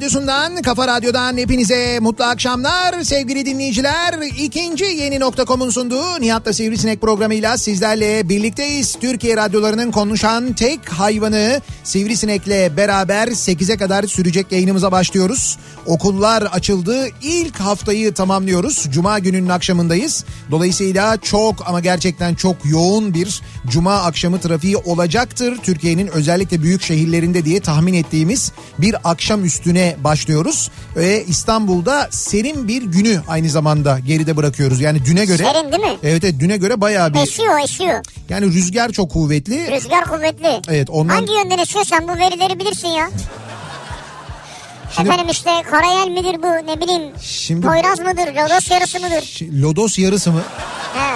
[0.00, 4.14] radyosundan, kafa radyodan hepinize mutlu akşamlar sevgili dinleyiciler.
[4.38, 8.96] İkinci yeni nokta.com'un sunduğu Nihat'la Sivrisinek programıyla sizlerle birlikteyiz.
[9.00, 15.58] Türkiye radyolarının konuşan tek hayvanı Sivrisinek'le beraber 8'e kadar sürecek yayınımıza başlıyoruz.
[15.86, 17.06] Okullar açıldı.
[17.22, 18.86] İlk haftayı tamamlıyoruz.
[18.90, 20.24] Cuma gününün akşamındayız.
[20.50, 25.56] Dolayısıyla çok ama gerçekten çok yoğun bir cuma akşamı trafiği olacaktır.
[25.62, 30.70] Türkiye'nin özellikle büyük şehirlerinde diye tahmin ettiğimiz bir akşam üstüne başlıyoruz.
[30.96, 34.80] Ve İstanbul'da serin bir günü aynı zamanda geride bırakıyoruz.
[34.80, 35.38] Yani düne göre...
[35.42, 35.96] Serin değil mi?
[36.02, 37.18] Evet evet düne göre bayağı bir...
[37.18, 38.04] Esiyor esiyor.
[38.28, 39.70] Yani rüzgar çok kuvvetli.
[39.70, 40.60] Rüzgar kuvvetli.
[40.68, 43.10] Evet, ondan- Hangi yönden esiyor sen bu verileri bilirsin ya.
[44.96, 47.02] Şimdi- Efendim işte Karayel midir bu ne bileyim.
[47.22, 49.40] Şimdi- Poyraz mıdır Lodos yarısı mıdır?
[49.62, 50.40] Lodos yarısı mı?
[50.94, 51.10] He.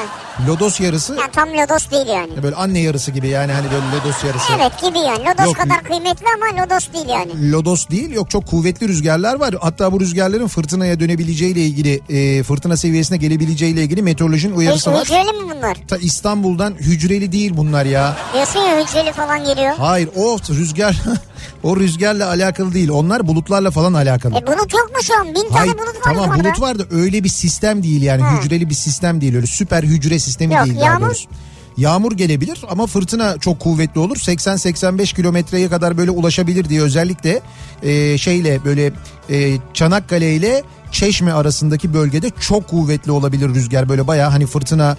[0.49, 2.43] Lodos yarısı Ya tam Lodos değil yani.
[2.43, 4.53] böyle anne yarısı gibi yani hani böyle Lodos yarısı.
[4.57, 5.19] Evet gibi yani.
[5.19, 5.57] Lodos Yok.
[5.57, 7.53] kadar kıymetli ama Lodos değil yani.
[7.53, 9.55] Lodos değil yok çok kuvvetli rüzgarlar var.
[9.61, 15.01] Hatta bu rüzgarların fırtınaya dönebileceğiyle ilgili e, fırtına seviyesine gelebileceğiyle ilgili meteorolojinin uyarısı Hü- var.
[15.05, 15.77] hücreli mi bunlar?
[15.89, 18.17] Ta İstanbul'dan hücreli değil bunlar ya.
[18.35, 19.75] Diyorsun ya hücreli falan geliyor.
[19.79, 20.97] Hayır o rüzgar
[21.65, 22.89] o rüzgarla alakalı değil.
[22.89, 24.35] Onlar bulutlarla falan alakalı.
[24.39, 25.27] E bulut yok mu şu an?
[25.29, 26.45] Bin tane Hayır, bulut var tamam yukarıda.
[26.45, 28.39] bulut var da öyle bir sistem değil yani Ha.
[28.43, 31.07] hücreli bir sistem değil öyle süper hücre sistemi Yok, değil daha yağmur?
[31.07, 31.29] doğrusu.
[31.77, 34.17] Yağmur gelebilir ama fırtına çok kuvvetli olur.
[34.17, 37.41] 80-85 kilometreye kadar böyle ulaşabilir diye özellikle
[37.83, 38.93] e, şeyle böyle
[39.31, 40.63] e, Çanakkale ile
[40.95, 43.89] Çeşme arasındaki bölgede çok kuvvetli olabilir rüzgar.
[43.89, 44.97] Böyle bayağı hani fırtına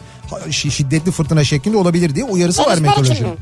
[0.49, 3.33] şi- şiddetli fırtına şeklinde olabilir diye uyarısı var Denizler için mi?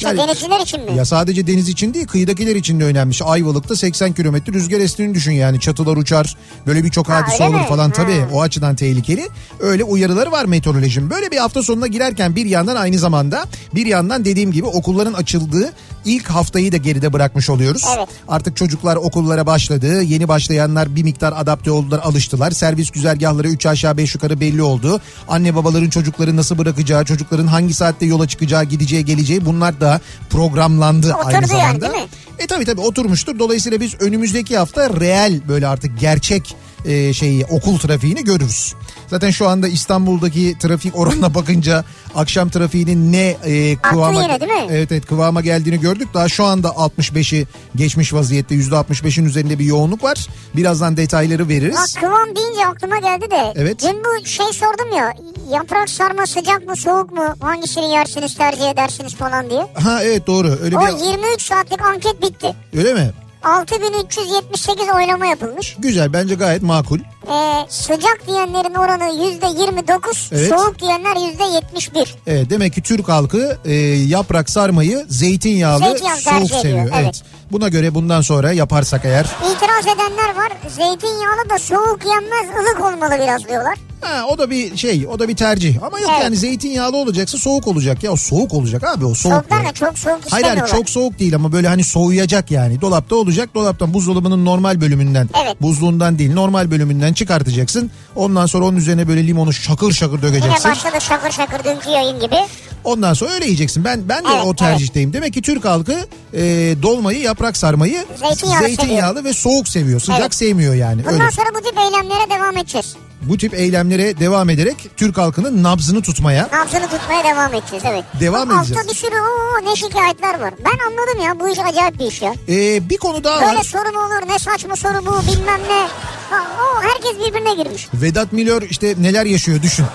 [0.00, 0.96] Yani- denizciler için mi?
[0.96, 3.14] ya sadece deniz için değil kıyıdakiler için de önemli.
[3.24, 6.36] Ayvalık'ta 80 kilometre rüzgar estiğini düşün yani çatılar uçar
[6.66, 7.68] böyle birçok Ha, hadise öyle olur mi?
[7.68, 7.92] falan Ha.
[7.92, 9.28] tabii o açıdan tehlikeli.
[9.60, 11.10] Öyle uyarıları var meteorolojinin.
[11.10, 13.44] Böyle bir hafta sonuna girerken bir yandan aynı zamanda
[13.74, 15.72] bir yandan dediğim gibi okulların açıldığı
[16.04, 17.84] ilk haftayı da geride bırakmış oluyoruz.
[17.96, 18.08] Evet.
[18.28, 20.02] Artık çocuklar okullara başladı.
[20.02, 22.50] Yeni başlayanlar bir miktar adapte oldular, alıştılar.
[22.50, 25.00] Servis güzergahları 3 aşağı 5 yukarı belli oldu.
[25.28, 31.14] Anne babaların çocukları nasıl bırakacağı, çocukların hangi saatte yola çıkacağı, gideceği, geleceği bunlar da programlandı
[31.14, 31.88] Oturdu aynı yani, zamanda.
[31.88, 32.06] mi?
[32.38, 33.38] E tabii tabii oturmuştur.
[33.38, 38.74] Dolayısıyla biz önümüzdeki hafta reel böyle artık gerçek e, şeyi okul trafiğini görürüz.
[39.12, 41.84] Zaten şu anda İstanbul'daki trafik oranına bakınca
[42.14, 44.66] akşam trafiğinin ne e, kıvama yine, değil mi?
[44.70, 46.08] Evet evet kıvama geldiğini gördük.
[46.14, 47.46] Daha şu anda 65'i
[47.76, 50.26] geçmiş vaziyette %65'in üzerinde bir yoğunluk var.
[50.56, 51.94] Birazdan detayları Bak veririz.
[51.94, 53.52] kıvam deyince aklıma geldi de.
[53.56, 53.82] Evet.
[53.82, 55.12] Dün bu şey sordum ya.
[55.52, 57.24] Yaprak sarma sıcak mı soğuk mu?
[57.40, 59.66] Hangisini yersiniz tercih edersiniz falan diye.
[59.74, 60.58] Ha evet doğru.
[60.62, 62.54] Öyle O bir 23 saatlik anket bitti.
[62.78, 63.10] öyle mi?
[63.44, 65.76] 6378 oylama yapılmış.
[65.78, 66.98] Güzel bence gayet makul.
[67.30, 70.48] Ee, sıcak diyenlerin oranı %29, Evet.
[70.48, 72.14] soğuk diyenler %71.
[72.26, 73.72] Evet demek ki Türk halkı e,
[74.06, 76.90] yaprak sarmayı zeytinyağlı Zeytinyağı soğuk ediyor, seviyor.
[77.00, 77.22] evet.
[77.52, 80.52] Buna göre bundan sonra yaparsak eğer İtiraz edenler var.
[80.68, 83.78] Zeytinyağlı da soğuk yenmez, ılık olmalı biraz diyorlar.
[84.02, 86.22] Ha, o da bir şey o da bir tercih ama yok Evet.
[86.24, 89.34] yani zeytinyağlı olacaksa soğuk olacak ya soğuk olacak abi o soğuk.
[89.34, 92.80] Soğuklar da çok soğuk Hayır hayır çok soğuk değil ama böyle hani soğuyacak yani.
[92.80, 93.54] Dolapta olacak.
[93.54, 95.28] Dolaptan buzdolabının normal bölümünden.
[95.44, 95.62] Evet.
[95.62, 97.90] Buzluğundan değil normal bölümünden çıkartacaksın.
[98.16, 100.70] Ondan sonra onun üzerine böyle limonu şakır şakır Yine dökeceksin.
[100.70, 102.36] başladı şakır şakır dünkü yayın gibi.
[102.84, 103.84] Ondan sonra öyle yiyeceksin.
[103.84, 105.12] Ben ben de Evet, o tercihteyim.
[105.12, 105.96] Demek ki Türk halkı
[106.34, 106.40] e,
[106.82, 110.00] dolmayı, yaprak sarmayı Zeytinyağlı zeytinyağlı ve soğuk seviyor.
[110.00, 110.34] Sıcak Evet.
[110.34, 111.04] sevmiyor yani.
[111.04, 111.30] Bundan Öyle.
[111.30, 112.96] sonra bu tip eylemlere devam edeceğiz.
[113.22, 118.04] Bu tip eylemlere devam ederek Türk halkının nabzını tutmaya Nabzını tutmaya devam edeceğiz evet.
[118.20, 118.80] Devam Ama edeceğiz.
[118.82, 120.54] Altta bir sürü oo, ne şikayetler var.
[120.64, 122.34] Ben anladım ya bu iş acayip bir iş ya.
[122.48, 123.62] e, bir konu daha Böyle var.
[123.62, 125.86] soru mu olur ne saçma soru bu bilmem ne.
[126.32, 127.88] O herkes birbirine girmiş.
[127.94, 129.86] Vedat Milor işte neler yaşıyor düşün.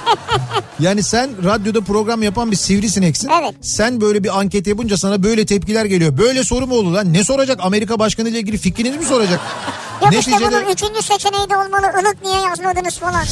[0.80, 3.28] yani sen radyoda program yapan bir sivrisineksin.
[3.42, 3.54] Evet.
[3.60, 6.18] Sen böyle bir anket yapınca sana böyle tepkiler geliyor.
[6.18, 7.12] Böyle soru mu olur lan?
[7.12, 7.58] Ne soracak?
[7.62, 9.40] Amerika Başkanı ile ilgili fikrinizi mi soracak?
[10.04, 12.00] Yok işte Neticede- bunun üçüncü seçeneği de olmalı.
[12.02, 13.24] Ilık niye yazmadınız falan.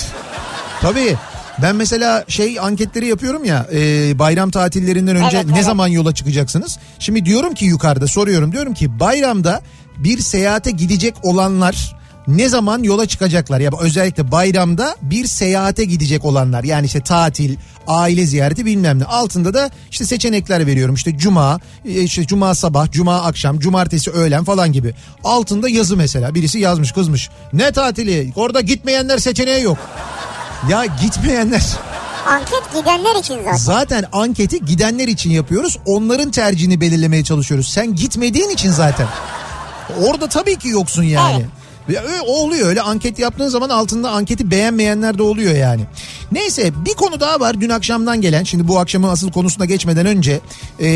[0.82, 1.16] Tabii.
[1.62, 3.78] Ben mesela şey anketleri yapıyorum ya e,
[4.18, 5.64] bayram tatillerinden önce Evet, ne evet.
[5.64, 6.78] zaman yola çıkacaksınız?
[6.98, 9.60] Şimdi diyorum ki yukarıda soruyorum diyorum ki bayramda
[9.96, 11.96] bir seyahate gidecek olanlar
[12.28, 13.60] ne zaman yola çıkacaklar?
[13.60, 17.56] Ya özellikle bayramda bir seyahate gidecek olanlar yani işte tatil,
[17.86, 19.04] aile ziyareti bilmem ne.
[19.04, 20.94] Altında da işte seçenekler veriyorum.
[20.94, 24.94] İşte cuma, e, işte cuma sabah, cuma akşam, cumartesi öğlen falan gibi.
[25.24, 27.30] Altında yazı mesela birisi yazmış kızmış.
[27.52, 28.32] Ne tatili?
[28.36, 29.78] Orada gitmeyenler seçeneği yok.
[30.70, 31.62] Ya gitmeyenler
[32.28, 33.56] Anket gidenler için zaten.
[33.56, 35.78] zaten anketi gidenler için yapıyoruz.
[35.86, 37.68] Onların tercihini belirlemeye çalışıyoruz.
[37.68, 39.06] Sen gitmediğin için zaten.
[40.02, 41.46] Orada tabii ki yoksun yani.
[41.88, 45.82] Ya öyle oluyor öyle anket yaptığın zaman altında anketi beğenmeyenler de oluyor yani.
[46.32, 48.44] Neyse bir konu daha var dün akşamdan gelen.
[48.44, 50.40] Şimdi bu akşamın asıl konusuna geçmeden önce
[50.80, 50.86] e,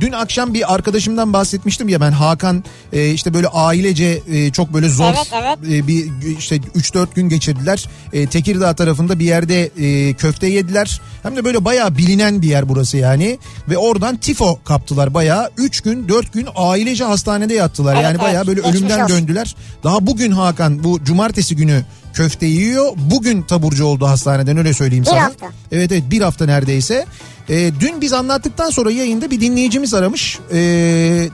[0.00, 4.88] dün akşam bir arkadaşımdan bahsetmiştim ya ben Hakan e, işte böyle ailece e, çok böyle
[4.88, 5.58] zor Evet, evet.
[5.72, 7.88] e, bir işte 3-4 gün geçirdiler.
[8.12, 11.00] E, Tekirdağ tarafında bir yerde e, köfte yediler.
[11.22, 13.38] Hem de böyle bayağı bilinen bir yer burası yani.
[13.68, 15.50] Ve oradan tifo kaptılar bayağı.
[15.56, 17.94] 3 gün 4 gün ailece hastanede yattılar.
[17.94, 18.22] Evet, yani evet.
[18.22, 19.16] bayağı böyle Geçmiş ölümden olsun.
[19.16, 19.56] döndüler.
[19.84, 21.84] Daha bugün Hakan bu cumartesi günü
[22.14, 22.92] köfte yiyor.
[22.96, 25.24] Bugün taburcu oldu hastaneden öyle söyleyeyim Bir sana.
[25.24, 25.46] hafta.
[25.72, 27.06] Evet evet bir hafta neredeyse.
[27.48, 30.38] E, dün biz anlattıktan sonra yayında bir dinleyicimiz aramış.
[30.52, 30.56] E,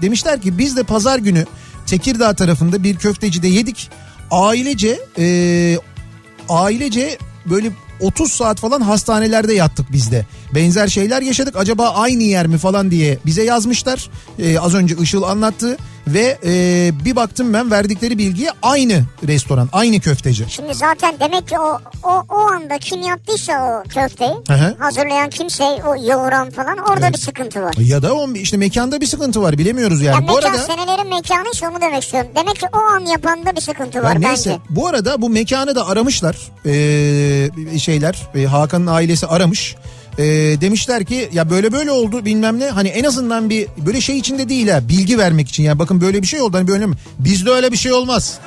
[0.03, 1.45] demişler ki biz de pazar günü
[1.89, 3.91] Tekirdağ tarafında bir köftecide yedik.
[4.31, 5.79] Ailece e,
[6.49, 10.27] ailece böyle 30 saat falan hastanelerde yattık biz de.
[10.55, 11.57] Benzer şeyler yaşadık.
[11.57, 14.11] Acaba aynı yer mi falan diye bize yazmışlar.
[14.39, 20.01] E, az önce Işıl anlattı ve e, bir baktım ben verdikleri bilgiye aynı restoran, aynı
[20.01, 20.45] köfteci.
[20.49, 24.77] Şimdi zaten demek ki o o, o anda kim yaptıysa o köfteyi hı.
[24.79, 27.75] hazırlayan kimse o yoğuran falan orada bir sıkıntı var.
[27.79, 30.15] Ya da o işte mekanda bir sıkıntı var bilemiyoruz yani.
[30.15, 32.31] Ya Bu mekan arada senelerin mekanıysa onu demek istiyorum.
[32.37, 34.61] Demek ki o an yapanda bir sıkıntı var neyse bence.
[34.71, 36.37] bu arada bu mekanı da aramışlar
[36.67, 39.77] ee, şeyler e, Hakan'ın ailesi aramış.
[40.19, 40.25] Ee,
[40.61, 42.71] demişler ki ya böyle böyle oldu bilmem ne.
[42.71, 45.63] Hani en azından bir böyle şey içinde değil ha bilgi vermek için.
[45.63, 48.39] Yani bakın böyle bir şey oldu hani böyle mi bizde öyle bir şey olmaz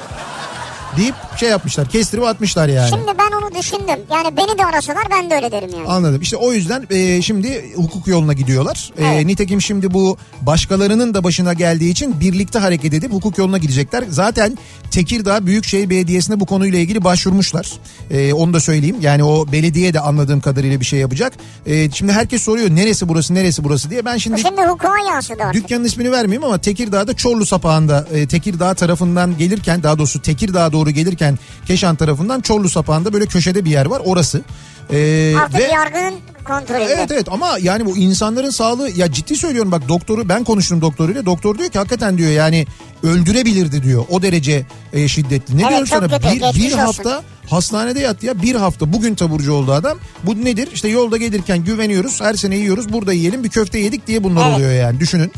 [0.97, 2.89] deyip şey yapmışlar kestirip atmışlar yani.
[2.89, 3.99] Şimdi ben onu düşündüm.
[4.13, 5.87] Yani beni de arasalar ben de öyle derim yani.
[5.87, 6.21] Anladım.
[6.21, 8.91] İşte o yüzden e, şimdi hukuk yoluna gidiyorlar.
[8.97, 9.25] E, Evet.
[9.25, 14.03] nitekim şimdi bu başkalarının da başına geldiği için birlikte hareket edip hukuk yoluna gidecekler.
[14.09, 14.57] Zaten
[14.91, 17.71] Tekirdağ Büyükşehir Belediyesi'ne bu konuyla ilgili başvurmuşlar.
[18.11, 18.95] E, onu da söyleyeyim.
[19.01, 21.33] Yani o belediye de anladığım kadarıyla bir şey yapacak.
[21.65, 24.05] E, şimdi herkes soruyor neresi burası neresi burası diye.
[24.05, 25.63] Ben şimdi Şimdi hukuka yansıdı artık.
[25.63, 30.91] Dükkanın ismini vermeyeyim ama Tekirdağ'da Çorlu sapağında e, Tekirdağ tarafından gelirken daha doğrusu Tekirdağ'a doğru
[30.91, 34.41] gelirken Keşan tarafından Çorlu sapağında böyle köşede bir yer var orası.
[34.91, 36.13] E, Artık ve yargının
[36.45, 36.93] kontrolünde.
[36.97, 41.25] Evet evet ama yani bu insanların sağlığı ya ciddi söylüyorum bak doktoru ben konuştum doktoruyla
[41.25, 42.65] doktor diyor ki hakikaten diyor yani
[43.03, 45.57] öldürebilirdi diyor o derece e, şiddetli.
[45.57, 47.03] Ne Evet, diyorum sana kötü, bir, bir olsun.
[47.51, 49.97] Hastanede yattı ya bir hafta bugün taburcu oldu adam.
[50.23, 54.23] Bu nedir işte yolda gelirken güveniyoruz her sene yiyoruz burada yiyelim bir köfte yedik diye
[54.23, 54.57] bunlar Evet.
[54.57, 55.31] oluyor yani düşünün.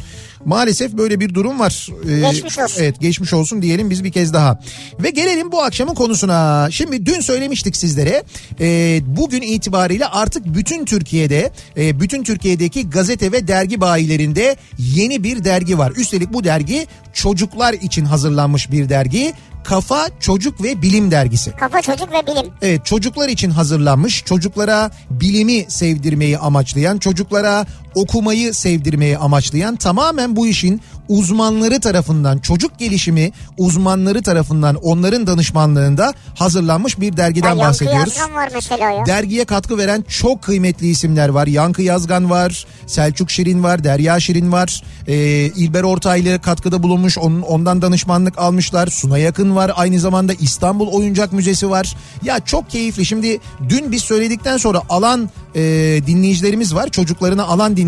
[0.45, 1.89] Maalesef böyle bir durum var.
[2.09, 2.81] Ee, Geçmiş olsun.
[2.81, 4.59] Evet geçmiş olsun diyelim biz bir kez daha.
[4.99, 6.67] Ve gelelim bu akşamın konusuna.
[6.71, 8.23] Şimdi dün söylemiştik sizlere.
[8.59, 15.43] Ee, bugün itibariyle artık bütün Türkiye'de, e, bütün Türkiye'deki gazete ve dergi bayilerinde yeni bir
[15.43, 15.93] dergi var.
[15.95, 19.33] Üstelik bu dergi çocuklar için hazırlanmış bir dergi.
[19.63, 21.51] Kafa Çocuk ve Bilim Dergisi.
[21.51, 22.51] Kafa çocuk ve bilim.
[22.61, 27.65] Evet çocuklar için hazırlanmış, çocuklara bilimi sevdirmeyi amaçlayan, çocuklara
[27.95, 36.99] okumayı sevdirmeye amaçlayan tamamen bu işin uzmanları tarafından çocuk gelişimi uzmanları tarafından onların danışmanlığında hazırlanmış
[36.99, 38.17] bir dergiden Ya bahsediyoruz.
[38.17, 39.05] Yazgan var mesela ya.
[39.05, 41.47] Dergiye katkı veren çok kıymetli isimler var.
[41.47, 44.83] Yankı Yazgan var, Selçuk Şirin var, Derya Şirin var.
[45.07, 45.15] Ee,
[45.55, 48.87] İlber Ortaylı katkıda bulunmuş, onun, ondan danışmanlık almışlar.
[48.87, 51.95] Suna Yakın var, aynı zamanda İstanbul Oyuncak Müzesi var.
[52.23, 53.05] Ya çok keyifli.
[53.05, 55.61] Şimdi dün biz söyledikten sonra alan e,
[56.07, 57.82] dinleyicilerimiz var, çocuklarını alan dinleyicilerimiz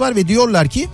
[0.00, 0.88] var ve diyorlar ki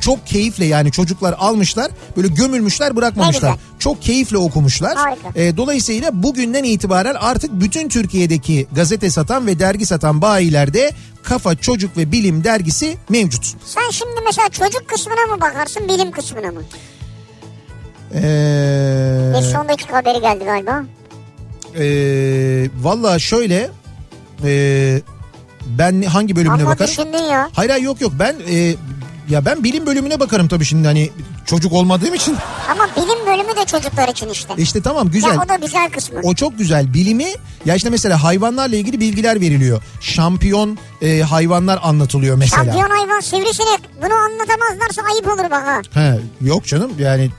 [0.00, 3.54] çok keyifle yani çocuklar almışlar böyle gömülmüşler bırakmamışlar.
[3.78, 4.96] Çok keyifle okumuşlar.
[4.96, 5.40] Harika.
[5.40, 10.90] E, dolayısıyla bugünden itibaren artık bütün Türkiye'deki gazete satan ve dergi satan bayilerde
[11.22, 13.44] Kafa Çocuk ve Bilim dergisi mevcut.
[13.64, 16.62] Sen şimdi mesela çocuk kısmına mı bakarsın bilim kısmına mı?
[18.14, 20.84] Ee, Bir son dakika haberi geldi galiba.
[21.78, 21.84] e,
[22.82, 23.70] Valla şöyle
[24.44, 25.00] e,
[25.78, 26.90] ben hangi bölümüne Ama bakarım?
[26.90, 27.50] düşündün ya.
[27.52, 28.74] Hayır hayır yok yok ben e,
[29.28, 31.10] ya ben bilim bölümüne bakarım tabii şimdi hani
[31.46, 32.36] çocuk olmadığım için.
[32.70, 34.54] Ama bilim bölümü de çocuklar için işte.
[34.56, 35.34] İşte tamam güzel.
[35.34, 36.20] Ya o da güzel kısmı.
[36.22, 36.94] O çok güzel.
[36.94, 37.26] Bilimi
[37.64, 39.82] ya işte mesela hayvanlarla ilgili bilgiler veriliyor.
[40.00, 42.64] Şampiyon e, hayvanlar anlatılıyor mesela.
[42.64, 43.80] Şampiyon hayvan sivrisinek.
[44.02, 45.80] Bunu anlatamazlarsa ayıp olur bak ha.
[45.94, 47.30] He, yok canım yani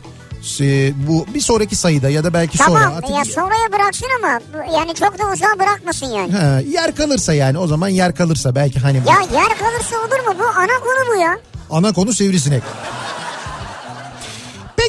[0.62, 2.80] e, bu bir sonraki sayıda ya da belki sonra.
[2.80, 4.40] Tamam ya sonraya bıraksın ama
[4.78, 6.34] yani çok da uzağa bırakmasın yani.
[6.34, 10.36] He, yer kalırsa yani o zaman yer kalırsa belki hani Ya yer kalırsa olur mu?
[10.40, 11.38] Bu ana konu bu ya.
[11.70, 12.64] ana konu sivrisinek.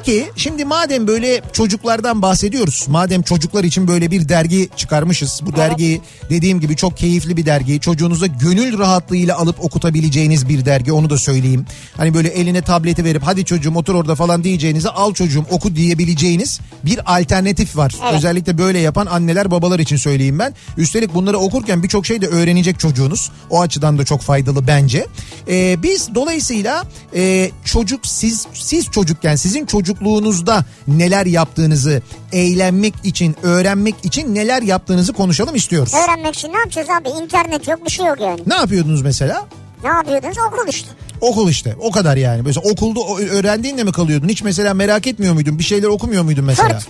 [0.04, 2.86] Peki şimdi madem böyle çocuklardan bahsediyoruz.
[2.88, 5.40] Madem çocuklar için böyle bir dergi çıkarmışız.
[5.46, 7.80] Bu dergi dediğim gibi çok keyifli bir dergi.
[7.80, 11.66] Çocuğunuza gönül rahatlığıyla alıp okutabileceğiniz bir dergi onu da söyleyeyim.
[11.96, 16.60] Hani böyle eline tableti verip hadi çocuğum otur orada falan diyeceğinize al çocuğum oku diyebileceğiniz
[16.84, 17.94] bir alternatif var.
[18.02, 18.14] Evet.
[18.14, 20.54] Özellikle böyle yapan anneler babalar için söyleyeyim ben.
[20.76, 23.30] Üstelik bunları okurken birçok şey de öğrenecek çocuğunuz.
[23.50, 25.06] O açıdan da çok faydalı bence.
[25.48, 33.94] Ee, biz dolayısıyla e, çocuk siz siz çocukken sizin çocukluğunuzda neler yaptığınızı eğlenmek için öğrenmek
[34.02, 35.94] için neler yaptığınızı konuşalım istiyoruz.
[35.94, 37.08] Öğrenmek için ne yapacağız abi?
[37.08, 38.40] İnternet yok bir şey yok yani.
[38.46, 39.46] Ne yapıyordunuz mesela?
[39.84, 40.36] Ne yapıyordunuz?
[40.38, 40.88] Okul işte.
[41.20, 42.42] Okul işte o kadar yani.
[42.42, 44.28] Mesela okulda öğrendiğinle mi kalıyordun?
[44.28, 45.58] Hiç mesela merak etmiyor muydun?
[45.58, 46.68] Bir şeyler okumuyor muydun mesela?
[46.78, 46.86] Fırt.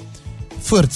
[0.64, 0.90] Fırt.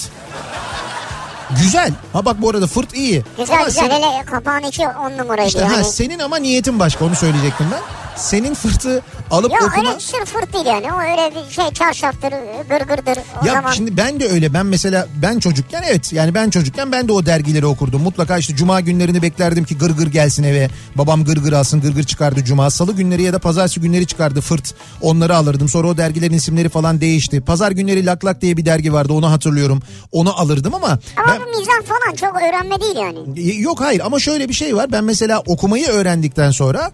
[1.63, 1.91] Güzel.
[2.13, 3.23] Ha bak bu arada fırt iyi.
[3.37, 5.75] Güzel Ama güzel sen- hele kapağın içi on numaraydı İşte yani.
[5.75, 7.79] ha, senin ama niyetin başka onu söyleyecektim ben.
[8.15, 9.89] Senin fırtı alıp Ya okuma...
[9.89, 10.85] öyle sırf fırt değil yani.
[10.93, 12.33] O öyle bir şey çarşaftır,
[12.69, 13.17] gırgırdır.
[13.43, 16.91] O Ya zaman şimdi ben de öyle ben mesela ben çocukken evet yani ben çocukken
[16.91, 18.01] ben de o dergileri okurdum.
[18.01, 20.69] Mutlaka işte cuma günlerini beklerdim ki gırgır gır gelsin eve.
[20.95, 22.69] Babam gırgır alsın gırgır çıkardı cuma.
[22.69, 24.73] Salı günleri ya da pazartesi günleri çıkardı fırt.
[25.01, 25.69] Onları alırdım.
[25.69, 27.41] Sonra o dergilerin isimleri falan değişti.
[27.41, 29.81] Pazar günleri lak lak diye bir dergi vardı onu hatırlıyorum.
[30.11, 31.41] Onu alırdım ama Ama ben...
[31.41, 33.61] bu mizah falan çok öğrenme değil yani.
[33.61, 34.91] Yok hayır ama şöyle bir şey var.
[34.91, 36.91] Ben mesela okumayı öğrendikten sonra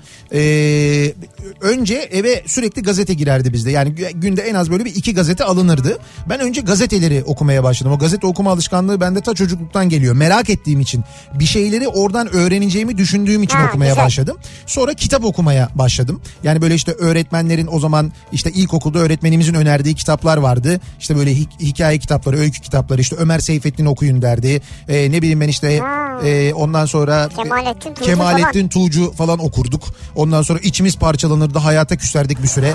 [1.61, 3.71] önce eve sürekli gazete girerdi bizde.
[3.71, 5.97] Yani gü- günde en az böyle bir iki gazete alınırdı.
[6.29, 7.91] Ben önce gazeteleri okumaya başladım.
[7.93, 10.15] O gazete okuma alışkanlığı bende ta çocukluktan geliyor.
[10.15, 11.03] Merak ettiğim için
[11.33, 14.05] bir şeyleri oradan öğreneceğimi düşündüğüm için Ha, okumaya güzel.
[14.05, 14.37] başladım.
[14.65, 16.21] Sonra kitap okumaya başladım.
[16.43, 20.79] Yani böyle işte öğretmenlerin o zaman işte ilkokulda öğretmenimizin önerdiği kitaplar vardı.
[20.99, 24.61] İşte böyle hi- hikaye kitapları, öykü kitapları işte Ömer Seyfettin okuyun derdi.
[24.87, 26.19] Ee, ne bileyim ben işte Ha.
[26.25, 29.83] ee, ondan sonra Kemalettin Tuğcu Kemalettin Tuğcu falan okurduk.
[30.15, 32.73] Ondan sonra içimiz parçalanırdı hayata küserdik bir süre.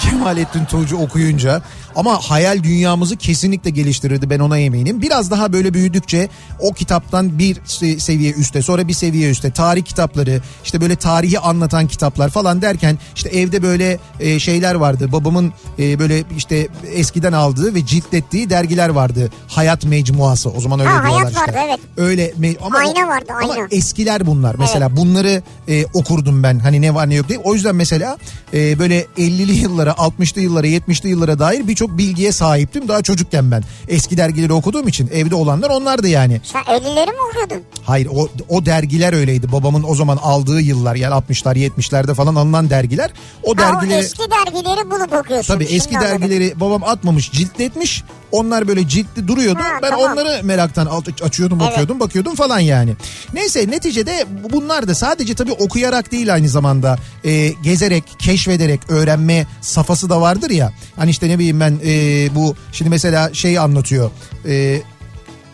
[0.00, 1.62] Kemalettin Tuğcu okuyunca
[1.96, 5.02] ama hayal dünyamızı kesinlikle geliştirirdi ben ona eminim.
[5.02, 6.28] Biraz daha böyle büyüdükçe
[6.60, 11.38] o kitaptan bir se- seviye üste sonra bir seviye üste tarih kitapları işte böyle tarihi
[11.38, 15.12] anlatan kitaplar falan derken işte evde böyle e, şeyler vardı.
[15.12, 19.30] Babamın e, böyle işte eskiden aldığı ve ciltlettiği dergiler vardı.
[19.48, 21.40] Hayat mecmuası o zaman öyle Ha, Hayat diyorlar işte.
[21.40, 21.80] vardı, evet.
[21.96, 22.32] Öyle
[22.62, 23.66] ama Ayna vardı, ama ayna.
[23.70, 24.56] eskiler bunlar.
[24.58, 26.58] Mesela bunları e, okurdum ben.
[26.58, 27.38] Hani ne var ne yok diye.
[27.38, 28.18] O yüzden mesela
[28.54, 32.88] e, böyle 50'li yıllara, 60'lı yıllara, 70'li yıllara dair birçok bilgiye sahiptim.
[32.88, 33.62] Daha çocukken ben.
[33.88, 36.40] Eski dergileri okuduğum için evde olanlar onlardı yani.
[36.44, 37.62] Sen 50'leri mi okuyordun?
[37.84, 39.52] Hayır o, o dergiler öyleydi.
[39.52, 43.10] Babamın o zaman aldığı yıllar yani 60'lar 70'lerde falan alınan dergiler.
[43.42, 43.98] O Ha, o dergileri...
[44.00, 45.54] eski dergileri bulup okuyorsun.
[45.54, 46.20] Tabii eski anladım.
[46.22, 48.02] dergileri babam atmamış ciltletmiş.
[48.34, 49.58] Onlar böyle ciltli duruyordu.
[49.62, 50.12] Ha, ben tamam.
[50.12, 50.88] onları meraktan
[51.22, 51.72] açıyordum Evet.
[51.72, 52.94] okuyordum bakıyordum falan yani.
[53.34, 59.46] Neyse neticede bu- bunlar da sadece tabii okuyarak değil aynı zamanda e, gezerek, keşfederek öğrenme
[59.60, 60.72] safhası da vardır ya.
[60.96, 64.10] Hani işte ne bileyim ben e, bu şimdi mesela şeyi anlatıyor.
[64.48, 64.80] E,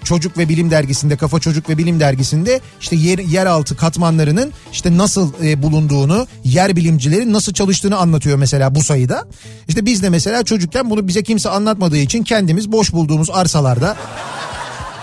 [0.05, 5.33] Çocuk ve Bilim dergisinde Kafa Çocuk ve Bilim dergisinde işte yer yeraltı katmanlarının işte nasıl
[5.45, 9.25] e, bulunduğunu, yer bilimcilerin nasıl çalıştığını anlatıyor mesela bu sayıda.
[9.69, 13.97] İşte biz de mesela çocukken bunu bize kimse anlatmadığı için kendimiz boş bulduğumuz arsalarda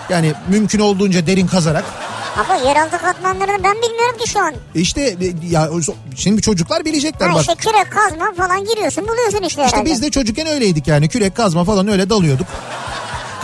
[0.09, 1.85] yani mümkün olduğunca derin kazarak
[2.37, 4.53] Ama yeraltı katmanlarını ben bilmiyorum ki şu an.
[4.75, 5.69] İşte e, ya
[6.15, 7.41] şimdi çocuklar bilecekler Ha bak.
[7.41, 9.89] işte kürek kazma falan giriyorsun buluyorsun işte İşte herhalde.
[9.91, 12.47] biz de çocukken öyleydik yani kürek kazma falan öyle dalıyorduk.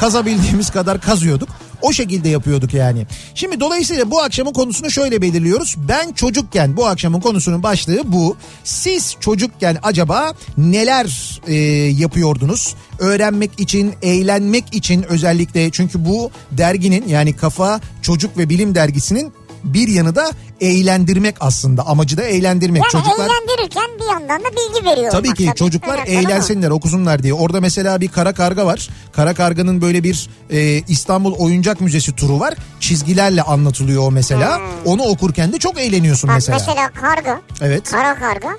[0.04, 1.50] Kazabildiğimiz kadar kazıyorduk.
[1.82, 3.08] O şekilde yapıyorduk yani.
[3.36, 5.76] Şimdi dolayısıyla bu akşamın konusunu şöyle belirliyoruz.
[5.90, 8.38] Ben çocukken bu akşamın konusunun başlığı bu.
[8.64, 11.54] Siz çocukken acaba neler e,
[12.02, 12.76] yapıyordunuz?
[13.00, 19.34] Öğrenmek için, eğlenmek için özellikle çünkü bu derginin yani Kafa Çocuk ve Bilim dergisinin
[19.64, 21.88] bir yanı da eğlendirmek aslında.
[21.88, 22.82] Amacı da eğlendirmek.
[22.82, 25.12] yani Çocuklar eğlendirirken bir yandan da bilgi veriyor.
[25.12, 27.34] Tabii ki çocuklar Evet, eğlensinler okusunlar diye.
[27.34, 28.90] Orada mesela bir kara karga var.
[29.12, 32.54] Kara karganın böyle bir e, İstanbul Oyuncak Müzesi turu var.
[32.80, 34.62] Çizgilerle anlatılıyor o mesela.
[34.86, 36.58] Onu okurken de çok eğleniyorsun Bak mesela.
[36.60, 37.92] mesela karga, Evet.
[37.92, 38.58] kara karga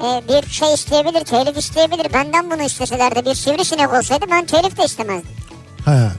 [0.00, 2.12] e, bir şey isteyebilir, telif isteyebilir.
[2.12, 5.30] Benden bunu isteseler de bir sivrisinek olsaydı ben telif de istemezdim.
[5.84, 6.12] Ha.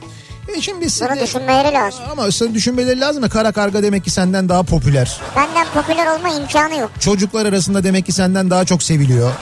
[0.56, 2.00] E şimdi siz Bunu düşünmeleri lazım.
[2.12, 5.20] ama sen düşünmeleri lazım da kara karga demek ki senden daha popüler.
[5.36, 6.90] Benden popüler olma imkanı yok.
[7.00, 9.32] Çocuklar arasında demek ki senden daha çok seviliyor.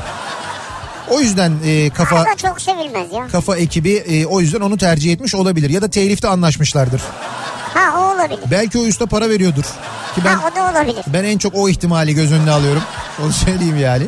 [1.11, 3.29] O yüzden e, kafa Karga çok sevilmez ya.
[3.33, 7.03] kafa ekibi e, o yüzden onu tercih etmiş olabilir ya da telifte anlaşmışlardır.
[7.75, 8.41] Ha o olabilir.
[8.51, 9.63] Belki o usta para veriyordur.
[10.15, 11.05] Ki ben Ha o da olabilir.
[11.07, 12.83] Ben en çok o ihtimali göz önüne alıyorum.
[13.25, 14.07] Onu söyleyeyim yani.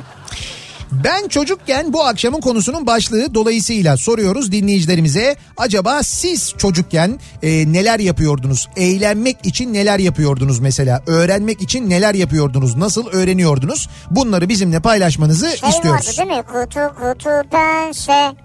[0.93, 5.37] Ben çocukken bu akşamın konusunun başlığı dolayısıyla soruyoruz dinleyicilerimize.
[5.57, 8.69] Acaba siz çocukken e, neler yapıyordunuz?
[8.77, 11.03] Eğlenmek için neler yapıyordunuz mesela?
[11.07, 12.77] Öğrenmek için neler yapıyordunuz?
[12.77, 13.89] Nasıl öğreniyordunuz?
[14.11, 16.07] Bunları bizimle paylaşmanızı Şey istiyoruz.
[16.09, 16.43] vardı değil mi?
[16.47, 18.37] Kutu kutu pense.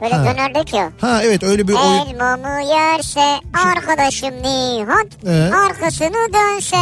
[0.00, 0.24] Böyle Ha.
[0.24, 0.90] dönerdik ya.
[1.00, 2.06] Ha evet öyle bir oyun.
[2.06, 5.50] Elmamı yerse arkadaşım Nihat Ee?
[5.54, 6.76] arkasını dönse.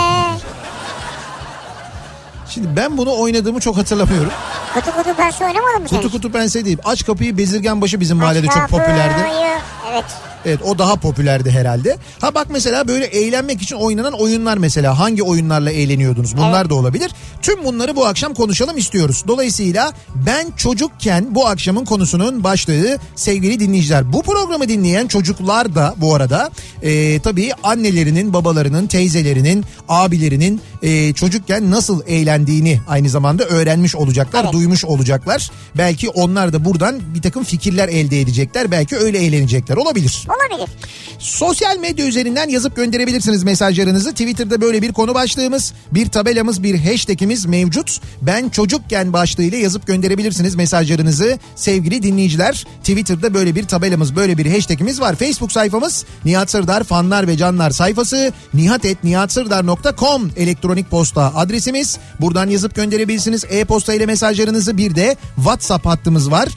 [2.54, 4.32] Şimdi ben bunu oynadığımı çok hatırlamıyorum.
[4.74, 5.96] Kutu kutu pense oynamadın mı sen?
[5.96, 6.78] Kutu kutu pense değil.
[6.84, 9.22] Aç kapıyı bezirgen başı bizim mahallede Aç çok popülerdi.
[9.22, 9.46] kapıyı.
[9.92, 10.04] Evet.
[10.46, 11.96] Evet o daha popülerdi herhalde.
[12.20, 17.10] Ha bak mesela böyle eğlenmek için oynanan oyunlar mesela hangi oyunlarla eğleniyordunuz bunlar da olabilir.
[17.42, 19.24] Tüm bunları bu akşam konuşalım istiyoruz.
[19.28, 19.92] Dolayısıyla
[20.26, 24.12] ben çocukken bu akşamın konusunun başlığı sevgili dinleyiciler.
[24.12, 26.50] Bu programı dinleyen çocuklar da bu arada
[26.82, 34.52] e, tabii annelerinin, babalarının, teyzelerinin, abilerinin e, çocukken nasıl eğlendiğini aynı zamanda öğrenmiş olacaklar, Evet.
[34.52, 35.50] duymuş olacaklar.
[35.76, 38.70] Belki onlar da buradan bir takım fikirler elde edecekler.
[38.70, 40.26] Belki öyle eğlenecekler olabilir.
[40.34, 40.70] Olabilir.
[41.18, 44.10] Sosyal medya üzerinden yazıp gönderebilirsiniz mesajlarınızı.
[44.10, 48.00] Twitter'da böyle bir konu başlığımız, bir tabelamız, bir hashtagimiz mevcut.
[48.22, 52.66] Ben çocukken başlığıyla yazıp gönderebilirsiniz mesajlarınızı sevgili dinleyiciler.
[52.80, 55.16] Twitter'da böyle bir tabelamız, böyle bir hashtagimiz var.
[55.16, 61.98] Facebook sayfamız Nihat Sırdar fanlar ve canlar sayfası nihatetnihatsırdar.com elektronik posta adresimiz.
[62.20, 63.44] Buradan yazıp gönderebilirsiniz.
[63.50, 66.48] E-posta ile mesajlarınızı bir de WhatsApp hattımız var.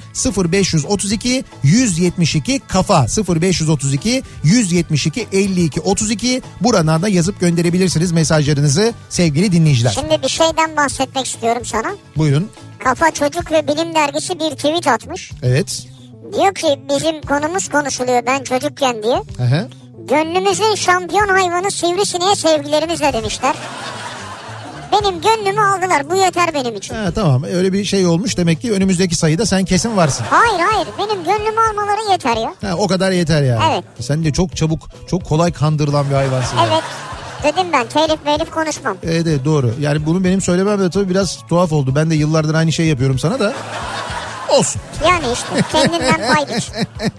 [0.52, 3.66] 0532 172 kafa 0532
[4.43, 9.91] 172 52 32 buradan da yazıp gönderebilirsiniz mesajlarınızı sevgili dinleyiciler.
[9.91, 11.95] Şimdi bir şeyden bahsetmek istiyorum sana.
[12.17, 12.49] Buyurun.
[12.84, 15.32] Kafa Çocuk ve Bilim Dergisi bir tweet atmış.
[15.43, 15.88] Evet.
[16.34, 19.15] Diyor ki bizim konumuz konuşuluyor ben çocukken diye.
[19.15, 19.67] Aha.
[20.10, 23.56] Gönlümüzün şampiyon hayvanı sivrisineğe sevgilerimizle demişler.
[24.91, 26.95] Benim gönlümü aldılar bu yeter benim için.
[26.95, 30.26] Ha, tamam öyle bir şey olmuş demek ki önümüzdeki sayıda sen kesin varsın.
[30.30, 32.54] Hayır hayır benim gönlümü almaları yeter ya.
[32.62, 33.63] Ha, o kadar yeter yani.
[33.73, 33.84] Evet.
[34.00, 36.58] Sen de çok çabuk çok kolay kandırılan bir hayvansın.
[36.58, 36.69] yani.
[36.73, 36.84] Evet
[37.43, 38.97] dedim ben telif melif konuşmam.
[39.04, 39.73] Evet, evet doğru.
[39.80, 41.95] Yani bunu benim söylemem de tabii biraz tuhaf oldu.
[41.95, 43.54] Ben de yıllardır aynı şey yapıyorum sana da.
[44.50, 44.82] Olsun.
[45.08, 46.45] Yani işte kendinden pay.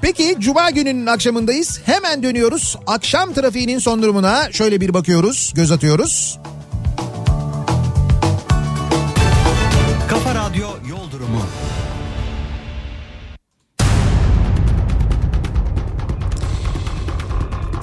[0.00, 1.80] Peki Cuma gününün akşamındayız.
[1.86, 2.76] Hemen dönüyoruz.
[2.86, 6.38] Akşam trafiğinin son durumuna şöyle bir bakıyoruz, göz atıyoruz.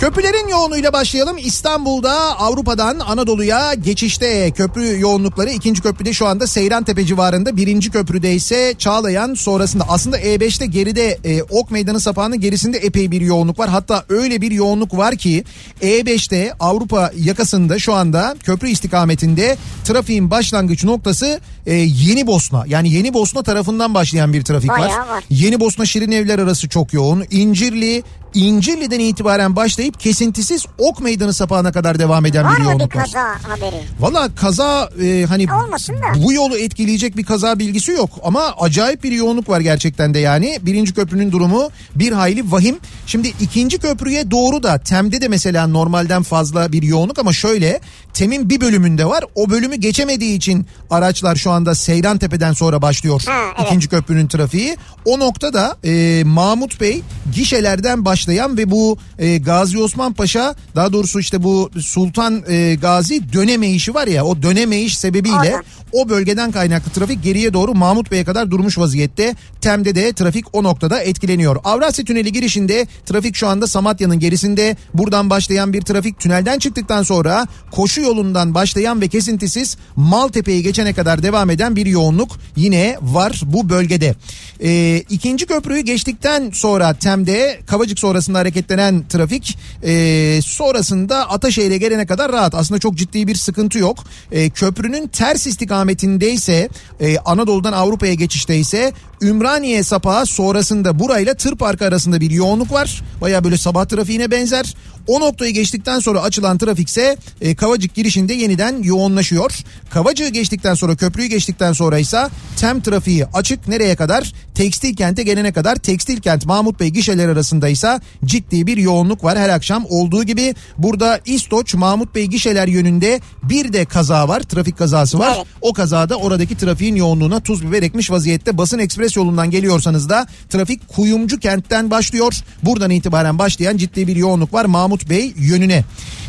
[0.02, 1.38] Köprülerin yoğunluğuyla başlayalım.
[1.38, 7.58] İstanbul'da Avrupa'dan Anadolu'ya geçişte köprü yoğunlukları ikinci köprüde şu anda Seyrantepe civarında.
[7.58, 9.84] Birinci köprüde ise Çağlayan sonrasında.
[9.90, 13.70] Aslında E5'te geride e, Ok Meydanı sapağının gerisinde epey bir yoğunluk var.
[13.70, 15.44] Hatta öyle bir yoğunluk var ki
[15.82, 22.64] E5'te Avrupa yakasında şu anda köprü istikametinde trafiğin başlangıç noktası e, Yeni Bosna.
[22.68, 24.80] Yani Yeni Bosna tarafından başlayan bir trafik var.
[24.80, 25.24] Var.
[25.30, 27.26] Yeni Bosna Şirin Evler arası çok yoğun.
[27.32, 32.70] İncirli, İncirli'den itibaren başlayıp kesintisiz Ok Meydanı sapağına kadar devam eden Var bir mı bir
[32.70, 33.04] yoğunluk var.
[33.06, 33.76] kaza haberi?
[34.00, 36.24] Valla kaza e, hani Olmasın da.
[36.24, 40.58] bu yolu etkileyecek bir kaza bilgisi yok ama acayip bir yoğunluk var gerçekten de yani.
[40.62, 42.78] Birinci köprünün durumu bir hayli vahim.
[43.08, 47.82] Şimdi ikinci köprüye doğru da Tem'de de mesela normalden fazla bir yoğunluk ama şöyle
[48.13, 49.24] Tem'in bir bölümünde var.
[49.36, 53.21] O bölümü geçemediği için araçlar şu anda Seyran Tepe'den sonra başlıyor.
[53.26, 53.67] Ha, evet.
[53.67, 54.78] İkinci köprünün trafiği.
[55.06, 57.02] O noktada e, Mahmut Bey
[57.36, 63.34] gişelerden başlayan ve bu e, Gazi Osman Paşa daha doğrusu işte bu Sultan e, Gazi
[63.34, 65.63] dönemeyişi var ya o dönemeyiş sebebiyle Oradan.
[65.91, 69.36] o bölgeden kaynaklı trafik geriye doğru Mahmut Bey'e kadar durmuş vaziyette.
[69.62, 71.58] Tem'de de trafik o noktada etkileniyor.
[71.63, 74.78] Avrasya Tüneli girişinde trafik şu anda Samatya'nın gerisinde.
[74.93, 81.24] Buradan başlayan bir trafik tünelden çıktıktan sonra koşu yolundan başlayan ve kesintisiz Maltepe'yi geçene kadar
[81.24, 84.16] devam eden bir yoğunluk yine var bu bölgede.
[84.64, 92.32] Ee, ikinci köprüyü geçtikten sonra Tem'de Kavacık sonrasında hareketlenen trafik ee, sonrasında Ataşehir'e gelene kadar
[92.32, 92.56] rahat.
[92.56, 94.04] Aslında çok ciddi bir sıkıntı yok.
[94.32, 101.86] Ee, köprünün ters istikametindeyse e, Anadolu'dan Avrupa'ya geçişte ise Ümraniye sapağı sonrasında burayla tır parkı
[101.86, 103.02] arasında bir yoğunluk var.
[103.22, 104.76] Baya böyle sabah trafiğine benzer.
[105.08, 109.52] O noktayı geçtikten sonra açılan trafikse e, Kavacık girişinde yeniden yoğunlaşıyor.
[109.90, 112.28] Kavacığı geçtikten sonra köprüyü geçtikten sonra ise
[112.60, 114.34] tem trafiği açık nereye kadar?
[114.56, 119.38] Tekstil kente gelene kadar tekstil kent Mahmut Bey gişeler arasında ise ciddi bir yoğunluk var
[119.38, 120.56] her akşam olduğu gibi.
[120.78, 125.34] Burada İstoç Mahmut Bey gişeler yönünde bir de kaza var trafik kazası var.
[125.38, 125.48] Evet.
[125.62, 128.58] O kazada oradaki trafiğin yoğunluğuna tuz biber ekmiş vaziyette.
[128.58, 132.34] Basın ekspres yolundan geliyorsanız da trafik Kuyumcu kentten başlıyor.
[132.64, 135.84] Buradan itibaren başlayan ciddi bir yoğunluk var Mahmut Bey yönüne.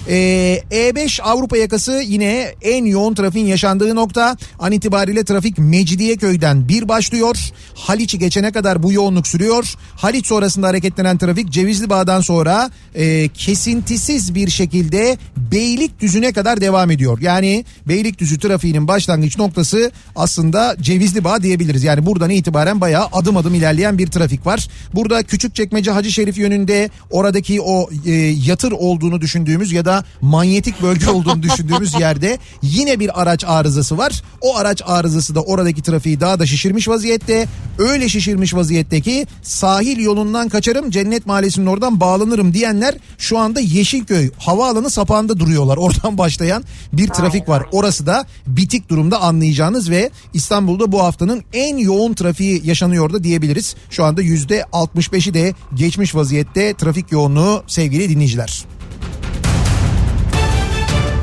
[0.09, 4.37] Ee, E5 Avrupa yakası yine en yoğun trafiğin yaşandığı nokta.
[4.59, 7.37] An itibariyle trafik Mecidiyeköy'den bir başlıyor.
[7.75, 9.75] Haliç'i geçene kadar bu yoğunluk sürüyor.
[9.97, 17.19] Haliç sonrasında hareketlenen trafik Cevizli Bağ'dan sonra e, kesintisiz bir şekilde Beylikdüzü'ne kadar devam ediyor.
[17.21, 21.85] Yani Beylikdüzü trafiğinin başlangıç noktası aslında Cevizli Bağ diyebiliriz.
[21.85, 24.69] Yani buradan itibaren bayağı adım adım ilerleyen bir trafik var.
[24.95, 28.13] Burada Küçükçekmece Hacı Şerif yönünde oradaki o e,
[28.47, 34.23] yatır olduğunu düşündüğümüz ya da manyetik bölge olduğunu düşündüğümüz yerde yine bir araç arızası var.
[34.41, 37.47] O araç arızası da oradaki trafiği daha da şişirmiş vaziyette.
[37.79, 44.91] Öyle şişirmiş vaziyetteki sahil yolundan kaçarım Cennet Mahallesi'nin oradan bağlanırım diyenler şu anda Yeşilköy havaalanı
[44.91, 45.77] sapağında duruyorlar.
[45.83, 47.63] Oradan başlayan bir trafik var.
[47.73, 53.77] Orası da bitik durumda anlayacağınız ve İstanbul'da bu haftanın en yoğun trafiği yaşanıyor da diyebiliriz.
[53.91, 58.65] Şu anda yüzde 65'i de geçmiş vaziyette trafik yoğunluğu sevgili dinleyiciler.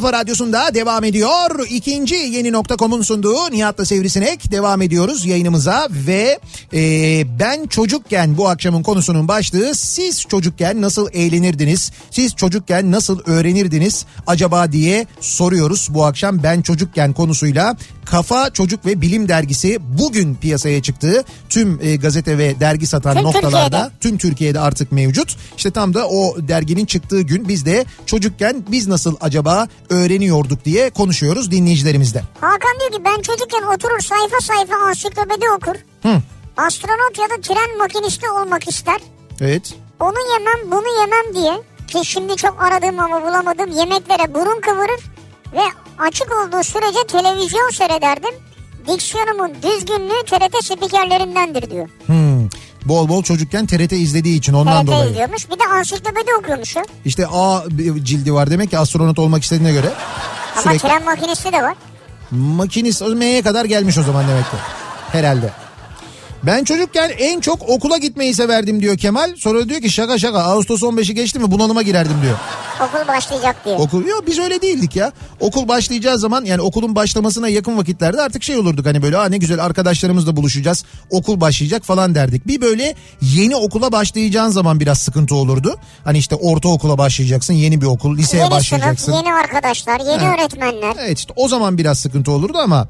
[0.00, 1.66] Kafa radyosunda devam ediyor.
[1.70, 6.38] İkinci yeni nokta.com'un sunduğu Nihat'la Sivrisinek devam ediyoruz yayınımıza ve
[6.74, 6.80] e,
[7.40, 11.92] ben çocukken bu akşamın konusunun başlığı siz çocukken nasıl eğlenirdiniz?
[12.10, 17.76] Siz çocukken nasıl öğrenirdiniz acaba diye soruyoruz bu akşam ben çocukken konusuyla.
[18.10, 21.24] Kafa Çocuk ve Bilim Dergisi bugün piyasaya çıktı.
[21.48, 23.90] Tüm e, gazete ve dergi satan Tüm noktalarda Türkiye'de.
[24.00, 25.36] tüm Türkiye'de artık mevcut.
[25.56, 30.90] İşte tam da o derginin çıktığı gün biz de çocukken biz nasıl acaba öğreniyorduk diye
[30.90, 32.22] konuşuyoruz dinleyicilerimizle.
[32.40, 35.74] Hakan diyor ki ben çocukken oturur sayfa sayfa ansiklopedi okur.
[36.02, 36.20] Hı.
[36.56, 39.00] Astronot ya da tren makinisti olmak ister.
[39.40, 39.74] Evet.
[40.00, 45.00] Onu yemem bunu yemem diye ki şimdi çok aradığım ama bulamadığım yemeklere burun kıvırır
[45.52, 45.64] ve
[45.98, 48.34] açık olduğu sürece televizyon seyrederdim.
[48.88, 51.88] Diksiyonumun düzgünlüğü TRT spikerlerindendir diyor.
[52.06, 52.48] Hmm.
[52.88, 55.10] Bol bol çocukken TRT izlediği için ondan TRT dolayı.
[55.10, 56.76] izliyormuş bir de ansiklopedi okuyormuş.
[56.76, 56.80] o.
[57.04, 57.62] İşte A
[58.02, 59.92] cildi var demek ki astronot olmak istediğine göre.
[60.52, 61.74] Ama Sürekli tren makinisti de var.
[62.30, 64.56] makinist M'ye kadar gelmiş o zaman demek ki.
[65.12, 65.50] Herhalde.
[66.42, 69.36] Ben çocukken en çok okula gitmeyi severdim diyor Kemal.
[69.36, 72.36] Sonra diyor ki şaka şaka Ağustos 15'i geçti mi bunalıma girerdim diyor.
[72.80, 73.76] Okul başlayacak diye.
[73.76, 75.12] Okul yok biz öyle değildik ya.
[75.40, 79.64] Okul başlayacağı zaman yani okulun başlamasına yakın vakitlerde artık şey olurduk hani böyle ne güzel
[79.64, 80.84] arkadaşlarımızla buluşacağız.
[81.10, 82.46] Okul başlayacak falan derdik.
[82.46, 85.76] Bir böyle yeni okula başlayacağın zaman biraz sıkıntı olurdu.
[86.04, 89.04] Hani işte ortaokula başlayacaksın yeni bir okul liseye yeni başlayacaksın.
[89.12, 90.34] sınıf, yeni arkadaşlar, yeni Ha.
[90.34, 90.94] öğretmenler.
[90.98, 92.88] Evet işte o zaman biraz sıkıntı olurdu ama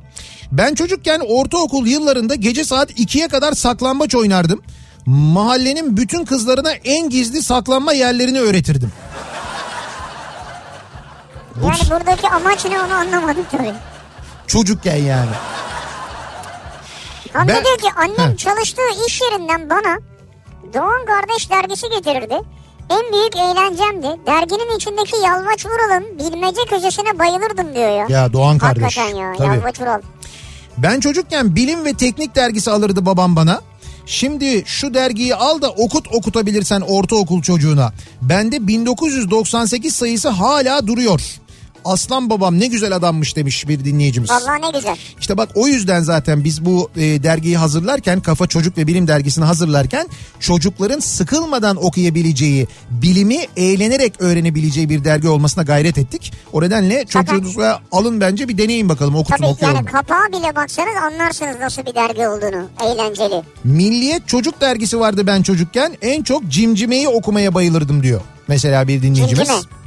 [0.52, 4.62] ben çocukken ortaokul yıllarında gece saat 2'ye kadar saklambaç oynardım.
[5.06, 8.92] Mahallenin bütün kızlarına en gizli saklanma yerlerini öğretirdim.
[11.62, 13.74] Yani buradaki amaç ne onu anlamadım tabii.
[14.46, 15.30] Çocukken yani.
[17.32, 18.36] Hamdi Ben- diyor ki annem Heh.
[18.36, 19.98] çalıştığı iş yerinden bana
[20.74, 22.34] Doğan Kardeş dergisi getirirdi.
[22.90, 24.26] En büyük eğlencemdi.
[24.26, 28.06] Derginin içindeki Yalvaç Vural'ın bilmece köşesine bayılırdım diyor ya.
[28.08, 28.82] Ya Doğan kardeş.
[28.82, 29.56] Hakikaten ya Tabii.
[29.56, 30.00] Yalvaç Vural.
[30.78, 33.60] Ben çocukken bilim ve teknik dergisi alırdı babam bana.
[34.06, 37.92] Şimdi şu dergiyi al da okut okutabilirsen ortaokul çocuğuna.
[38.22, 41.20] Bende 1998 sayısı hala duruyor.
[41.92, 44.30] Aslan babam ne güzel adammış demiş bir dinleyicimiz.
[44.30, 44.96] Vallahi ne güzel.
[45.20, 49.44] İşte bak o yüzden zaten biz bu e, dergiyi hazırlarken Kafa Çocuk ve Bilim dergisini
[49.44, 50.08] hazırlarken
[50.40, 56.32] çocukların sıkılmadan okuyabileceği, bilimi eğlenerek öğrenebileceği bir dergi olmasına gayret ettik.
[56.52, 59.76] O nedenle çocuğunuza alın bence bir deneyin bakalım okutun Tabii okuyalım.
[59.76, 62.66] yani kapağa bile baksanız anlarsınız nasıl bir dergi olduğunu.
[62.84, 63.42] Eğlenceli.
[63.64, 68.20] Milliyet Çocuk dergisi vardı ben çocukken en çok Cimcime'yi okumaya bayılırdım diyor.
[68.48, 69.48] Mesela bir dinleyicimiz.
[69.48, 69.77] Cimcime.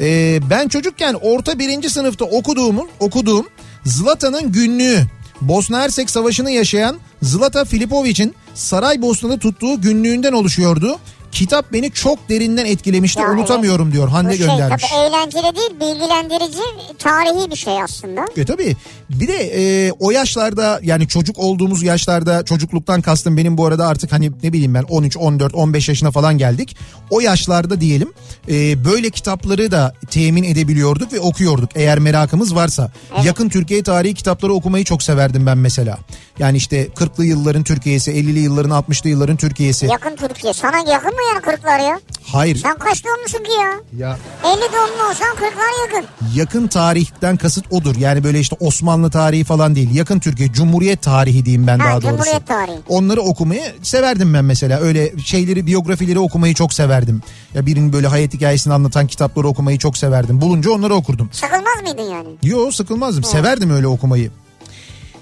[0.00, 3.46] Ee, ben çocukken orta birinci sınıfta okuduğum, okuduğum
[3.84, 5.06] Zlatan'ın günlüğü
[5.40, 10.98] Bosna Hersek Savaşı'nı yaşayan Zlata Filipovic'in Saraybosna'da tuttuğu günlüğünden oluşuyordu.
[11.32, 14.84] Kitap beni çok derinden etkilemişti Ya unutamıyorum diyor Bu Hande şey göndermiş.
[14.90, 16.58] tabii eğlenceli değil bilgilendirici
[16.98, 18.26] tarihi bir şey aslında.
[18.36, 18.76] E tabii
[19.10, 24.12] bir de e, o yaşlarda yani çocuk olduğumuz yaşlarda çocukluktan kastım benim bu arada artık
[24.12, 26.76] hani ne bileyim ben 13, 14, 15 yaşına falan geldik.
[27.10, 28.12] O yaşlarda diyelim
[28.48, 32.92] e, böyle kitapları da temin edebiliyorduk ve okuyorduk eğer merakımız varsa.
[33.24, 35.98] Yakın Türkiye tarihi kitapları okumayı çok severdim ben mesela.
[36.38, 39.86] Yani işte 40'lı yılların Türkiye'si, 50'li yılların 60'lı yılların Türkiye'si.
[39.86, 40.52] Yakın Türkiye.
[40.52, 42.00] Sana yakın mı yani kırklar ya?
[42.32, 42.56] Hayır.
[42.56, 43.72] Sen kaç doğumlusun ki ya?
[44.08, 46.08] Ya 50 doğumlu olsan kırklar yakın.
[46.34, 47.96] yakın tarihten kasıt odur.
[47.96, 49.94] Yani böyle işte Osmanlı tarihi falan değil.
[49.94, 52.08] Yakın Türkiye, Cumhuriyet tarihi diyeyim ben Ha, daha doğrusu.
[52.08, 52.78] Cumhuriyet tarihi.
[52.88, 54.80] Onları okumayı severdim ben mesela.
[54.80, 57.22] Öyle şeyleri, biyografileri okumayı çok severdim.
[57.54, 60.40] Ya birinin böyle hayat hikayesini anlatan kitapları okumayı çok severdim.
[60.40, 61.28] Bulunca onları okurdum.
[61.32, 62.28] Sıkılmaz mıydın yani?
[62.42, 63.24] Yo sıkılmazdım.
[63.24, 64.30] Severdim öyle okumayı.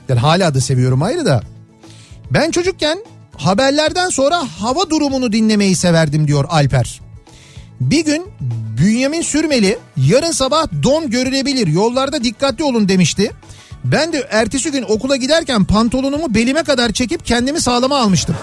[0.08, 1.42] Yani hala da seviyorum ayrı da.
[2.30, 2.98] Ben çocukken
[3.38, 7.00] haberlerden sonra hava durumunu dinlemeyi severdim diyor Alper.
[7.80, 8.26] Bir gün
[8.80, 13.32] Bünyamin Sürmeli yarın sabah don görülebilir yollarda dikkatli olun demişti.
[13.84, 18.36] Ben de ertesi gün okula giderken pantolonumu belime kadar çekip kendimi sağlama almıştım.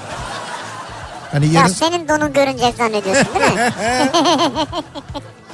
[1.32, 3.74] Hani Ya yarın senin donun görünecek zannediyorsun değil mi?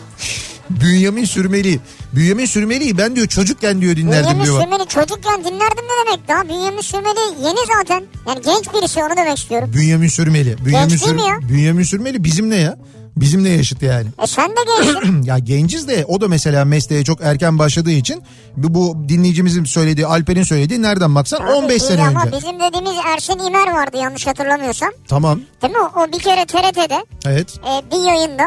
[0.82, 1.80] Bünyamin Sürmeli.
[2.14, 4.62] Bünyamin Sürmeli'yi ben diyor çocukken diyor dinlerdim Bünyamin diyor.
[4.62, 6.44] Sürmeli çocukken dinlerdim ne demek daha?
[6.50, 8.04] Bünyamin Sürmeli yeni zaten.
[8.28, 9.72] Yani genç birisi onu demek istiyorum.
[9.76, 10.66] Bünyamin Sürmeli.
[10.66, 11.50] Bünyamin, Genç değil mi ya?
[11.50, 12.78] Bünyamin Sürmeli bizimle ya.
[13.16, 14.08] Bizimle yaşıt yani.
[14.24, 15.24] E sen de gençsin.
[15.24, 18.24] ya genciz de o da mesela mesleğe çok erken başladığı için
[18.58, 22.38] bu, bu dinleyicimizin söylediği Alper'in söylediği nereden baksan Abi 15 değil sene ama önce.
[22.38, 24.90] bizim dediğimiz Ersin İmer vardı yanlış hatırlamıyorsam.
[25.08, 25.80] Tamam Değil mi?
[25.80, 27.56] O, o bir kere TRT'de evet.
[27.60, 28.44] e, bir yayında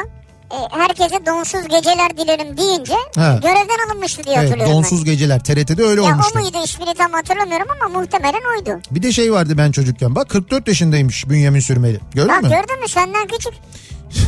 [0.54, 3.38] e, herkese donsuz geceler dilerim deyince Ha.
[3.42, 6.06] görevden alınmıştı diye Evet hatırlıyorum donsuz geceler TRT'de öyle ben.
[6.06, 6.32] Ya olmuştu.
[6.38, 8.80] o muydu ismini tam hatırlamıyorum ama muhtemelen oydu.
[8.90, 12.00] Bir de şey vardı ben çocukken bak 44 yaşındaymış Bünyamin Sürmeli.
[12.14, 12.48] Gördün Bak mü?
[12.48, 13.52] gördün mü senden küçük.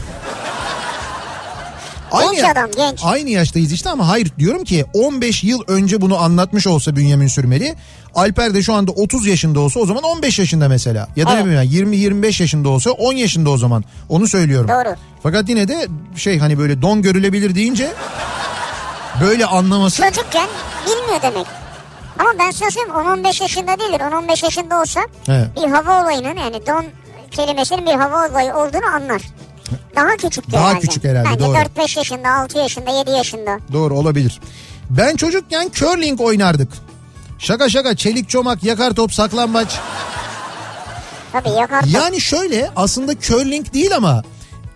[2.12, 3.00] Aynı, Genç adam, genç.
[3.04, 7.74] Aynı yaştayız işte ama hayır diyorum ki 15 yıl önce bunu anlatmış olsa Bünyamin Sürmeli
[8.16, 11.08] Alper de şu anda 30 yaşında olsa o zaman 15 yaşında mesela.
[11.16, 11.44] Ya da Evet.
[11.46, 14.68] ne bileyim 20-25 yaşında olsa 10 yaşında o zaman onu söylüyorum.
[14.68, 14.94] Doğru.
[15.22, 17.92] Fakat yine de şey hani böyle don görülebilir deyince
[19.20, 20.48] böyle anlaması Çocukken
[20.86, 21.46] bilmiyor demek.
[22.18, 24.00] Ama ben sana söyleyeyim 10-15 yaşında değildir.
[24.00, 25.44] 10-15 yaşında olsa He.
[25.56, 26.84] bir hava olayının yani don
[27.30, 29.22] kelimesinin bir hava olayı olduğunu anlar.
[29.96, 30.80] Daha küçüktür Daha herhalde.
[30.80, 31.56] küçük herhalde, Bence doğru.
[31.56, 33.58] 4-5 yaşında, 6 yaşında, 7 yaşında.
[33.72, 34.40] doğru olabilir.
[34.90, 36.68] Ben çocukken curling oynardık.
[37.38, 39.68] Şaka şaka çelik çomak yakar top saklambaç.
[41.32, 41.84] Tabii yakar.
[41.88, 44.22] Yani şöyle aslında curling değil ama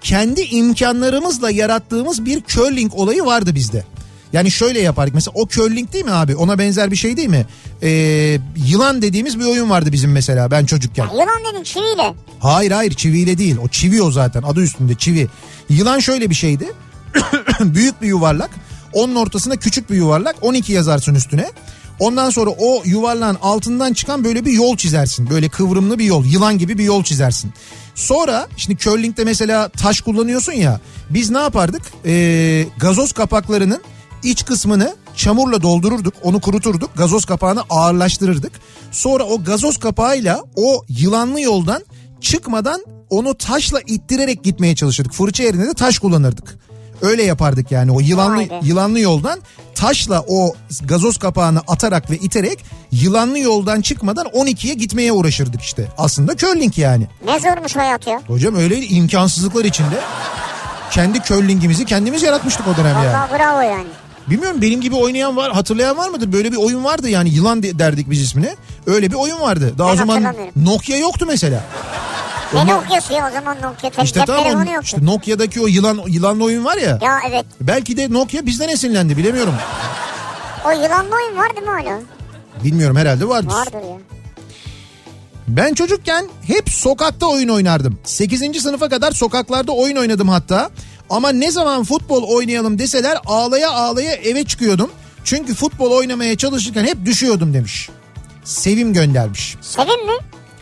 [0.01, 3.85] kendi imkanlarımızla yarattığımız bir curling olayı vardı bizde.
[4.33, 7.47] Yani şöyle yapardık mesela o curling değil mi abi ona benzer bir şey değil mi?
[7.83, 7.89] Ee,
[8.57, 11.05] yılan dediğimiz bir oyun vardı bizim mesela ben çocukken.
[11.13, 12.15] Yılan dedin çiviyle.
[12.41, 15.29] Hayır hayır çiviyle değil o çivi o zaten adı üstünde çivi.
[15.69, 16.73] Yılan şöyle bir şeydi
[17.61, 18.51] büyük bir yuvarlak
[18.93, 21.51] onun ortasında küçük bir yuvarlak 12 yazarsın üstüne.
[22.01, 25.31] Ondan sonra o yuvarlağın altından çıkan böyle bir yol çizersin.
[25.31, 27.53] Böyle kıvrımlı bir yol yılan gibi bir yol çizersin.
[27.95, 31.83] Sonra şimdi curling'de mesela taş kullanıyorsun ya biz ne yapardık?
[32.07, 33.83] Ee, gazoz kapaklarının
[34.23, 38.53] iç kısmını çamurla doldururduk onu kuruturduk gazoz kapağını ağırlaştırırdık.
[38.91, 41.85] Sonra o gazoz kapağıyla o yılanlı yoldan
[42.21, 45.13] çıkmadan onu taşla ittirerek gitmeye çalışırdık.
[45.13, 46.59] Fırça yerine de taş kullanırdık.
[47.03, 48.61] Öyle yapardık yani o yılanlı be.
[48.63, 49.39] yılanlı yoldan
[49.75, 55.89] taşla o gazoz kapağını atarak ve iterek yılanlı yoldan çıkmadan 12'ye gitmeye uğraşırdık işte.
[55.99, 57.07] Aslında curling yani.
[57.27, 58.21] Ne zormuş hayat ya.
[58.27, 59.99] Hocam öyle imkansızlıklar içinde
[60.91, 63.07] kendi curlingimizi kendimiz yaratmıştık o dönem yani.
[63.07, 63.87] Vallahi bravo yani.
[64.31, 66.33] Bilmiyorum benim gibi oynayan var hatırlayan var mıdır?
[66.33, 68.57] Böyle bir oyun vardı yani yılan de- derdik biz ismine.
[68.87, 69.75] Öyle bir oyun vardı.
[69.79, 70.35] Daha Ben o zaman.
[70.57, 71.65] Nokia yoktu mesela.
[72.53, 74.03] Ne Ondan- Nokia'sı ya o zaman Nokia.
[74.05, 74.81] İşte cep tamam telefonu o- yoktu.
[74.85, 76.99] işte Nokia'daki o yılan yılanlı oyun var ya.
[77.03, 77.47] Ya evet.
[77.61, 79.55] Belki de Nokia bizden esinlendi bilemiyorum.
[80.67, 82.01] O yılanlı oyun var değil mi hala?
[82.65, 83.53] Bilmiyorum herhalde vardır.
[83.55, 83.97] Vardır ya.
[85.49, 87.99] Ben çocukken hep sokakta oyun oynardım.
[88.05, 88.61] 8.
[88.61, 90.71] sınıfa kadar sokaklarda oyun oynadım hatta.
[91.11, 94.91] Ama ne zaman futbol oynayalım deseler ağlaya ağlaya eve çıkıyordum.
[95.25, 97.89] Çünkü futbol oynamaya çalışırken hep düşüyordum demiş.
[98.45, 99.57] Sevim göndermiş.
[99.61, 100.13] Sevim mi?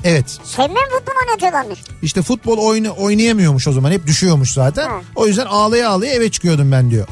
[0.04, 1.78] Evet Sevim mi futbol oynatıyorlarmış?
[2.02, 4.88] işte futbol oyna, oynayamıyormuş o zaman hep düşüyormuş zaten.
[4.88, 5.00] Ha.
[5.16, 7.08] O yüzden ağlaya ağlaya eve çıkıyordum ben diyor.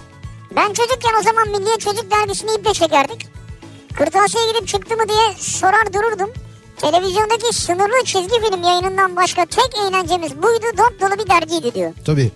[0.57, 3.27] Ben çocukken o zaman Milliye Çocuk Dergisi'ni iple çekerdik.
[3.95, 6.31] Kırtasiye gidip çıktı mı diye sorar dururdum.
[6.77, 10.65] Televizyondaki sınırlı çizgi film yayınından başka tek eğlencemiz buydu.
[10.79, 11.93] Dop dolu bir dergiydi diyor.
[12.07, 12.31] Tabii.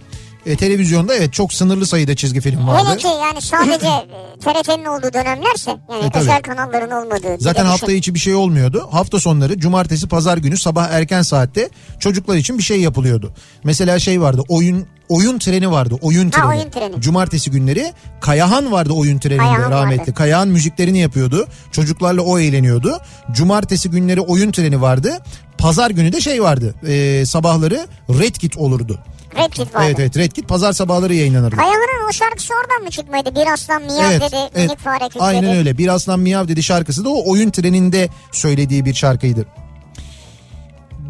[0.47, 2.89] E, televizyonda evet çok sınırlı sayıda çizgi film vardı.
[2.89, 7.37] Hele ki yani sadece e, TRT'nin olduğu dönemlerse yani E, özel kanalların olmadığı.
[7.39, 7.99] Zaten hafta düşün.
[7.99, 8.89] içi bir şey olmuyordu.
[8.91, 13.33] Hafta sonları cumartesi pazar günü sabah erken saatte çocuklar için bir şey yapılıyordu.
[13.65, 16.45] Mesela şey vardı oyun oyun treni vardı oyun treni.
[16.47, 17.01] oyun treni.
[17.01, 20.01] Cumartesi günleri Kayahan vardı oyun treninde Kayahan rahmetli.
[20.01, 20.15] vardı.
[20.15, 21.49] Kayahan müziklerini yapıyordu.
[21.73, 22.99] Çocuklarla o eğleniyordu.
[23.33, 25.19] Cumartesi günleri oyun treni vardı.
[25.59, 26.75] Pazar günü de şey vardı.
[26.89, 28.99] e, sabahları Red Kit olurdu.
[29.37, 29.85] Red Kit vardı.
[29.87, 31.57] Evet evet Red Kit pazar sabahları yayınlanırdı.
[31.57, 33.35] Kayahan'ın o şarkısı oradan mı çıkmaydı?
[33.35, 35.23] Bir aslan miyav dedi, minik fare kükredi.
[35.25, 35.79] Aynen öyle.
[35.79, 39.47] Bir Aslan Miyav dedi şarkısı da o oyun treninde söylediği bir şarkıydı.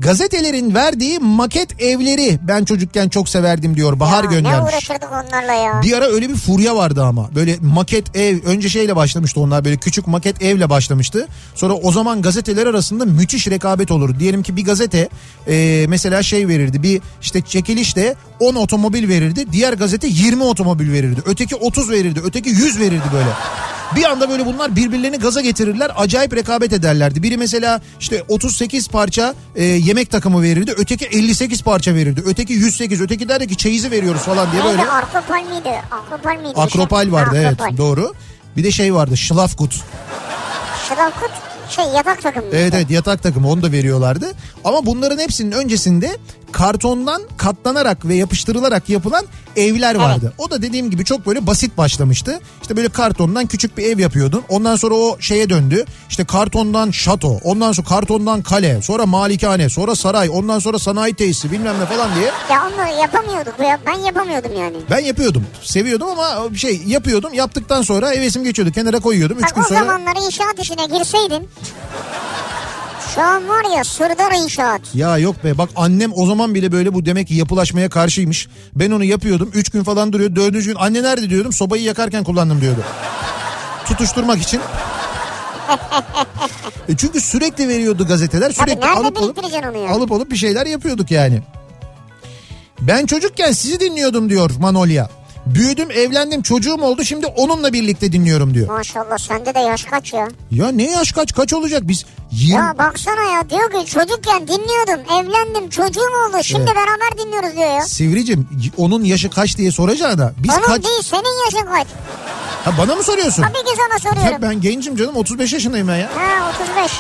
[0.00, 4.00] Gazetelerin verdiği maket evleri ben çocukken çok severdim diyor.
[4.00, 4.72] Bahar Ya, Ne göndermiş.
[4.74, 5.80] uğraşırdık onlarla ya.
[5.82, 7.30] Bir ara öyle bir furya vardı ama.
[7.34, 11.28] Böyle maket ev önce şeyle başlamıştı onlar böyle küçük maket evle başlamıştı.
[11.54, 14.18] Sonra o zaman gazeteler arasında müthiş rekabet olur.
[14.18, 15.08] Diyelim ki bir gazete
[15.48, 19.52] e, mesela şey verirdi bir işte çekilişte 10 otomobil verirdi.
[19.52, 21.20] Diğer gazete 20 otomobil verirdi.
[21.26, 22.20] Öteki 30 verirdi.
[22.24, 23.30] Öteki 100 verirdi böyle.
[23.96, 25.90] Bir anda böyle bunlar birbirlerini gaza getirirler.
[25.96, 27.22] Acayip rekabet ederlerdi.
[27.22, 30.74] Biri mesela işte 38 parça e, yemek takımı verirdi.
[30.76, 32.22] Öteki 58 parça verirdi.
[32.26, 33.00] Öteki 108.
[33.00, 34.76] Öteki derdi ki çeyizi veriyoruz falan diye böyle.
[34.76, 35.72] Neydi Akropol miydi?
[35.90, 36.61] Akropol miydi?
[36.61, 37.76] Akropal vardı Ha, evet Akropol.
[37.76, 38.14] doğru.
[38.57, 39.74] Bir de şey vardı Schlafgut.
[40.88, 41.31] Şıravkut
[41.70, 42.46] şey yatak takımı.
[42.53, 44.33] Evet evet yatak takımı onu da veriyorlardı.
[44.64, 46.16] Ama bunların hepsinin öncesinde
[46.52, 49.24] kartondan katlanarak ve yapıştırılarak yapılan
[49.56, 50.32] evler vardı.
[50.38, 52.40] O da dediğim gibi çok böyle basit başlamıştı.
[52.62, 54.42] İşte böyle kartondan küçük bir ev yapıyordun.
[54.48, 55.84] Ondan sonra o şeye döndü.
[56.08, 61.52] İşte kartondan şato, ondan sonra kartondan kale, sonra malikane, sonra saray, ondan sonra sanayi tesisi
[61.52, 62.30] bilmem ne falan diye.
[62.50, 63.78] Ya onu yapamıyorduk ya.
[63.86, 64.76] Ben yapamıyordum yani.
[64.90, 65.46] Ben yapıyordum.
[65.62, 67.34] Seviyordum ama şey yapıyordum.
[67.34, 68.72] Yaptıktan sonra hevesim geçiyordu.
[68.72, 69.38] Kenara koyuyordum.
[69.38, 69.78] Üç Bak gün o sonra...
[69.78, 71.48] zamanlar inşaat işine girseydin.
[73.14, 74.80] Şu an var ya Sırdar inşaat.
[74.94, 78.48] Ya yok be bak annem o zaman bile böyle bu demek ki yapılaşmaya karşıymış.
[78.74, 79.50] Ben onu yapıyordum.
[79.54, 80.36] Üç gün falan duruyor.
[80.36, 81.52] Dördüncü gün anne nerede diyordum.
[81.52, 82.80] Sobayı yakarken kullandım diyordu.
[83.84, 84.60] Tutuşturmak için.
[86.88, 88.50] E çünkü sürekli veriyordu gazeteler.
[88.50, 89.38] Sürekli nerede alıp alıp,
[89.90, 91.42] alıp alıp bir şeyler yapıyorduk yani.
[92.80, 95.08] Ben çocukken sizi dinliyordum diyor Manolya.
[95.54, 98.68] Büyüdüm evlendim çocuğum oldu şimdi onunla birlikte dinliyorum diyor.
[98.68, 100.28] Maşallah sende de yaş kaç ya?
[100.50, 105.00] Ya ne yaş kaç kaç olacak biz 20, Ya baksana ya diyor ki çocukken dinliyordum
[105.20, 106.76] evlendim çocuğum oldu şimdi Evet.
[106.76, 107.82] beraber dinliyoruz diyor ya.
[107.82, 111.86] Sivricim onun yaşı kaç diye soracağına biz Onun kaç değil senin yaşın kaç?
[112.64, 113.42] ha, bana mı soruyorsun?
[113.42, 114.42] Tabii ki sana Ya soruyorum.
[114.42, 116.10] ben gencim canım 35 yaşındayım ben ya.
[116.16, 116.92] Ha 35.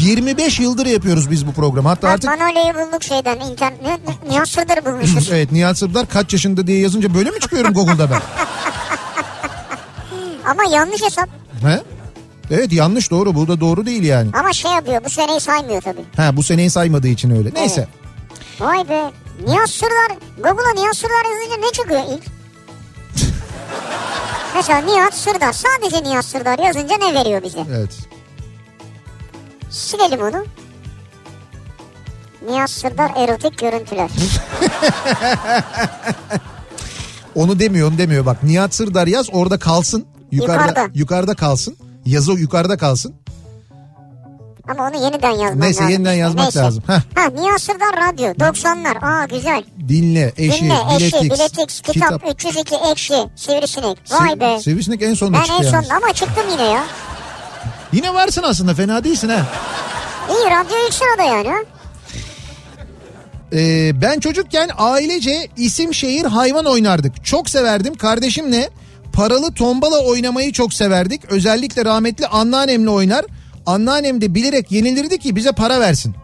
[0.00, 1.88] 25 yıldır yapıyoruz biz bu programı.
[1.88, 3.80] Hatta Bak artık Manolya'yı bulduk şeyden internet.
[3.82, 3.98] Ne-
[4.30, 5.28] Nihat Sırdar bulmuşuz.
[5.32, 8.20] evet Nihat Sırdar kaç yaşında diye yazınca böyle mi çıkıyorum Google'da ben?
[10.50, 11.28] Ama yanlış hesap.
[11.62, 11.80] He?
[12.50, 14.30] Evet yanlış doğru bu da doğru değil yani.
[14.40, 16.04] Ama şey yapıyor bu seneyi saymıyor tabii.
[16.16, 17.50] Ha bu seneyi saymadığı için öyle.
[17.54, 17.88] Neyse.
[18.60, 19.10] Vay be.
[19.46, 20.16] Nihat Sırdar.
[20.36, 22.22] Google'a Nihat Sırdar yazınca ne çıkıyor ilk?
[24.54, 25.52] Mesela Nihat Sırdar.
[25.52, 27.60] Sadece Nihat Sırdar yazınca ne veriyor bize?
[27.76, 27.98] Evet.
[29.72, 30.44] Silelim onu.
[32.48, 34.10] Nihat Sırdar erotik görüntüler.
[37.34, 38.42] Onu demiyor onu demiyor bak.
[38.42, 40.06] Nihat Sırdar yaz orada kalsın.
[40.30, 40.88] Yukarıda, yukarıda.
[40.94, 41.34] Yukarıda.
[41.34, 41.76] kalsın.
[42.06, 43.14] Yazı yukarıda kalsın.
[44.68, 45.92] Ama onu yeniden yazman Neyse, lazım.
[45.92, 46.20] yeniden işte.
[46.20, 46.58] yazmak Neyse.
[46.58, 46.82] lazım.
[46.86, 47.00] Heh.
[47.14, 48.98] Ha Nihat Sırdar radyo 90'lar.
[49.04, 49.62] Aa güzel.
[49.88, 53.98] Dinle, eşi, Dinle, eşi, biletix, biletix, kitap, 302 ekşi, sivrisinek.
[54.04, 54.60] Siv- Vay be.
[54.60, 55.86] Sivrisinek en sonunda Ben çıktı en yalnız.
[55.88, 56.84] sonunda ama çıktım yine ya.
[57.92, 59.46] Yine varsın aslında fena değilsin ha.
[60.30, 61.64] İyi radyo ilk sırada yani.
[63.52, 67.24] Ee, ben çocukken ailece isim şehir hayvan oynardık.
[67.24, 68.70] Çok severdim kardeşimle
[69.12, 71.24] paralı tombala oynamayı çok severdik.
[71.24, 73.24] Özellikle rahmetli anneannemle oynar.
[73.66, 76.14] Anneannem de bilerek yenilirdi ki bize para versin.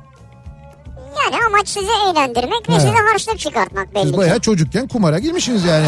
[1.24, 4.18] Yani amaç sizi eğlendirmek ve size harçlık çıkartmak belli Siz ki.
[4.18, 5.86] bayağı çocukken kumara girmişsiniz yani.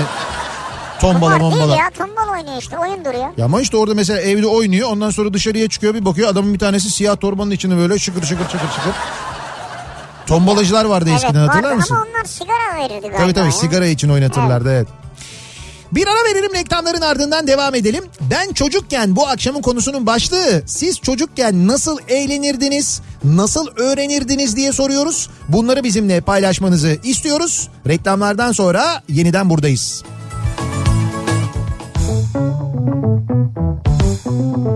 [1.01, 1.77] Tombala Kumar değil mombala.
[1.77, 3.29] ya tombala oynuyor işte oyun duruyor.
[3.37, 6.59] Ya ama işte orada mesela evde oynuyor ondan sonra dışarıya çıkıyor bir bakıyor adamın bir
[6.59, 8.93] tanesi siyah torbanın içinde böyle şıkır şıkır şıkır şıkır.
[10.27, 11.95] Tombalacılar vardı eskiden evet hatırlar vardı mısın?
[11.95, 13.53] ama onlar sigara verirdi galiba Tabii tabii ya.
[13.53, 14.89] sigara için oynatırlardı evet.
[15.93, 18.05] Bir ara verelim reklamların ardından devam edelim.
[18.21, 25.31] Ben çocukken bu akşamın konusunun başlığı siz çocukken nasıl eğlenirdiniz, nasıl öğrenirdiniz diye soruyoruz.
[25.49, 27.69] Bunları bizimle paylaşmanızı istiyoruz.
[27.89, 30.03] Reklamlardan sonra yeniden buradayız.
[34.31, 34.71] Kafa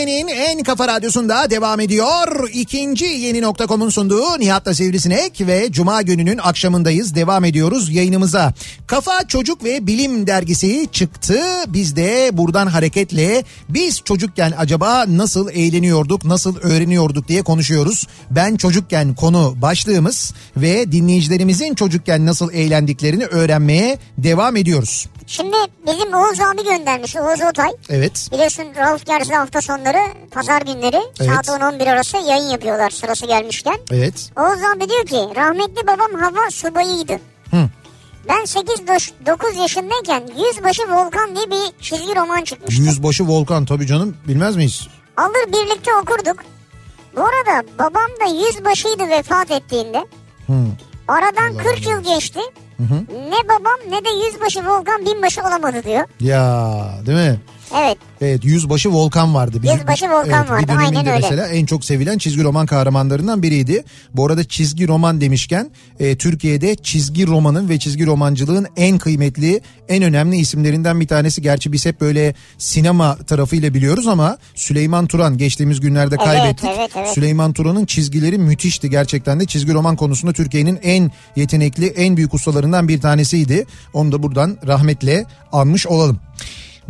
[0.00, 2.48] Türkiye'nin en kafa radyosunda devam ediyor.
[2.52, 7.14] İkinci yeni nokta.com'un sunduğu Nihat'la Sivrisinek ve Cuma gününün akşamındayız.
[7.14, 8.54] Devam ediyoruz yayınımıza.
[8.86, 11.40] Kafa Çocuk ve Bilim dergisi çıktı.
[11.68, 18.06] Biz de buradan hareketle biz çocukken acaba nasıl eğleniyorduk, nasıl öğreniyorduk diye konuşuyoruz.
[18.30, 25.06] Ben çocukken konu başlığımız ve dinleyicilerimizin çocukken nasıl eğlendiklerini öğrenmeye devam ediyoruz.
[25.30, 25.56] Şimdi
[25.86, 27.16] bizim Oğuz abi göndermiş.
[27.16, 27.70] Oğuz Otay.
[27.88, 28.28] Evet.
[28.32, 29.98] Biliyorsun Rauf Gerzi hafta sonları
[30.30, 31.30] pazar günleri Evet.
[31.30, 33.78] saat 10-11 arası yayın yapıyorlar sırası gelmişken.
[33.90, 34.30] Evet.
[34.36, 37.12] Oğuz abi diyor ki rahmetli babam hava subayıydı.
[37.50, 37.68] Hı.
[38.28, 42.82] Ben 8-9 yaşındayken Yüzbaşı Volkan diye bir çizgi roman çıkmıştı.
[42.82, 44.88] Yüzbaşı Volkan tabii canım bilmez miyiz?
[45.16, 46.36] Alır birlikte okurduk.
[47.16, 50.06] Bu arada babam da yüzbaşıydı vefat ettiğinde.
[50.46, 50.52] Hı.
[51.08, 52.40] Aradan 40 yıl geçti.
[53.10, 56.04] Ne babam ne de yüzbaşı Volkan binbaşı olamadı diyor.
[56.20, 57.40] Ya değil mi?
[57.78, 59.62] Evet Evet Yüzbaşı Volkan vardı.
[59.62, 61.12] Bir- Yüzbaşı Volkan evet, vardı, aynen öyle.
[61.20, 63.84] mesela en çok sevilen çizgi roman kahramanlarından biriydi.
[64.14, 70.02] Bu arada çizgi roman demişken e, Türkiye'de çizgi romanın ve çizgi romancılığın en kıymetli, en
[70.02, 71.42] önemli isimlerinden bir tanesi.
[71.42, 76.70] Gerçi biz hep böyle sinema tarafıyla biliyoruz ama Süleyman Turan geçtiğimiz günlerde Evet, kaybettik.
[76.78, 77.08] evet, evet.
[77.08, 79.44] Süleyman Turan'ın çizgileri müthişti gerçekten de.
[79.46, 83.66] Çizgi roman konusunda Türkiye'nin en yetenekli, en büyük ustalarından bir tanesiydi.
[83.92, 86.18] Onu da buradan rahmetle anmış olalım.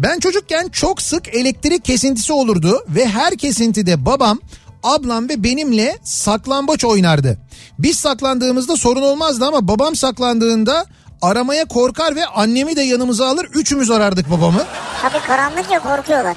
[0.02, 4.38] Ben çocukken çok sık elektrik kesintisi olurdu ve her kesintide babam,
[4.82, 7.38] ablam ve benimle saklambaç oynardı.
[7.78, 10.86] Biz saklandığımızda sorun olmazdı ama babam saklandığında
[11.22, 13.46] aramaya korkar ve annemi de yanımıza alır.
[13.54, 14.64] Üçümüz arardık babamı.
[15.02, 16.36] tabii karanlık ya korkuyorlar.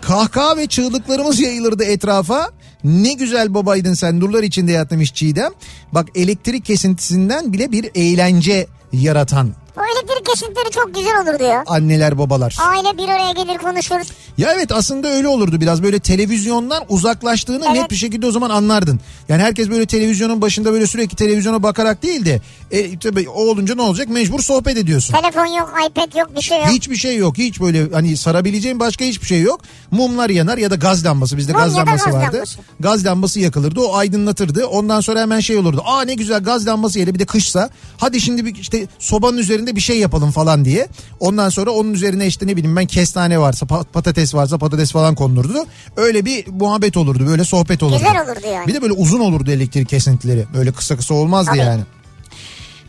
[0.00, 2.50] Kahkaha ve çığlıklarımız yayılırdı etrafa.
[2.84, 5.52] Ne güzel babaydın sen nurlar içinde yat demiş Çiğdem.
[5.92, 11.62] Bak elektrik kesintisinden bile bir eğlence yaratan O elektrik kesintileri çok güzel olur diyor.
[11.66, 12.56] anneler babalar.
[12.68, 14.00] Aile bir araya gelir konuşur.
[14.38, 17.76] Ya evet aslında öyle olurdu biraz böyle televizyondan uzaklaştığını Evet.
[17.76, 19.00] net bir şekilde o zaman anlardın.
[19.28, 23.74] Yani herkes böyle televizyonun başında böyle sürekli televizyona bakarak değil de e, tabii o olunca
[23.74, 25.14] ne olacak mecbur sohbet ediyorsun.
[25.14, 26.68] Telefon yok, iPad yok, bir şey yok.
[26.68, 27.38] Hiçbir şey yok.
[27.38, 29.60] Hiç böyle hani sarabileceğin başka hiçbir şey yok.
[29.90, 31.36] Mumlar yanar ya da gaz lambası.
[31.36, 32.34] Bizde Mum gaz ya lambası gaz vardı.
[32.34, 32.58] lambası.
[32.80, 33.80] Gaz lambası yakılırdı.
[33.80, 34.66] O aydınlatırdı.
[34.66, 35.82] Ondan sonra hemen şey olurdu.
[35.84, 37.70] Aa ne güzel gaz lambası yeri bir de kışsa.
[37.98, 40.88] Hadi şimdi bir işte sobanın üzerinde bir şey yapalım falan diye.
[41.20, 45.14] Ondan sonra onun üzerine işte ne bileyim ben kestane varsa pa- patates varsa patates falan
[45.14, 45.66] konulurdu.
[45.96, 47.26] Öyle bir muhabbet olurdu.
[47.26, 47.98] Böyle sohbet olurdu.
[47.98, 48.66] Güzel olurdu yani.
[48.66, 50.46] Bir de böyle uzun olurdu elektrik kesintileri.
[50.54, 51.58] Böyle kısa kısa olmazdı Tabii.
[51.58, 51.82] yani.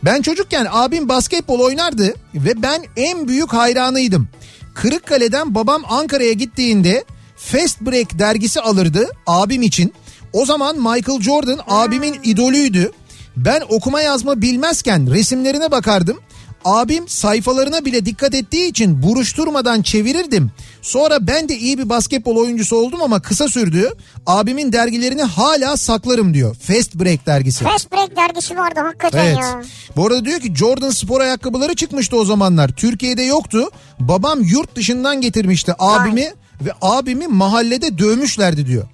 [0.04, 4.28] Ben çocukken abim basketbol oynardı ve ben en büyük hayranıydım.
[4.74, 7.04] Kırıkkale'den babam Ankara'ya gittiğinde
[7.36, 9.94] Fast Break dergisi alırdı abim için.
[10.32, 12.90] O zaman Michael Jordan abimin idolüydü.
[13.36, 16.18] Ben okuma yazma bilmezken resimlerine bakardım.
[16.64, 20.50] Abim sayfalarına bile dikkat ettiği için buruşturmadan çevirirdim.
[20.82, 23.92] Sonra ben de iyi bir basketbol oyuncusu oldum ama kısa sürdü.
[24.26, 26.54] Abimin dergilerini hala saklarım diyor.
[26.54, 27.64] Fast Break dergisi.
[27.64, 29.38] Fast Break dergisi vardı hakikaten Evet.
[29.38, 29.62] ya.
[29.96, 32.68] Bu arada diyor ki Jordan spor ayakkabıları çıkmıştı o zamanlar.
[32.68, 33.70] Türkiye'de yoktu.
[34.00, 38.84] Babam yurt dışından getirmişti abimi ve abimi mahallede dövmüşlerdi diyor.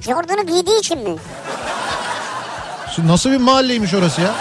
[0.00, 1.16] Jordan'ı giydiği için mi?
[2.94, 4.34] Şimdi nasıl bir mahalleymiş orası ya?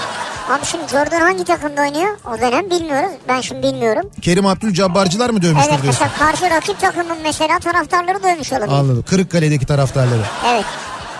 [0.49, 2.17] Abi şimdi Jordan hangi takımda oynuyor?
[2.25, 3.11] O dönem bilmiyoruz.
[3.27, 4.09] Ben şimdi bilmiyorum.
[4.21, 6.05] Kerim Abdülcabbarcılar mı dövmüştür Evet diyorsun?
[6.09, 8.73] mesela karşı rakip takımın mesela taraftarları dövmüş olabilir.
[8.73, 9.03] Anladım.
[9.09, 10.21] Kırıkkale'deki taraftarları.
[10.47, 10.65] Evet.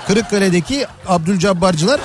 [0.07, 2.01] Kırıkkale'deki Abdülcabbarcılar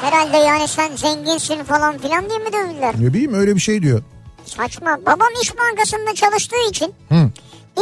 [0.00, 2.94] Herhalde yani sen zenginsin falan filan diye mi dövdüler?
[2.98, 4.02] ne bileyim öyle bir şey diyor.
[4.44, 4.98] Saçma.
[5.06, 7.30] Babam İş Bankası'nda çalıştığı için Hı.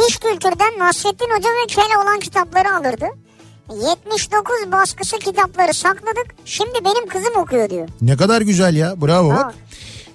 [0.07, 3.05] İş Kültür'den Nasrettin Hoca ve Kele olan kitapları alırdı.
[3.69, 6.25] 79 baskısı kitapları sakladık.
[6.45, 7.89] Şimdi benim kızım okuyor diyor.
[8.01, 9.53] Ne kadar güzel ya bravo bak.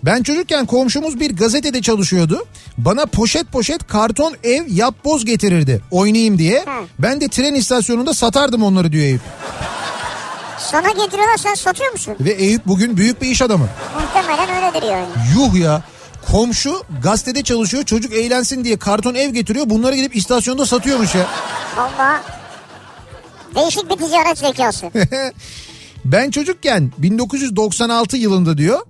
[0.02, 2.44] Ben çocukken komşumuz bir gazetede çalışıyordu.
[2.78, 6.60] Bana poşet poşet karton ev yapboz getirirdi oynayayım diye.
[6.60, 6.84] Hı.
[6.98, 9.20] Ben de tren istasyonunda satardım onları diyor Eyüp.
[10.58, 12.16] Sana getiriyorlar sen satıyor musun?
[12.20, 13.68] Ve Eyüp bugün büyük bir iş adamı.
[14.00, 15.06] Muhtemelen öyledir yani.
[15.36, 15.82] Yuh ya.
[16.32, 21.26] Komşu gazetede çalışıyor çocuk eğlensin diye karton ev getiriyor bunları gidip istasyonda satıyormuş ya.
[21.76, 22.22] Valla
[23.54, 24.90] Değişik bir ticaret zekası.
[26.04, 28.80] Ben çocukken 1996 yılında diyor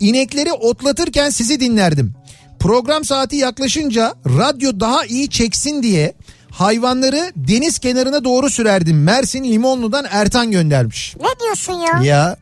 [0.00, 2.14] inekleri otlatırken sizi dinlerdim.
[2.60, 6.14] Program saati yaklaşınca radyo daha iyi çeksin diye
[6.50, 9.02] hayvanları deniz kenarına doğru sürerdim.
[9.02, 11.14] Mersin Limonlu'dan Ertan göndermiş.
[11.20, 12.02] ne diyorsun ya?
[12.02, 12.36] Ya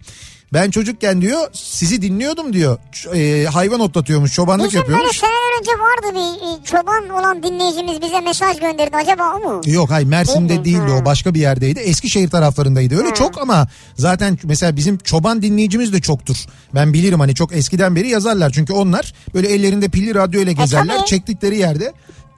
[0.52, 2.78] ben çocukken diyor sizi dinliyordum diyor.
[3.14, 5.16] E, hayvan otlatıyormuş, çobanlık Bizim böyle yapıyormuş.
[5.18, 8.96] seneler önce vardı bir e, çoban olan dinleyicimiz bize mesaj gönderdi.
[8.96, 9.60] Acaba o mu?
[9.66, 10.98] Yok hayır Mersin'de Değil değildi Ha.
[11.02, 11.80] o başka bir yerdeydi.
[11.80, 16.36] Eskişehir taraflarındaydı öyle çok ama zaten mesela bizim çoban dinleyicimiz de çoktur.
[16.74, 20.96] Ben bilirim hani çok eskiden beri yazarlar çünkü onlar böyle ellerinde pilli radyo ile gezerler.
[20.96, 21.06] tabii.
[21.06, 21.92] Çektikleri yerde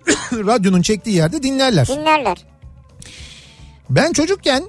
[0.32, 1.86] radyonun çektiği yerde dinlerler.
[1.86, 2.36] Dinlerler.
[3.90, 4.62] Ben çocukken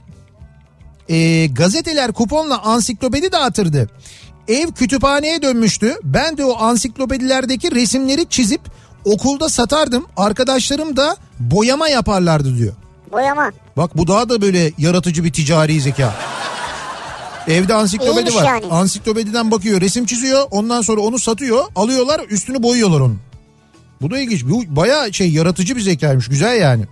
[1.10, 3.90] e, gazeteler kuponla ansiklopedi dağıtırdı.
[4.48, 5.96] Ev kütüphaneye dönmüştü.
[6.04, 8.62] Ben de o ansiklopedilerdeki resimleri çizip
[9.06, 10.06] okulda satardım.
[10.18, 12.74] Arkadaşlarım da boyama yaparlardı diyor.
[13.12, 13.52] Boyama.
[13.78, 16.14] Bak bu daha da böyle yaratıcı bir ticari zeka.
[17.48, 18.46] Evde ansiklopedi İyiymiş var.
[18.46, 18.66] yani.
[18.72, 20.46] Ansiklopediden bakıyor, resim çiziyor.
[20.52, 21.64] Ondan sonra onu satıyor.
[21.76, 23.20] Alıyorlar, üstünü boyuyorlar onun.
[24.02, 24.46] Bu da ilginç.
[24.46, 26.28] Bu bayağı şey yaratıcı bir zekaymış.
[26.28, 26.86] Güzel yani.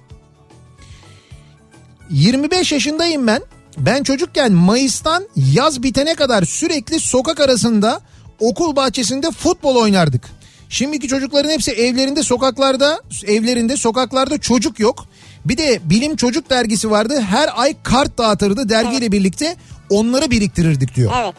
[2.09, 3.41] 25 yaşındayım ben.
[3.77, 8.01] Ben çocukken Mayıs'tan yaz bitene kadar sürekli sokak arasında
[8.39, 10.23] okul bahçesinde futbol oynardık.
[10.69, 15.05] Şimdiki çocukların hepsi evlerinde sokaklarda evlerinde sokaklarda çocuk yok.
[15.45, 17.21] Bir de Bilim Çocuk dergisi vardı.
[17.21, 19.55] Her ay kart dağıtırdı dergiyle birlikte
[19.89, 21.11] onları biriktirirdik diyor.
[21.23, 21.35] Evet.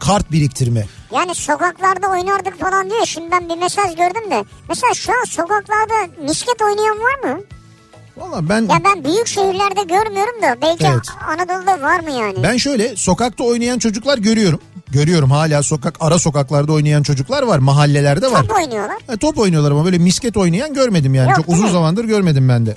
[0.00, 0.86] Kart biriktirme.
[1.14, 3.06] Yani sokaklarda oynardık falan diyor.
[3.06, 4.44] Şimdi ben bir mesaj gördüm de.
[4.68, 7.40] Mesela şu an sokaklarda misket oynayan var mı?
[8.20, 11.06] Valla ben Ya ben büyük şehirlerde görmüyorum da belki Evet.
[11.28, 12.42] Anadolu'da var mı yani?
[12.42, 14.60] Ben şöyle sokakta oynayan çocuklar görüyorum.
[14.90, 17.58] Görüyorum hala sokak ara sokaklarda oynayan çocuklar var.
[17.58, 18.42] Mahallelerde var.
[18.42, 18.96] Top oynuyorlar.
[19.12, 21.28] E, top oynuyorlar ama böyle misket oynayan görmedim yani.
[21.28, 21.70] Yok, Çok uzun mi?
[21.72, 22.76] zamandır görmedim ben de.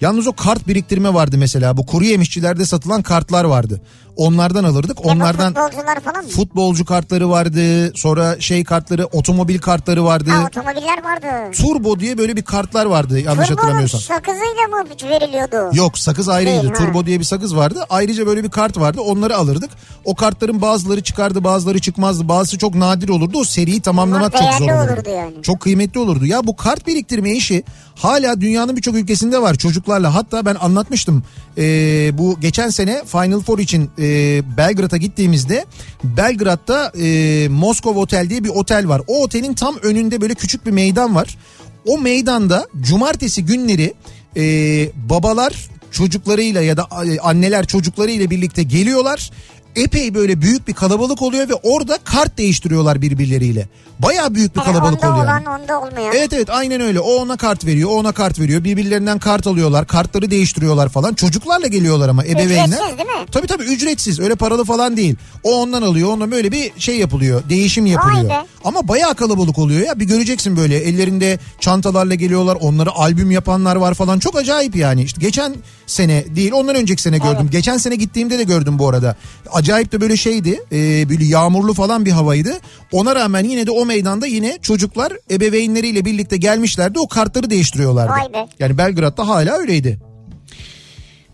[0.00, 1.76] Yalnız o kart biriktirme vardı mesela.
[1.76, 3.80] Bu kuru yemişçilerde satılan kartlar vardı.
[4.24, 5.04] Onlardan alırdık.
[5.04, 6.30] Ya Onlardan futbolcular falan mı?
[6.30, 7.92] futbolcu kartları vardı.
[7.96, 10.30] Sonra şey kartları, otomobil kartları vardı.
[10.30, 11.56] Ha otomobiller vardı.
[11.56, 14.00] Turbo diye böyle bir kartlar vardı yanlış Turbo'nun hatırlamıyorsam.
[14.00, 15.76] sakızıyla mı veriliyordu?
[15.76, 16.62] Yok sakız ayrıydı.
[16.62, 16.78] Değil, ha.
[16.86, 17.84] Turbo diye bir sakız vardı.
[17.90, 19.00] Ayrıca böyle bir kart vardı.
[19.00, 19.70] Onları alırdık.
[20.04, 22.28] O kartların bazıları çıkardı bazıları çıkmazdı.
[22.28, 23.38] Bazısı çok nadir olurdu.
[23.38, 24.92] O seriyi tamamlamak Ama çok zor olurdu.
[24.92, 25.42] olurdu yani.
[25.42, 26.26] Çok kıymetli olurdu.
[26.26, 27.62] Ya bu kart biriktirme işi
[27.94, 30.14] hala dünyanın birçok ülkesinde var çocuklarla.
[30.14, 31.22] Hatta ben anlatmıştım.
[31.58, 34.09] Ee, bu geçen sene Final Four için e,
[34.56, 35.64] Belgrad'a gittiğimizde
[36.04, 39.02] Belgrad'da e, Moskova Otel diye bir otel var.
[39.06, 41.38] O otelin tam önünde böyle küçük bir meydan var.
[41.86, 43.94] O meydanda cumartesi günleri
[44.36, 44.42] e,
[45.10, 49.30] babalar çocuklarıyla ya da e, anneler çocuklarıyla birlikte geliyorlar.
[49.76, 53.68] Epey böyle büyük bir kalabalık oluyor ve orada kart değiştiriyorlar birbirleriyle.
[53.98, 55.24] Baya büyük bir Yani kalabalık onda oluyor.
[55.24, 56.12] olan onda olmayan.
[56.16, 57.00] Evet evet aynen öyle.
[57.00, 58.64] O ona kart veriyor, o ona kart veriyor.
[58.64, 61.14] Birbirlerinden kart alıyorlar, kartları değiştiriyorlar falan.
[61.14, 62.64] Çocuklarla geliyorlar ama ebeveynler.
[62.66, 63.26] Ücretsiz değil mi?
[63.32, 64.20] Tabii tabii ücretsiz.
[64.20, 65.16] Öyle paralı falan değil.
[65.42, 67.42] O ondan alıyor, ondan böyle bir şey yapılıyor.
[67.48, 68.28] Değişim yapılıyor.
[68.30, 68.46] be.
[68.64, 70.00] Ama bayağı kalabalık oluyor ya.
[70.00, 72.58] Bir göreceksin böyle ellerinde çantalarla geliyorlar.
[72.60, 74.18] Onları albüm yapanlar var falan.
[74.18, 75.02] Çok acayip yani.
[75.02, 75.54] İşte geçen
[75.86, 77.48] sene değil, ondan önceki sene gördüm.
[77.50, 79.16] Geçen sene gittiğimde de gördüm bu arada.
[79.52, 80.60] Acayip de böyle şeydi.
[80.72, 82.52] E, böyle yağmurlu falan bir havaydı.
[82.92, 86.98] Ona rağmen yine de o meydanda yine çocuklar ebeveynleriyle birlikte gelmişlerdi.
[86.98, 88.12] O kartları değiştiriyorlardı.
[88.58, 90.09] Yani Belgrad'da hala öyleydi.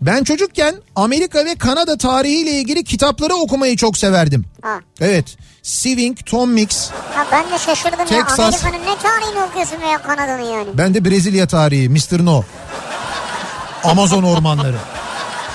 [0.01, 4.45] Ben çocukken Amerika ve Kanada tarihiyle ilgili kitapları okumayı çok severdim.
[4.61, 4.79] Ha.
[5.01, 5.37] Evet.
[5.63, 6.89] Sewing, Tom Mix.
[6.91, 8.39] ha ben de şaşırdım Texas.
[8.39, 8.45] ya.
[8.45, 10.67] Amerika'nın ne tarihini okuyorsun veya Kanada'nın yani.
[10.73, 12.25] Ben de Brezilya tarihi Mr.
[12.25, 12.43] No.
[13.83, 14.75] Amazon ormanları.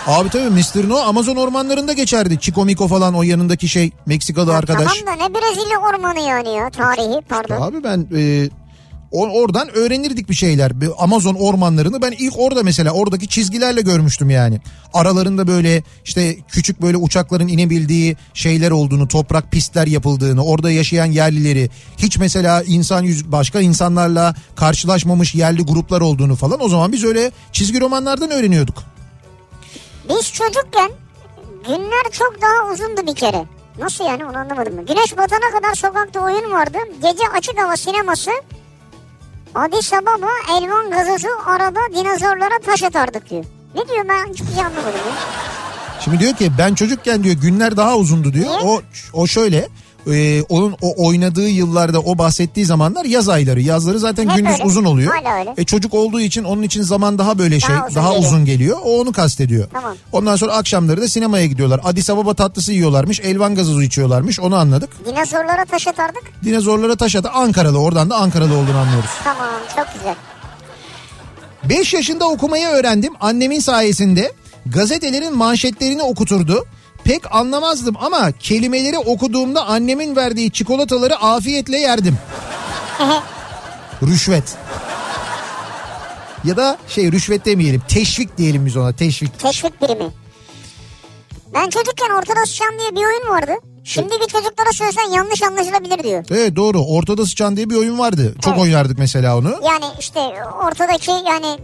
[0.07, 0.88] Abi tabii Mr.
[0.88, 2.38] No Amazon ormanlarında geçerdi.
[2.40, 4.93] Chico Mico falan o yanındaki şey Meksikalı arkadaş.
[5.01, 7.61] Tamam da ne Brezilya ormanı yani ya tarihi pardon.
[7.62, 8.49] Abi ben e,
[9.13, 10.73] oradan öğrenirdik bir şeyler.
[10.99, 14.61] Amazon ormanlarını ben ilk orada mesela oradaki çizgilerle görmüştüm yani.
[14.95, 21.71] Aralarında böyle işte küçük böyle uçakların inebildiği şeyler olduğunu, toprak pistler yapıldığını, orada yaşayan yerlileri,
[21.97, 27.31] hiç mesela insan yüz başka insanlarla karşılaşmamış yerli gruplar olduğunu falan o zaman biz öyle
[27.53, 28.83] çizgi romanlardan öğreniyorduk.
[30.09, 30.91] Biz çocukken
[31.67, 33.45] günler çok daha uzundu bir kere.
[33.79, 34.87] Nasıl yani onu anlamadım mı?
[34.87, 36.79] Güneş batana kadar sokakta oyun vardı.
[37.03, 38.31] Gece açık hava sineması.
[39.55, 43.45] Addis Ababa elvan gazozu arada dinozorlara taş atardık diyor.
[43.75, 45.15] Ne diyor ben hiçbir şey anlamadım ya.
[46.01, 48.47] Şimdi diyor ki ben çocukken diyor günler daha uzundu diyor.
[48.47, 48.59] Niye?
[48.59, 48.83] O
[49.13, 49.69] o şöyle
[50.11, 53.61] e, onun o oynadığı yıllarda o bahsettiği zamanlar yaz ayları.
[53.61, 54.65] Yazları zaten Hep gündüz öyle.
[54.65, 55.15] uzun oluyor.
[55.15, 55.55] Hala öyle.
[55.57, 58.53] E çocuk olduğu için onun için zaman daha böyle şey Daha daha, uzun uzun, geliyor.
[58.59, 58.79] geliyor.
[58.85, 59.69] O onu kastediyor.
[59.73, 59.97] Tamam.
[60.13, 61.81] Ondan sonra akşamları da sinemaya gidiyorlar.
[61.85, 63.21] Addis Ababa tatlısı yiyorlarmış.
[63.21, 64.41] Elvan gazozu içiyorlarmış.
[64.41, 64.91] Onu anladık.
[65.07, 66.23] Dinozorlara taş atardık.
[66.45, 67.79] Dinozorlara taş atı Ankaralı.
[67.79, 69.11] Oradan da Ankaralı olduğunu anlıyoruz.
[69.25, 70.15] Tamam çok güzel.
[71.69, 74.33] 5 yaşında okumayı öğrendim annemin sayesinde.
[74.67, 76.67] gazetelerin manşetlerini okuturdu.
[77.05, 82.19] Pek anlamazdım ama kelimeleri okuduğumda annemin verdiği çikolataları afiyetle yerdim.
[84.03, 84.57] Rüşvet.
[86.45, 89.39] Ya da şey rüşvet demeyelim teşvik diyelim biz ona teşvik.
[89.39, 90.11] Teşvik birimi.
[91.55, 93.53] Ben çocukken ortada sıçan diye bir oyun vardı.
[93.85, 96.25] Şimdiki çocuklara söylesen yanlış anlaşılabilir diyor.
[96.31, 98.35] Evet doğru ortada sıçan diye bir oyun vardı.
[98.45, 98.63] Çok Evet.
[98.63, 99.49] oynardık mesela onu.
[99.65, 100.21] Yani işte
[100.67, 101.59] ortadaki yani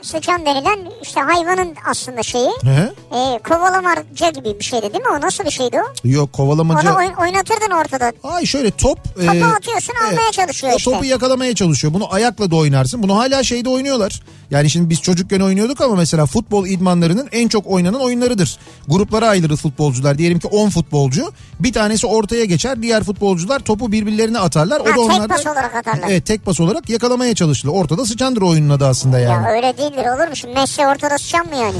[0.00, 2.50] e, sıçan denilen işte hayvanın aslında şeyi.
[2.62, 2.92] He?
[3.16, 5.10] E, kovalamaca gibi bir şeydi değil mi?
[5.18, 6.08] O nasıl bir şeydi o?
[6.08, 6.90] Yok kovalamaca.
[6.92, 8.12] Onu oyn- oynatırdın ortada.
[8.22, 8.98] Ay şöyle top.
[9.14, 10.90] Topu atıyorsun, almaya çalışıyor o işte.
[10.90, 11.94] topu yakalamaya çalışıyor.
[11.94, 13.02] Bunu ayakla da oynarsın.
[13.02, 14.20] Bunu hala şeyde oynuyorlar.
[14.50, 18.58] Yani şimdi biz çocukken oynuyorduk ama mesela futbol idmanlarının en çok oynanan oyunlarıdır.
[18.88, 20.18] Gruplara ayrılır futbolcular.
[20.18, 21.32] Diyelim ki 10 futbolcu.
[21.60, 22.82] Bir tanesi ortaya geçer.
[22.82, 24.80] Diğer futbolcular topu birbirlerine atarlar.
[24.80, 26.08] O Ha, da tek pas olarak atarlar.
[26.10, 27.72] Evet tek pas olarak yakalamaya çalışılır.
[27.72, 29.44] Ortada sıçandır oyunun adı aslında yani.
[29.46, 30.36] Ya öyle değildir olur mu?
[30.36, 31.76] Şimdi Messi ortada sıçan mı yani?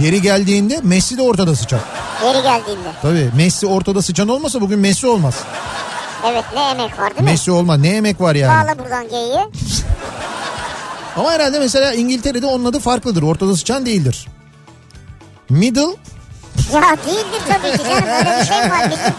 [0.00, 1.80] Yeri geldiğinde Messi de ortada sıçan.
[2.24, 2.88] Yeri geldiğinde.
[3.02, 5.34] Tabii Messi ortada sıçan olmasa bugün Messi olmaz.
[6.26, 7.30] Evet ne emek var değil mi?
[7.30, 7.78] Messi olmaz.
[7.80, 8.64] Ne emek var yani.
[8.66, 9.40] Bağla buradan geyiği.
[11.16, 13.22] Ama herhalde mesela İngiltere'de onun adı farklıdır.
[13.22, 14.26] Ortada sıçan değildir.
[15.48, 15.80] Middle
[16.74, 18.90] Ya değildir tabii ki canım öyle bir şey var.
[18.90, 19.14] Bizim,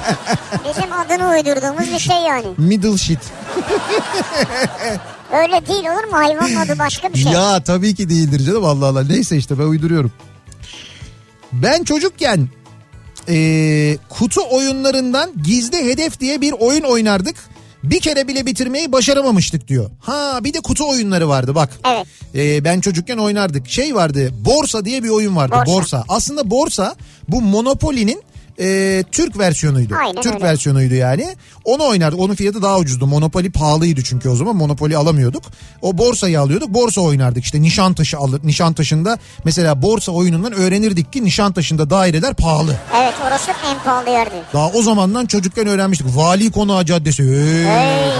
[0.69, 2.45] bizim adını uydurduğumuz bir şey yani.
[2.57, 3.19] middle shit.
[5.33, 6.17] Öyle değil olur mu?
[6.17, 7.31] Hayvanın adı başka bir şey.
[7.31, 9.03] Ya tabii ki değildir canım Allah Allah.
[9.03, 10.11] Neyse işte ben uyduruyorum.
[11.53, 12.49] Ben çocukken
[13.27, 17.35] eee, kutu oyunlarından gizli hedef diye bir oyun oynardık.
[17.83, 19.89] Bir kere bile bitirmeyi başaramamıştık diyor.
[19.99, 21.69] Ha bir de kutu oyunları vardı bak.
[21.85, 22.05] Evet.
[22.35, 23.69] Ee, ben çocukken oynardık.
[23.69, 25.71] Şey vardı borsa diye bir oyun vardı borsa.
[25.71, 26.03] Borsa.
[26.09, 26.95] Aslında borsa
[27.27, 28.23] bu Monopoly'nin
[28.61, 29.95] e, Türk versiyonuydu.
[29.99, 30.45] Aynen Türk öyle.
[30.45, 31.35] versiyonuydu yani.
[31.65, 32.19] Onu oynardık.
[32.19, 33.07] Onun fiyatı daha ucuzdu.
[33.07, 34.55] Monopoly pahalıydı çünkü o zaman.
[34.55, 35.43] Monopoly alamıyorduk.
[35.81, 36.69] O borsayı alıyorduk.
[36.69, 37.43] Borsa oynardık.
[37.43, 38.41] İşte Nişantaşı alır.
[38.43, 42.75] Nişantaşı'nda mesela borsa oyunundan öğrenirdik ki Nişantaşı'nda daireler pahalı.
[43.01, 44.35] Evet orası en pahalı yerdi.
[44.53, 46.07] Daha o zamandan çocukken öğrenmiştik.
[46.15, 47.23] Vali Konağı Caddesi.
[47.67, 48.11] Hey.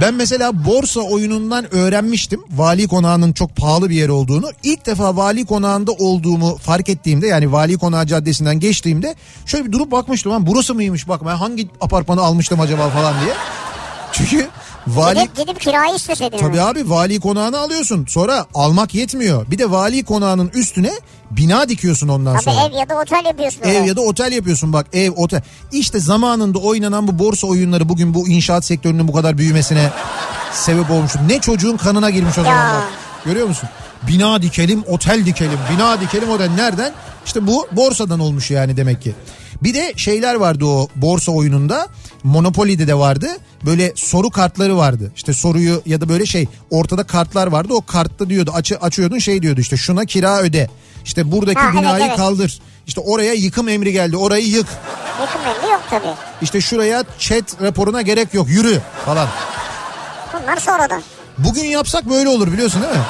[0.00, 2.40] Ben mesela borsa oyunundan öğrenmiştim.
[2.56, 4.50] Vali Konağı'nın çok pahalı bir yer olduğunu.
[4.62, 8.60] İlk defa Vali Konağı'nda olduğumu fark ettiğimde yani Vali Konağı Caddesi'nden
[9.00, 9.14] geçtiğimde
[9.46, 10.32] şöyle bir durup bakmıştım.
[10.32, 13.34] Lan burası mıymış bak ben hangi apartmanı almıştım acaba falan diye.
[14.12, 14.48] Çünkü
[14.86, 16.38] vali Gidip, gidip kirayı isteseydin.
[16.38, 18.06] Tabii abi vali konağını alıyorsun.
[18.08, 19.50] Sonra almak yetmiyor.
[19.50, 20.92] Bir de vali konağının üstüne
[21.30, 22.66] bina dikiyorsun ondan Tabii sonra.
[22.66, 23.62] ev ya da otel yapıyorsun.
[23.62, 25.42] Ev ya da otel yapıyorsun bak ev otel.
[25.72, 29.90] İşte zamanında oynanan bu borsa oyunları bugün bu inşaat sektörünün bu kadar büyümesine
[30.52, 31.12] sebep olmuş.
[31.26, 32.88] Ne çocuğun kanına girmiş o zaman bak.
[33.24, 33.68] Görüyor musun?
[34.06, 36.50] Bina dikelim, otel dikelim, bina dikelim otel.
[36.50, 36.92] Nereden?
[37.26, 39.14] İşte bu borsadan olmuş yani demek ki.
[39.62, 41.88] Bir de şeyler vardı o borsa oyununda.
[42.24, 43.28] Monopoly'de de vardı.
[43.66, 45.12] Böyle soru kartları vardı.
[45.16, 47.72] İşte soruyu ya da böyle şey ortada kartlar vardı.
[47.72, 50.68] O kartta diyordu açı, açıyordun şey diyordu işte şuna kira öde.
[51.04, 52.16] İşte buradaki Ha, evet, binayı evet.
[52.16, 52.60] kaldır.
[52.86, 54.16] İşte oraya yıkım emri geldi.
[54.16, 54.66] Orayı yık.
[55.20, 56.14] Yakın belli yok tabii.
[56.42, 58.48] İşte şuraya chat raporuna gerek yok.
[58.48, 59.28] Yürü falan.
[60.42, 61.02] Bunlar sonradan.
[61.38, 63.00] Bugün yapsak böyle olur biliyorsun değil mi?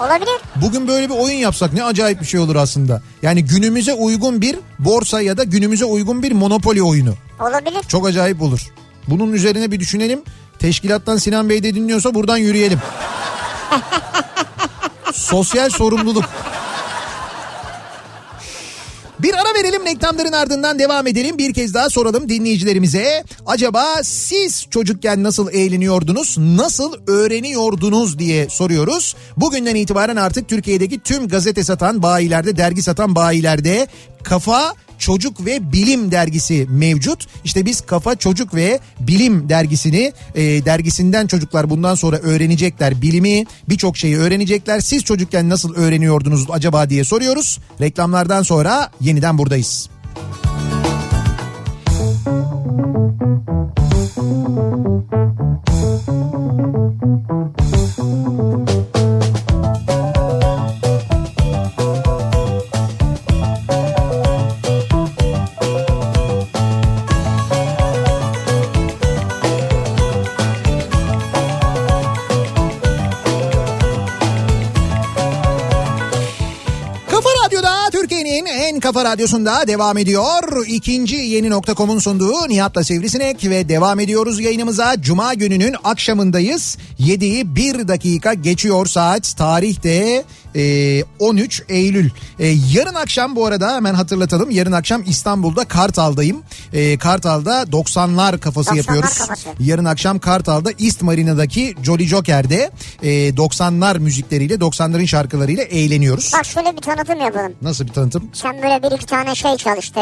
[0.00, 0.40] Olabilir.
[0.56, 3.02] Bugün böyle bir oyun yapsak ne acayip bir şey olur aslında.
[3.22, 7.14] Yani günümüze uygun bir borsa ya da günümüze uygun bir monopoli oyunu.
[7.40, 7.82] Olabilir.
[7.88, 8.60] Çok acayip olur.
[9.08, 10.22] Bunun üzerine bir düşünelim.
[10.58, 12.78] Teşkilattan Sinan Bey de dinliyorsa buradan yürüyelim.
[15.12, 16.24] Sosyal sorumluluk.
[19.18, 21.38] Bir ara verelim reklamların ardından devam edelim.
[21.38, 23.24] Bir kez daha soralım dinleyicilerimize.
[23.46, 29.16] Acaba siz çocukken nasıl eğleniyordunuz, nasıl öğreniyordunuz diye soruyoruz.
[29.36, 33.86] Bugünden itibaren artık Türkiye'deki tüm gazete satan bayilerde, dergi satan bayilerde
[34.22, 37.26] Kafa Çocuk ve Bilim dergisi mevcut.
[37.44, 43.02] İşte biz Kafa Çocuk ve Bilim dergisini e, dergisinden çocuklar bundan sonra öğrenecekler.
[43.02, 44.80] Bilimi birçok şeyi öğrenecekler.
[44.80, 47.58] Siz çocukken nasıl öğreniyordunuz acaba diye soruyoruz.
[47.80, 49.88] Reklamlardan sonra yeniden buradayız.
[58.16, 58.85] Kafa
[78.76, 80.66] Türkiye'nin en kafa radyosunda devam ediyor.
[80.66, 85.00] İkinci yeni nokta.com'un sunduğu Nihat'la Sivrisinek ve devam ediyoruz yayınımıza.
[85.00, 86.78] Cuma gününün akşamındayız.
[87.00, 89.36] 7'yi 1 dakika geçiyor saat.
[89.36, 90.24] Tarihte
[90.56, 92.10] Ee, 13 Eylül.
[92.38, 94.50] Ee, yarın akşam bu arada hemen hatırlatalım.
[94.50, 96.42] Yarın akşam İstanbul'da Kartal'dayım.
[96.72, 99.18] Ee, Kartal'da 90'lar kafası 90'lar yapıyoruz.
[99.18, 99.48] kafası.
[99.60, 102.70] Yarın akşam Kartal'da East Marina'daki Jolly Joker'de
[103.02, 106.32] e, 90'lar müzikleriyle 90'ların şarkılarıyla eğleniyoruz.
[106.38, 107.52] Bak şöyle bir tanıtım yapalım.
[107.62, 108.30] Nasıl bir tanıtım?
[108.32, 110.00] Sen böyle bir iki tane şey çal işte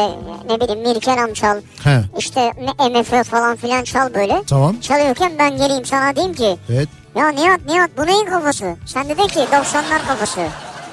[0.49, 1.57] ne bileyim Mirkelam çal.
[1.83, 2.01] He.
[2.17, 2.51] İşte
[2.91, 4.43] MF falan filan çal böyle.
[4.47, 4.79] Tamam.
[4.79, 6.89] Çalıyorken ben geleyim sana diyeyim ki Evet.
[7.15, 8.75] Ya Nihat Nihat bu neyin kafası?
[8.85, 10.41] Sen de de ki 90'lar kafası.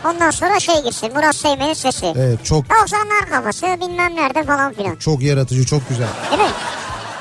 [0.06, 2.06] Ondan sonra şey girsin Murat Seymen'in sesi.
[2.16, 4.96] Evet çok 90'lar kafası bilmem nerede falan filan.
[4.96, 6.08] çok yaratıcı çok güzel.
[6.30, 6.48] Değil mi?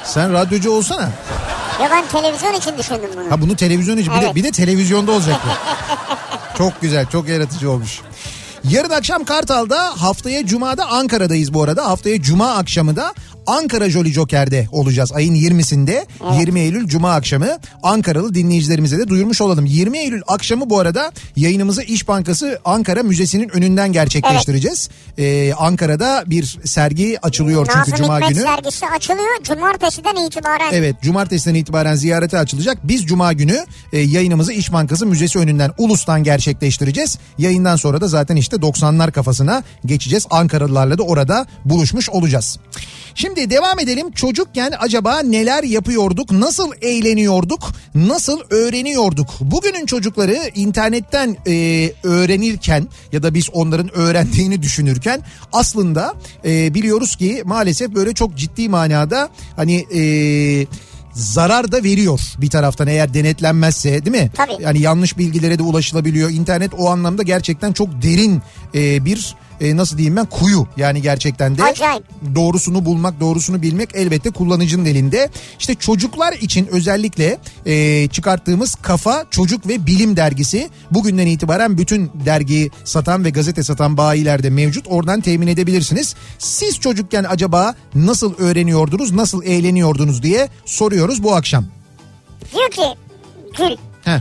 [0.04, 1.10] Sen radyocu olsana.
[1.82, 3.32] Ya ben televizyon için düşündüm bunu.
[3.32, 4.36] Ha bunu televizyon için bir, de, Evet.
[4.36, 5.50] bir de televizyonda olacak bu.
[6.58, 8.00] çok güzel çok yaratıcı olmuş.
[8.64, 11.86] Yarın akşam Kartal'da haftaya Cuma'da Ankara'dayız bu arada.
[11.90, 13.14] Haftaya Cuma akşamı da
[13.52, 15.12] Ankara Jolly Joker'de olacağız.
[15.12, 16.06] Ayın 20'sinde
[16.40, 17.48] 20 Eylül Cuma akşamı
[17.84, 19.66] Ankaralı dinleyicilerimize de duyurmuş olalım.
[19.66, 24.90] 20 Eylül akşamı bu arada yayınımızı İş Bankası Ankara Müzesi'nin önünden gerçekleştireceğiz.
[25.18, 28.42] Ee, Ankara'da bir sergi açılıyor çünkü Nazım Cuma Hikmet günü.
[28.42, 29.44] sergisi açılıyor.
[29.44, 30.70] Cumartesiden itibaren.
[30.72, 32.78] Evet cumartesiden itibaren ziyarete açılacak.
[32.84, 37.18] Biz cuma günü e, yayınımızı İş Bankası Müzesi önünden Ulus'tan gerçekleştireceğiz.
[37.38, 40.28] Yayından sonra da zaten işte 90'lar kafasına geçeceğiz.
[40.30, 42.60] Ankaralılarla da orada buluşmuş olacağız.
[43.16, 44.12] Şimdi devam edelim.
[44.12, 46.32] Çocukken acaba neler yapıyorduk?
[46.32, 47.72] Nasıl eğleniyorduk?
[47.96, 49.30] Nasıl öğreniyorduk?
[49.42, 55.22] Bugünün çocukları internetten e, öğrenirken ya da biz onların öğrendiğini düşünürken
[55.54, 56.14] aslında
[56.46, 60.02] e, biliyoruz ki maalesef böyle çok ciddi manada hani e,
[61.14, 64.32] zarar da veriyor bir taraftan eğer denetlenmezse değil mi?
[64.36, 64.64] Tabii.
[64.64, 66.30] Yani yanlış bilgilere de ulaşılabiliyor.
[66.30, 68.42] İnternet o anlamda gerçekten çok derin
[68.76, 72.04] e, bir e, nasıl diyeyim ben kuyu yani gerçekten de Acayip.
[72.36, 75.30] doğrusunu bulmak doğrusunu bilmek elbette kullanıcının elinde.
[75.60, 82.72] İşte çocuklar için özellikle e, çıkarttığımız Kafa Çocuk ve Bilim dergisi bugünden itibaren bütün dergiyi
[82.84, 84.86] satan ve gazete satan bayilerde mevcut.
[84.90, 86.16] Oradan temin edebilirsiniz.
[86.40, 91.66] Siz çocukken acaba nasıl öğreniyordunuz, nasıl eğleniyordunuz diye soruyoruz bu akşam.
[92.54, 92.82] Diyor ki
[93.58, 94.20] Gül Heh,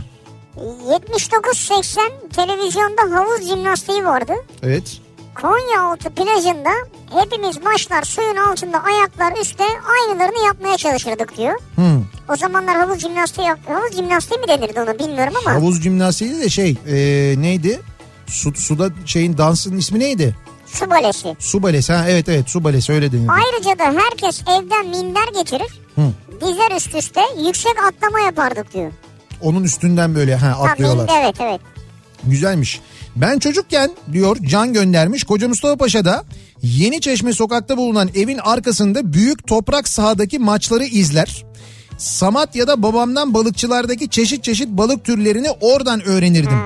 [0.55, 4.33] 79-80 televizyonda havuz jimnastiği vardı.
[4.63, 5.00] evet.
[5.35, 6.69] Konyaaltı plajında
[7.13, 11.53] hepimiz maçlar suyun altında ayaklar üstte aynılarını yapmaya çalışırdık diyor.
[11.75, 12.03] Hmm.
[12.29, 15.55] O zamanlar havuz jimnastiği havuz jimnastiği mi denirdi ona bilmiyorum ama.
[15.55, 16.95] Havuz jimnastiği de şey e,
[17.41, 17.79] neydi?
[18.27, 20.35] Su, suda şeyin dansının ismi neydi?
[20.65, 21.35] Su balesi.
[21.39, 23.31] Su balesi ha evet evet su balesi öyle denildi.
[23.31, 25.79] Ayrıca da herkes evden minder getirir.
[25.95, 26.01] Hı.
[26.41, 28.91] Dizer üst üste yüksek atlama yapardık diyor.
[29.41, 31.03] Onun üstünden böyle ha Ha, atlıyorlar.
[31.03, 31.61] minder, evet evet.
[32.23, 32.81] Güzelmiş.
[33.15, 36.23] Ben çocukken diyor Can göndermiş Koca Mustafa Paşa'da
[36.63, 41.45] Yeni Çeşme sokakta bulunan evin arkasında büyük toprak sahadaki maçları izler.
[41.97, 46.59] Samatya'da babamdan balıkçılardaki çeşit çeşit balık türlerini oradan öğrenirdim.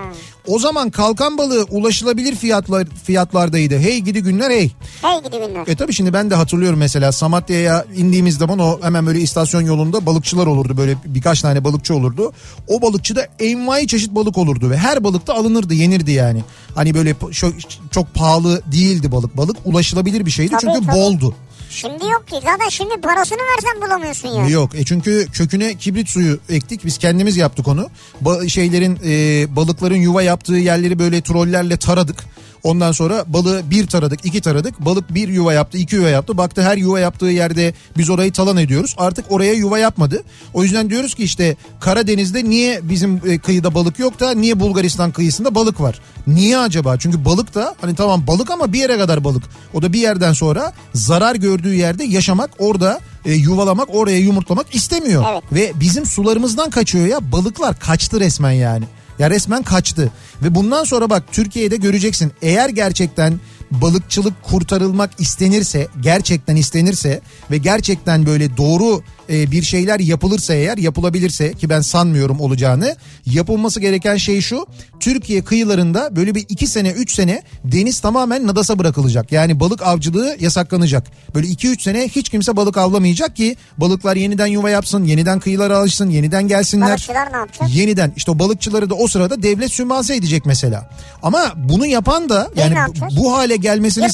[0.47, 3.77] O zaman kalkan balığı ulaşılabilir fiyatlar fiyatlardaydı.
[3.79, 4.71] Hey gidi günler hey.
[5.01, 5.67] Hey gidi günler.
[5.67, 10.05] E tabii şimdi ben de hatırlıyorum mesela Samatya'ya indiğimiz zaman o hemen böyle istasyon yolunda
[10.05, 10.77] balıkçılar olurdu.
[10.77, 12.33] Böyle birkaç tane balıkçı olurdu.
[12.67, 16.43] O balıkçıda envai çeşit balık olurdu ve her balık da alınırdı yenirdi yani.
[16.75, 17.53] Hani böyle şu-
[17.91, 19.37] çok pahalı değildi balık.
[19.37, 20.95] Balık ulaşılabilir bir şeydi Tabii, çünkü tabii.
[20.97, 21.35] boldu.
[21.69, 24.47] Şimdi yok ki zaten şimdi parasını versen bulamıyorsun ya.
[24.47, 27.89] Yok e çünkü köküne kibrit suyu ektik biz kendimiz yaptık onu.
[28.23, 32.23] Ba- şeylerin e, balıkların yuva yaptığı yerleri böyle trollerle taradık.
[32.65, 36.61] Ondan sonra balığı bir taradık iki taradık balık bir yuva yaptı iki yuva yaptı baktı
[36.61, 40.23] her yuva yaptığı yerde biz orayı talan ediyoruz artık oraya yuva yapmadı.
[40.53, 45.11] O yüzden diyoruz ki işte Karadeniz'de niye bizim e, kıyıda balık yok da niye Bulgaristan
[45.11, 45.99] kıyısında balık var?
[46.27, 46.99] Niye acaba?
[46.99, 49.43] Çünkü balık da hani tamam balık ama bir yere kadar balık.
[49.73, 55.25] O da bir yerden sonra zarar gördüğü yerde yaşamak orada e, yuvalamak oraya yumurtlamak istemiyor.
[55.31, 55.43] Evet.
[55.51, 58.85] Ve bizim sularımızdan kaçıyor ya balıklar kaçtı resmen yani.
[59.19, 60.11] Ya resmen kaçtı.
[60.43, 63.39] Ve bundan sonra bak Türkiye'de göreceksin eğer gerçekten
[63.71, 71.53] balıkçılık kurtarılmak istenirse gerçekten istenirse ve gerçekten böyle doğru e, bir şeyler yapılırsa eğer yapılabilirse
[71.53, 72.95] ki ben sanmıyorum olacağını
[73.25, 74.65] yapılması gereken şey şu
[74.99, 80.35] Türkiye kıyılarında böyle bir iki sene üç sene deniz tamamen nadasa bırakılacak yani balık avcılığı
[80.39, 85.39] yasaklanacak böyle iki üç sene hiç kimse balık avlamayacak ki balıklar yeniden yuva yapsın yeniden
[85.39, 87.69] kıyılara alışsın yeniden gelsinler Balıkçılar ne yapacak?
[87.75, 90.89] yeniden işte o balıkçıları da o sırada devlet sübvanse edecek mesela
[91.23, 93.09] ama bunu yapan da yani yapacak?
[93.17, 94.05] bu hale gelmesini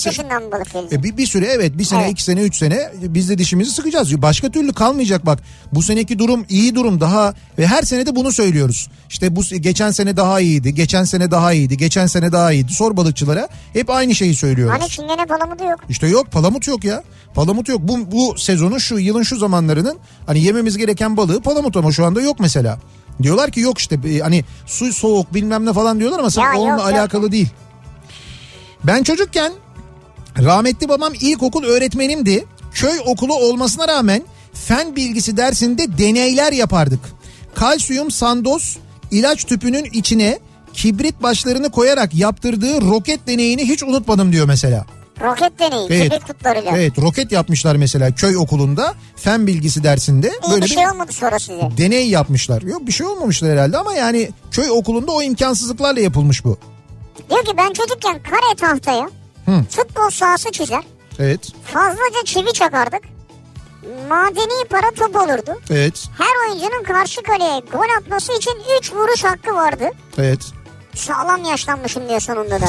[0.92, 2.12] e bir, bir süre evet bir sene Evet.
[2.12, 4.22] iki sene üç sene biz de dişimizi sıkacağız.
[4.22, 5.40] Başka türlü kalmayacak bak.
[5.74, 8.90] Bu seneki durum iyi durum daha ve her sene de bunu söylüyoruz.
[9.10, 12.74] İşte bu geçen sene daha iyiydi, geçen sene daha iyiydi, geçen sene daha iyiydi.
[12.74, 14.80] Sor balıkçılara hep aynı şeyi söylüyoruz.
[14.80, 15.80] Hani çingene palamudu yok.
[15.90, 17.04] İşte yok palamut yok ya.
[17.34, 17.80] Palamut yok.
[17.84, 22.22] Bu, bu sezonun şu yılın şu zamanlarının hani yememiz gereken balığı palamut ama şu anda
[22.22, 22.80] yok mesela.
[23.24, 26.62] Diyorlar ki yok işte e, hani su soğuk bilmem ne falan diyorlar ama Ya yok,
[26.62, 26.94] onunla yok.
[26.94, 27.50] alakalı değil.
[28.84, 29.52] Ben çocukken
[30.40, 32.46] rahmetli babam ilkokul öğretmenimdi.
[32.74, 34.24] Köy okulu olmasına rağmen
[34.54, 37.00] fen bilgisi dersinde deneyler yapardık.
[37.56, 38.78] Kalsiyum sandoz
[39.12, 40.40] ilaç tüpünün içine
[40.74, 44.86] kibrit başlarını koyarak yaptırdığı roket deneyini hiç unutmadım diyor mesela.
[45.22, 45.88] Roket deneyi.
[45.90, 46.04] Evet.
[46.04, 46.72] Kibrit kutlarıyla.
[46.78, 50.28] Evet roket yapmışlar mesela köy okulunda fen bilgisi dersinde.
[50.48, 51.70] İyi böyle bir şey olmadı sonra size.
[51.78, 52.62] deney yapmışlar.
[52.62, 56.58] Yok bir şey olmamışlar herhalde ama yani köy okulunda o imkansızlıklarla yapılmış bu.
[57.30, 59.10] Diyor ki ben çocukken kare tahtaya
[59.46, 59.64] Hı.
[59.70, 60.84] futbol sahası çizer.
[61.20, 61.40] Evet.
[61.66, 63.02] Fazlaca çivi çakardık.
[64.10, 65.62] Madeni para top olurdu.
[65.72, 66.06] Evet.
[66.18, 69.86] Her oyuncunun karşı kaleye gol atması için 3 vuruş hakkı vardı.
[70.18, 70.40] Evet.
[70.96, 72.66] Sağlam yaşlanmışım diyor sonunda da.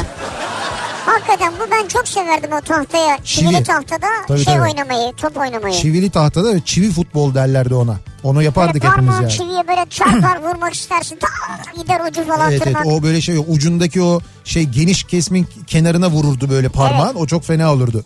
[1.06, 3.18] Hakikaten bu ben çok severdim o tahtaya.
[3.24, 3.64] Çivili Çivi.
[3.64, 4.62] tahtada Tabii, şey tabii.
[4.70, 5.74] oynamayı, top oynamayı.
[5.74, 7.96] Çivili tahtada çivi futbol derlerdi ona.
[8.22, 9.30] Onu yapardık Böyle hepimiz yani.
[9.30, 11.18] çiviye böyle çarpar vurmak istersin.
[11.20, 12.86] Tak gider ucu falan Evet evet tırnak.
[12.86, 17.72] o böyle şey ucundaki o şey geniş kesmin kenarına vururdu böyle parmağın o çok fena
[17.72, 18.04] olurdu.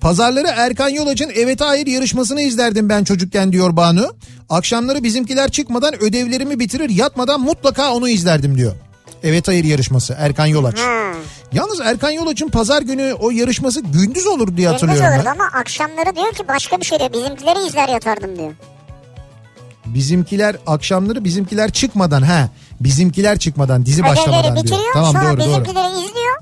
[0.00, 4.06] Pazarları Erkan Yolaç'ın Evet Hayır yarışmasını izlerdim ben çocukken diyor Banu.
[4.48, 8.72] Akşamları bizimkiler çıkmadan ödevlerimi bitirir yatmadan mutlaka onu izlerdim diyor.
[9.22, 10.78] Evet Hayır yarışması Erkan Yolaç.
[10.78, 11.12] Ha.
[11.52, 15.30] Yalnız Erkan Yolaç'ın pazar günü o yarışması gündüz olur diye Gündüz hatırlıyorum olurdu ben.
[15.30, 17.12] ama akşamları diyor ki başka bir şey diyor.
[17.12, 18.52] Bizimkileri izler yatardım diyor.
[19.86, 22.48] Bizimkiler akşamları bizimkiler çıkmadan ha
[22.80, 24.64] bizimkiler çıkmadan dizi Ödevleri başlamadan diyor.
[24.64, 25.48] bitiriyor Tamam sonra doğru doğru.
[25.48, 26.36] bizimkileri izliyor.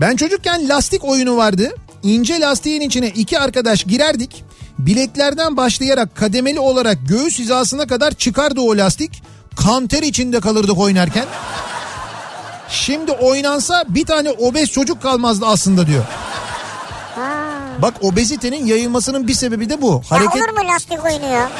[0.00, 1.74] Ben çocukken lastik oyunu vardı.
[2.02, 4.44] İnce lastiğin içine iki arkadaş girerdik.
[4.78, 9.22] Bileklerden başlayarak kademeli olarak göğüs hizasına kadar çıkardı o lastik.
[9.56, 11.24] Kanter içinde kalırdık oynarken.
[12.68, 16.04] Şimdi oynansa bir tane obez çocuk kalmazdı aslında diyor.
[17.82, 20.02] Bak obezitenin yayılmasının bir sebebi de bu.
[20.10, 21.50] Ya Hareket olur mu lastik oyunu ya?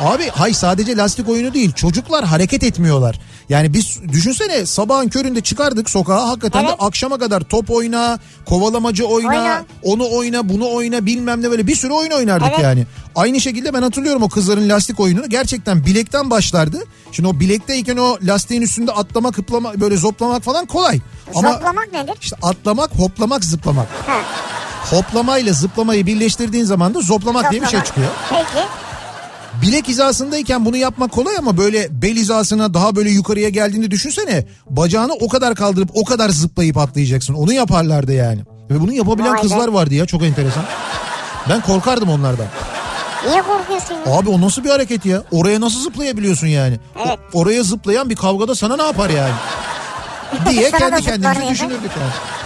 [0.00, 1.72] Abi hay sadece lastik oyunu değil.
[1.72, 3.20] Çocuklar hareket etmiyorlar.
[3.50, 6.70] Yani biz düşünsene sabahın köründe çıkardık sokağa hakikaten Evet.
[6.70, 9.64] de akşama kadar top oyna, kovalamacı oyna, Oyna.
[9.82, 12.60] onu oyna, bunu oyna bilmem ne böyle bir sürü oyun oynardık Evet.
[12.62, 12.86] yani.
[13.14, 15.28] Aynı şekilde ben hatırlıyorum o kızların lastik oyununu.
[15.28, 16.78] Gerçekten bilekten başlardı.
[17.12, 21.00] Şimdi o bilekteyken o lastiğin üstünde atlamak, hıplamak, böyle zoplamak falan kolay.
[21.34, 22.14] Ama Zoplamak nedir?
[22.22, 23.88] işte atlamak, hoplamak, zıplamak.
[24.06, 24.18] Ha.
[24.90, 27.86] Hoplamayla zıplamayı birleştirdiğin zaman da zoplamak diye bir şey zoplamak.
[27.86, 28.08] çıkıyor.
[28.30, 28.66] Peki.
[29.62, 34.44] Bilek hizasındayken bunu yapmak kolay ama böyle bel hizasına daha böyle yukarıya geldiğinde düşünsene.
[34.70, 37.34] Bacağını o kadar kaldırıp o kadar zıplayıp atlayacaksın.
[37.34, 38.40] Onu yaparlardı yani.
[38.70, 40.64] Ve bunu yapabilen kızlar vardı ya çok enteresan.
[41.48, 42.46] Ben korkardım onlardan.
[43.28, 44.18] Niye korkuyorsun ya?
[44.18, 45.22] Abi o nasıl bir hareket ya?
[45.30, 46.78] Oraya nasıl zıplayabiliyorsun yani?
[47.06, 47.18] Evet.
[47.32, 49.34] O- oraya zıplayan bir kavgada sana ne yapar yani?
[50.50, 51.50] diye kendi yani.
[51.50, 52.39] düşünürdük yani.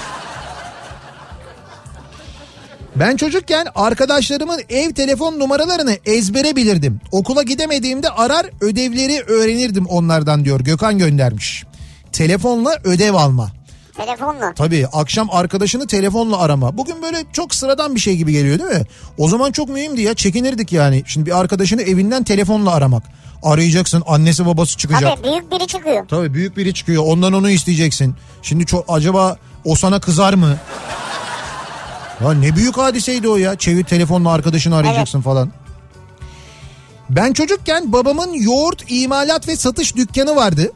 [2.97, 7.01] Ben çocukken arkadaşlarımın ev telefon numaralarını ezbere bilirdim.
[7.13, 11.65] Okula gidemediğimde arar ödevleri öğrenirdim onlardan diyor Gökhan göndermiş.
[12.13, 13.53] Telefonla ödev alma.
[13.97, 14.55] Telefonla.
[14.55, 16.79] Tabii akşam arkadaşını telefonla arama.
[16.79, 18.87] Bugün böyle çok sıradan bir şey gibi geliyor değil mi?
[19.19, 21.03] O zaman çok mühimdi ya çekinirdik yani.
[21.07, 23.03] Şimdi bir arkadaşını evinden telefonla aramak.
[23.43, 25.17] Arayacaksın annesi babası çıkacak.
[25.17, 26.09] Tabii büyük biri çıkıyor.
[26.09, 28.15] Tabii büyük biri çıkıyor ondan onu isteyeceksin.
[28.43, 30.57] Şimdi çok acaba o sana kızar mı?
[32.25, 33.59] Ya ne büyük hadiseydi o ya.
[33.59, 35.53] Çevir telefonla arkadaşını arayacaksın falan.
[37.11, 40.73] Ben çocukken babamın yoğurt imalat ve satış dükkanı vardı.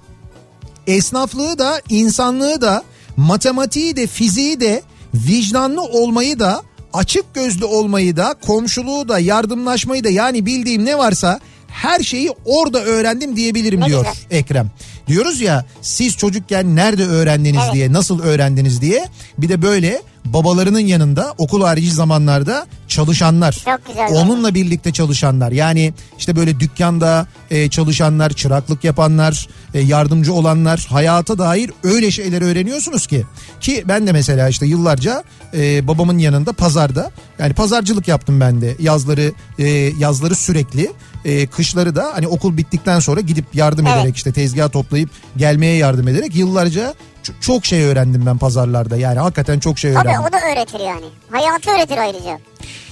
[0.86, 2.82] Esnaflığı da, insanlığı da,
[3.16, 4.82] matematiği de, fiziği de,
[5.14, 11.40] vicdanlı olmayı da, açık gözlü olmayı da, komşuluğu da, yardımlaşmayı da yani bildiğim ne varsa
[11.68, 14.38] her şeyi orada öğrendim diyebilirim Ne diyor güzel.
[14.38, 14.70] Ekrem.
[15.07, 17.74] Diyoruz ya siz çocukken nerede öğrendiniz Evet.
[17.74, 19.09] diye, nasıl öğrendiniz diye.
[19.38, 20.03] Bir de böyle
[20.33, 23.64] babalarının yanında okul harici zamanlarda çalışanlar.
[24.11, 25.53] Onunla birlikte çalışanlar.
[25.53, 32.43] Yani işte böyle dükkanda e, çalışanlar, çıraklık yapanlar, e, yardımcı olanlar, hayata dair öyle şeyler
[32.43, 33.24] öğreniyorsunuz ki.
[33.61, 35.24] Ki ben de mesela işte yıllarca
[35.55, 38.76] e, babamın yanında pazarda yani pazarcılık yaptım ben de.
[38.79, 39.68] Yazları e,
[39.99, 40.93] yazları sürekli
[41.24, 43.99] e, kışları da hani okul bittikten sonra gidip yardım Evet.
[43.99, 46.95] ederek işte tezgah toplayıp gelmeye yardım ederek yıllarca
[47.41, 48.97] çok şey öğrendim ben pazarlarda.
[48.97, 50.12] Yani hakikaten çok şey öğrendim.
[50.12, 51.05] Tabii o da öğretir yani.
[51.31, 52.39] Hayatı öğretir ayrıca.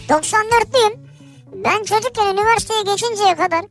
[0.09, 0.97] 94'lüyüm.
[1.65, 3.65] Ben çocukken üniversiteye geçinceye kadar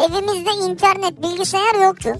[0.00, 2.12] evimizde internet, bilgisayar yoktu.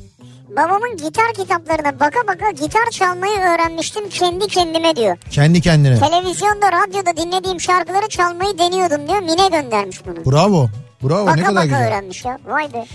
[0.57, 5.18] Babamın gitar kitaplarına baka baka gitar çalmayı öğrenmiştim kendi kendime diyor.
[5.30, 5.99] Kendi kendine.
[5.99, 9.18] Televizyonda, radyoda dinlediğim şarkıları çalmayı deniyordum diyor.
[9.20, 10.32] Mine göndermiş bunu.
[10.32, 10.68] Bravo.
[11.03, 11.86] Bravo ne Baka kadar baka güzel.
[11.86, 12.38] öğrenmiş ya.
[12.47, 12.86] Vay be.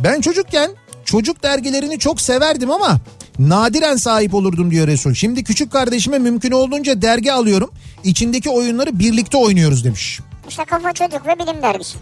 [0.00, 0.70] Ben çocukken
[1.04, 2.96] çocuk dergilerini çok severdim ama
[3.38, 5.14] nadiren sahip olurdum diyor Resul.
[5.14, 7.70] Şimdi küçük kardeşime mümkün olduğunca dergi alıyorum.
[8.04, 10.20] İçindeki oyunları birlikte oynuyoruz demiş.
[10.48, 11.98] İşte Kafa Çocuk ve Bilim Dergisi.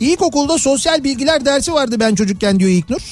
[0.00, 3.02] İlkokulda sosyal bilgiler dersi vardı ben çocukken diyor İlknur.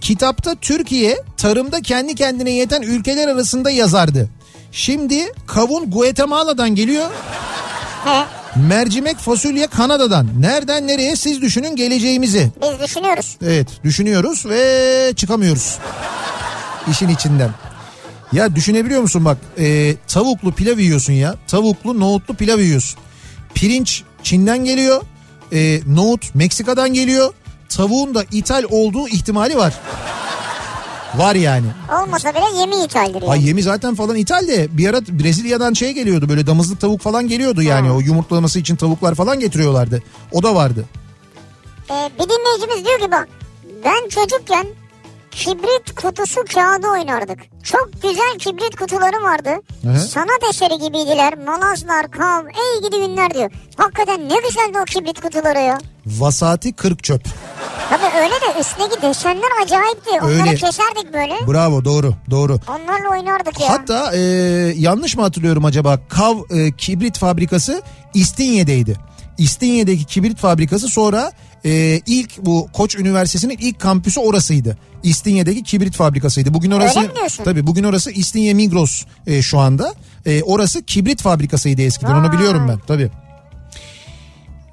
[0.00, 4.28] Kitapta Türkiye tarımda kendi kendine yeten ülkeler arasında yazardı.
[4.72, 7.06] Şimdi kavun Guatemala'dan geliyor.
[8.04, 8.24] He,
[8.68, 10.28] Mercimek fasulye Kanada'dan.
[10.40, 12.50] Nereden nereye siz düşünün geleceğimizi.
[12.62, 13.36] biz düşünüyoruz.
[13.46, 15.78] Evet düşünüyoruz ve çıkamıyoruz
[16.90, 17.50] işin içinden.
[18.32, 23.00] Ya düşünebiliyor musun bak e, tavuklu pilav yiyorsun ya tavuklu nohutlu pilav yiyorsun.
[23.54, 25.02] Pirinç Çin'den geliyor
[25.52, 27.32] e, nohut Meksika'dan geliyor
[27.68, 29.74] tavuğun da ithal olduğu ihtimali var.
[31.16, 31.66] Var yani.
[32.02, 33.30] Olmasa bile yemi ithaldir yani.
[33.30, 37.28] Ay yemi zaten falan ithal de bir ara Brezilya'dan şey geliyordu böyle damızlık tavuk falan
[37.28, 37.94] geliyordu yani Ha.
[37.94, 40.02] o yumurtlaması için tavuklar falan getiriyorlardı.
[40.32, 40.84] O da vardı.
[41.90, 43.28] Ee, bir dinleyicimiz diyor ki bak
[43.84, 44.66] ben çocukken
[45.34, 47.38] kibrit kutusu kağıdı oynardık.
[47.62, 49.50] Çok güzel kibrit kutuları vardı.
[49.82, 49.98] Hı.
[49.98, 51.38] Sanat eseri gibiydiler.
[51.46, 53.50] Malazlar, kav, ey gidi günler diyor.
[53.76, 55.78] Hakikaten ne güzeldi o kibrit kutuları ya.
[56.06, 57.24] Vasati kırk çöp.
[57.90, 60.10] Tabii öyle de üstündeki desenler acayipti.
[60.10, 60.54] Onları Öyle.
[60.54, 61.34] keserdik böyle.
[61.52, 62.58] Bravo doğru doğru.
[62.68, 63.68] Onlarla oynardık ya.
[63.68, 64.20] Hatta e,
[64.76, 67.82] yanlış mı hatırlıyorum acaba Kav e, kibrit fabrikası
[68.14, 68.96] İstinye'deydi.
[69.38, 71.32] İstinye'deki kibrit fabrikası sonra
[71.64, 74.78] e, ilk bu Koç Üniversitesi'nin ilk kampüsü orasıydı.
[75.02, 76.54] İstinye'deki kibrit fabrikasıydı.
[76.54, 77.10] Bugün orası
[77.44, 79.94] tabii bugün orası İstinye Migros e, şu anda.
[80.26, 82.12] E, orası kibrit fabrikasıydı eskiden.
[82.12, 82.32] Onu Vay.
[82.32, 83.10] biliyorum ben tabii.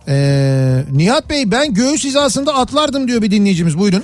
[0.07, 3.77] E, Nihat Bey ben göğüs hizasında atlardım diyor bir dinleyicimiz.
[3.77, 4.03] Buyurun.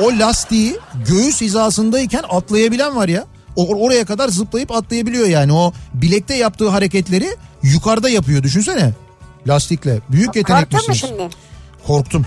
[0.00, 0.76] O lastiği
[1.08, 3.24] göğüs hizasındayken atlayabilen var ya.
[3.56, 5.52] Oraya kadar zıplayıp atlayabiliyor yani.
[5.52, 7.28] O bilekte yaptığı hareketleri
[7.62, 8.92] yukarıda yapıyor düşünsene.
[9.48, 10.00] Lastikle.
[10.08, 10.98] Büyük Korktun mu yeteneklisiniz.
[10.98, 11.28] şimdi?
[11.86, 12.26] Korktum.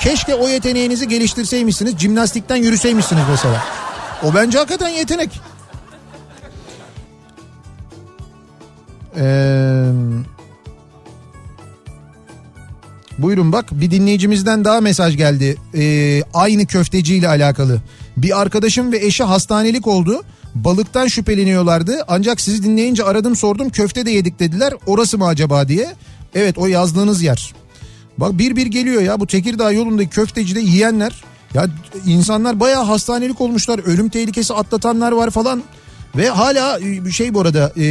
[0.00, 1.98] Keşke o yeteneğinizi geliştirseymişsiniz.
[1.98, 3.64] Jimnastikten yürüseymişsiniz mesela.
[4.22, 5.40] O bence hakikaten yetenek.
[9.16, 9.84] Ee,
[13.18, 15.56] buyurun bak bir dinleyicimizden daha mesaj geldi.
[15.74, 17.80] Ee, aynı köfteci ile alakalı.
[18.16, 20.22] Bir arkadaşım ve eşi hastanelik oldu.
[20.54, 22.04] Balıktan şüpheleniyorlardı.
[22.08, 24.74] Ancak sizi dinleyince aradım sordum köfte de yedik dediler.
[24.86, 25.94] Orası mı acaba diye.
[26.34, 27.54] Evet o yazdığınız yer.
[28.18, 31.24] Bak bir bir geliyor ya bu Tekirdağ yolundaki köftecide yiyenler.
[31.54, 31.66] Ya
[32.06, 33.78] insanlar bayağı hastanelik olmuşlar.
[33.78, 35.62] Ölüm tehlikesi atlatanlar var falan.
[36.16, 37.84] Ve hala e, şey bu arada e,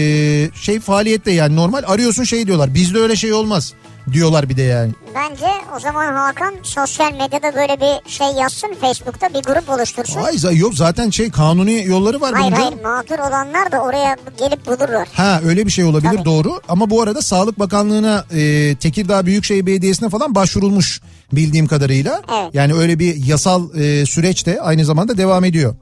[0.54, 2.74] şey faaliyette yani normal arıyorsun şey diyorlar.
[2.74, 3.74] Bizde öyle şey olmaz
[4.14, 4.92] diyorlar bir de yani.
[5.16, 5.46] Bence
[5.76, 10.22] o zaman Hakan sosyal medyada böyle bir şey yazsın Facebook'ta bir grup oluştursun.
[10.22, 14.18] Ay za- yok zaten şey kanuni yolları var Hayır bunun hayır mağdur olanlar da oraya
[14.40, 15.08] gelip bulurlar.
[15.14, 16.26] Ha öyle bir şey olabilir Tabii.
[16.26, 21.02] doğru ama bu arada Sağlık Bakanlığı'na e, Tekirdağ Büyükşehir Belediyesi'ne falan başvurulmuş
[21.32, 22.22] bildiğim kadarıyla.
[22.42, 22.50] Evet.
[22.54, 25.76] Yani öyle bir yasal e, süreç de aynı zamanda devam ediyor.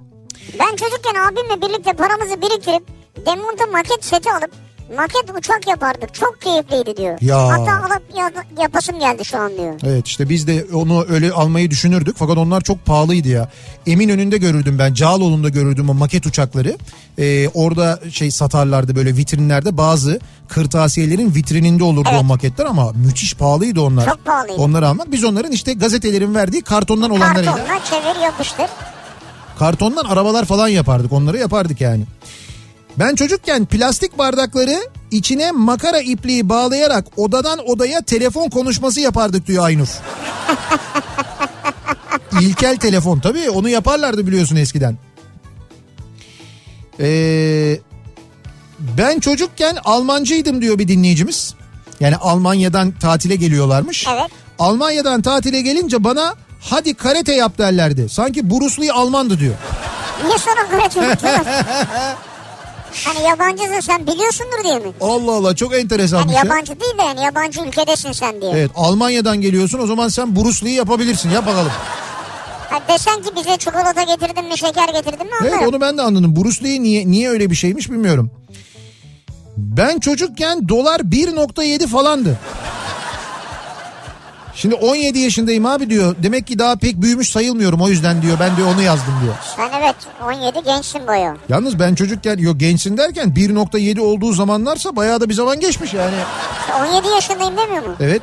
[0.59, 2.83] Ben çocukken abimle birlikte paramızı biriktirip
[3.25, 4.51] demonta maket seti alıp
[4.95, 6.13] maket uçak yapardık.
[6.13, 7.17] Çok keyifliydi diyor.
[7.21, 7.47] Ya.
[7.47, 9.73] Hatta alıp ya- yapasım geldi şu an diyor.
[9.83, 13.49] Evet işte biz de onu öyle almayı düşünürdük fakat onlar çok pahalıydı ya.
[13.87, 16.77] Eminönü'nde görürdüm ben Cağaloğlu'nda görürdüm o maket uçakları.
[17.19, 22.21] Ee, orada şey satarlardı böyle vitrinlerde bazı kırtasiyelerin vitrininde olurdu Evet.
[22.21, 24.05] o maketler ama müthiş pahalıydı onlar.
[24.05, 24.61] Çok pahalıydı.
[24.61, 27.55] Onları almak biz onların işte gazetelerin verdiği kartondan olanlarıyla.
[27.55, 28.65] Kartonla çevir yapıştır.
[29.59, 32.03] Kartondan arabalar falan yapardık onları yapardık yani.
[32.99, 39.87] Ben çocukken plastik bardakları içine makara ipliği bağlayarak odadan odaya telefon konuşması yapardık diyor Aynur.
[42.41, 44.97] İlkel telefon tabii onu yaparlardı biliyorsun eskiden.
[46.99, 47.79] Ee,
[48.79, 51.53] ben çocukken Almancıydım diyor bir dinleyicimiz.
[51.99, 54.07] Yani Almanya'dan tatile geliyorlarmış.
[54.07, 54.31] Evet.
[54.59, 58.09] Almanya'dan tatile gelince bana hadi karate yap derlerdi.
[58.09, 59.55] Sanki Bruce Lee Almandı diyor.
[60.25, 61.45] Niye sana karate yapıyorsun?
[63.05, 64.91] Hani yabancısın sen biliyorsundur diye mi?
[65.01, 66.43] Allah Allah çok enteresan Hani bir şey.
[66.49, 68.51] yabancı değil de yani yabancı ülkedesin sen diye.
[68.51, 71.71] Evet Almanya'dan geliyorsun o zaman sen Bruce Lee yapabilirsin yap bakalım.
[72.69, 75.57] Ha, desen ki bize çikolata getirdin mi şeker getirdin mi anlarım.
[75.59, 76.35] Evet onu ben de anladım.
[76.35, 78.31] Bruce Lee niye, niye öyle bir şeymiş bilmiyorum.
[79.57, 82.39] Ben çocukken dolar 1.7 falandı.
[84.57, 86.15] Şimdi 17 yaşındayım abi diyor.
[86.23, 88.37] Demek ki daha pek büyümüş sayılmıyorum o yüzden diyor.
[88.39, 89.35] Ben diyor onu yazdım diyor.
[89.55, 91.37] Sen evet 17 gençsin boyu.
[91.49, 96.15] Yalnız ben çocukken yok gençsin derken 1.7 olduğu zamanlarsa bayağı da bir zaman geçmiş yani.
[96.95, 97.95] 17 yaşındayım demiyor mu?
[97.99, 98.21] Evet.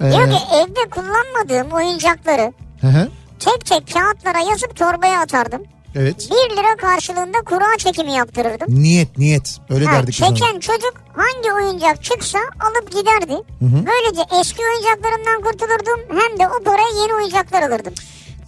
[0.00, 5.62] Ee, Diyor ki evde kullanmadığım oyuncakları hı hı, tek tek kağıtlara yazıp torbaya atardım.
[5.96, 6.28] Evet.
[6.50, 8.82] 1 lira karşılığında kura çekimi yaptırırdım.
[8.82, 13.42] Niyet niyet öyle Ha, derdik çeken çocuk hangi oyuncak çıksa alıp giderdi.
[13.60, 17.92] Böylece eski oyuncaklarımdan kurtulurdum hem de o paraya yeni oyuncaklar alırdım.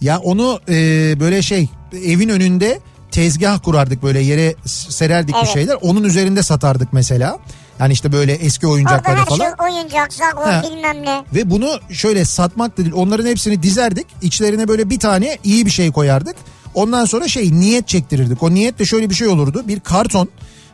[0.01, 0.73] Ya onu e,
[1.19, 2.79] böyle şey evin önünde
[3.11, 5.53] tezgah kurardık böyle yere sererdik bir Evet.
[5.53, 5.77] şeyler.
[5.81, 7.37] Onun üzerinde satardık mesela.
[7.79, 9.37] Yani işte böyle eski Orada oyuncakları her falan.
[9.37, 10.63] şey oyuncak, zago Ha.
[10.71, 11.23] bilmem ne.
[11.35, 14.07] Ve bunu şöyle satmak da değil onların hepsini dizerdik.
[14.21, 16.35] İçlerine böyle bir tane iyi bir şey koyardık.
[16.79, 18.43] Ondan sonra şey niyet çektirirdik.
[18.43, 19.63] O niyet de şöyle bir şey olurdu.
[19.67, 20.29] Bir karton.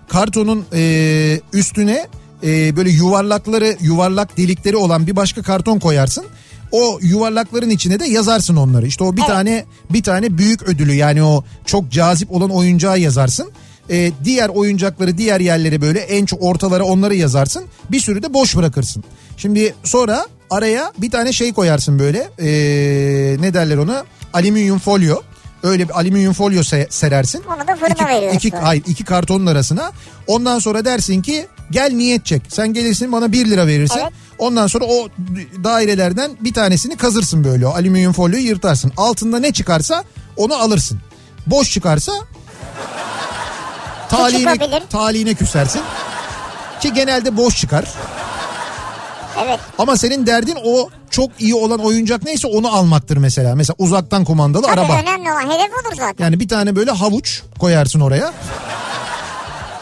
[0.07, 2.07] Kartonun e, üstüne
[2.43, 6.25] e, böyle yuvarlakları yuvarlak delikleri olan bir başka karton koyarsın.
[6.71, 8.87] O yuvarlakların içine de yazarsın onları.
[8.87, 13.51] İşte o bir tane bir tane büyük ödülü yani o çok cazip olan oyuncağı yazarsın.
[13.89, 17.63] E, diğer oyuncakları diğer yerlere böyle en çok ortalara onları yazarsın.
[17.91, 19.03] Bir sürü de boş bırakırsın.
[19.37, 22.47] Şimdi sonra araya bir tane şey koyarsın böyle e,
[23.41, 24.03] ne derler ona
[24.33, 25.15] alüminyum folyo.
[25.65, 27.43] Öyle bir alüminyum folyo se- serersin.
[27.57, 28.37] Onu da fırına İki- veriyorsun.
[28.37, 29.91] iki- hayır iki kartonun arasına.
[30.27, 32.41] Ondan sonra dersin ki gel niyet çek.
[32.49, 33.99] Sen gelirsin bana 1 lira verirsin.
[33.99, 34.13] Evet.
[34.37, 35.07] Ondan sonra o
[35.63, 37.67] dairelerden bir tanesini kazırsın böyle.
[37.67, 38.91] O alüminyum folyoyu yırtarsın.
[38.97, 40.03] Altında ne çıkarsa
[40.37, 40.99] onu alırsın.
[41.47, 42.11] Boş çıkarsa
[44.09, 44.57] talihine,
[44.89, 45.81] talihine küsersin.
[46.81, 47.85] Ki genelde boş çıkar.
[49.45, 49.59] Evet.
[49.77, 53.55] Ama senin derdin o çok iyi olan oyuncak neyse onu almaktır mesela.
[53.55, 54.93] Mesela uzaktan kumandalı Tabii araba.
[54.93, 56.23] önemli olan hedef olur zaten.
[56.23, 58.33] Yani bir tane böyle havuç koyarsın oraya.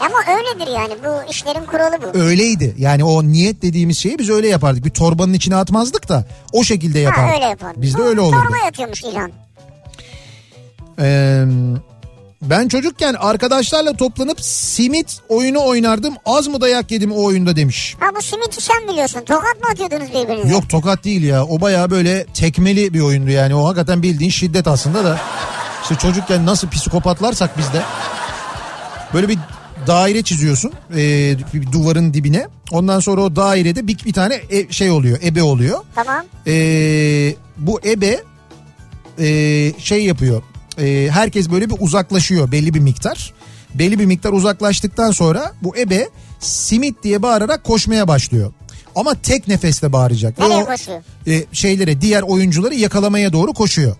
[0.00, 2.18] Ama öyledir yani bu işlerin kuralı bu.
[2.18, 2.74] Öyleydi.
[2.78, 4.84] Yani o niyet dediğimiz şeyi biz öyle yapardık.
[4.84, 7.30] Bir torbanın içine atmazdık da o şekilde yapardık.
[7.30, 7.82] Ha öyle yapardık.
[7.82, 8.40] Bizde öyle olurdu.
[8.42, 9.32] Torba yatıyormuş İlhan.
[11.00, 11.44] Ee,
[12.50, 16.14] ben çocukken arkadaşlarla toplanıp simit oyunu oynardım.
[16.26, 17.96] Az mı dayak yedim o oyunda demiş.
[18.00, 19.20] Ha bu simiti sen biliyorsun.
[19.20, 20.48] Tokat mı atıyordunuz birbirinize?
[20.48, 21.44] Yok tokat değil ya.
[21.44, 23.54] O baya böyle tekmeli bir oyundu yani.
[23.54, 25.20] O hakikaten bildiğin şiddet aslında da.
[25.82, 27.82] İşte çocukken nasıl psikopatlarsak biz de.
[29.14, 29.38] Böyle bir
[29.86, 30.96] daire çiziyorsun e,
[31.54, 32.48] bir duvarın dibine.
[32.70, 35.78] Ondan sonra o dairede bir, bir tane e- şey oluyor, ebe oluyor.
[35.94, 36.24] Tamam.
[36.46, 36.54] E,
[37.56, 38.22] bu ebe
[39.18, 39.26] e,
[39.78, 40.42] şey yapıyor.
[40.78, 43.32] E, herkes böyle bir uzaklaşıyor belli bir miktar.
[43.74, 46.08] Belli bir miktar uzaklaştıktan sonra bu ebe
[46.40, 48.52] simit diye bağırarak koşmaya başlıyor.
[48.96, 50.38] Ama tek nefeste bağıracak.
[50.38, 51.02] Nereye o, koşuyor?
[51.26, 53.96] e, şeylere diğer oyuncuları yakalamaya doğru koşuyor.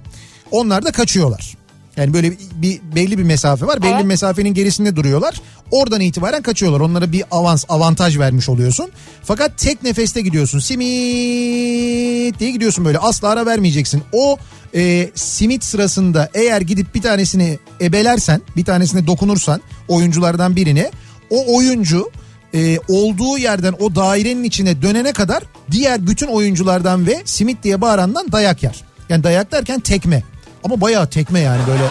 [0.50, 1.56] Onlar da kaçıyorlar.
[1.96, 3.82] Yani böyle bir, belli bir mesafe var.
[3.82, 4.00] Belli Evet.
[4.00, 5.40] bir mesafenin gerisinde duruyorlar.
[5.70, 6.80] Oradan itibaren kaçıyorlar.
[6.80, 8.90] Onlara bir avans, avantaj vermiş oluyorsun.
[9.22, 10.58] Fakat tek nefeste gidiyorsun.
[10.58, 12.98] Simit diye gidiyorsun böyle.
[12.98, 14.02] Asla ara vermeyeceksin.
[14.12, 14.36] O
[14.74, 20.90] e, simit sırasında eğer gidip bir tanesini ebelersen, bir tanesine dokunursan oyunculardan birine
[21.30, 22.10] o oyuncu
[22.54, 28.32] e, olduğu yerden o dairenin içine dönene kadar diğer bütün oyunculardan ve simit diye bağırandan
[28.32, 28.84] dayak yer.
[29.08, 30.22] Yani dayak derken tekme.
[30.64, 31.82] Ama bayağı tekme yani böyle.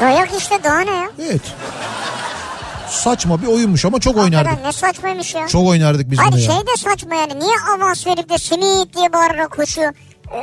[0.00, 1.10] Dayak işte daha ne ya?
[1.18, 1.40] Evet.
[2.90, 4.64] Saçma bir oyunmuş ama çok oynardık.
[4.64, 5.48] Ne saçmaymış ya.
[5.48, 6.54] Çok oynardık biz bunu Hayır ya.
[6.54, 7.40] şey de saçma yani.
[7.40, 9.92] Niye avans verip de simit diye bağırarak koşuyor?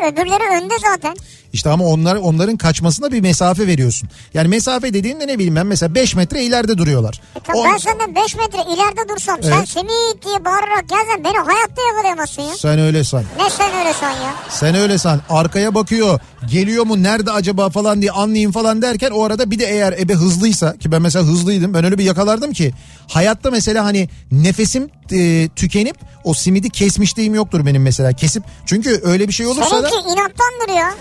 [0.08, 1.16] Öbürleri önde zaten.
[1.54, 4.10] İşte ama onlar onların kaçmasına bir mesafe veriyorsun.
[4.34, 7.22] Yani mesafe dediğinde ne bileyim ben mesela 5 metre ileride duruyorlar.
[7.36, 9.70] E tamam, O- ben senden 5 metre ileride dursam sen Evet.
[9.70, 12.56] simit diye bağırarak gelsen beni hayatta yakalayamazsın ya.
[12.58, 13.24] Sen öyle san.
[13.38, 14.34] Ne sen öyle san ya?
[14.50, 15.22] Sen öyle san.
[15.30, 16.20] Arkaya bakıyor.
[16.52, 20.14] Geliyor mu nerede acaba falan diye anlayayım falan derken o arada bir de eğer ebe
[20.14, 21.74] hızlıysa ki ben mesela hızlıydım.
[21.74, 22.74] Ben öyle bir yakalardım ki
[23.08, 28.14] hayatta mesela hani nefesim e, tükenip o simidi kesmişliğim yoktur benim mesela.
[28.14, 30.94] Kesip çünkü öyle bir şey olursa da Seninki inattandır ya.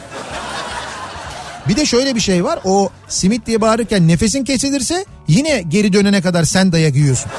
[1.68, 2.58] Bir de şöyle bir şey var.
[2.64, 7.30] O simit diye bağırırken nefesin kesilirse yine geri dönene kadar sen dayak yiyorsun.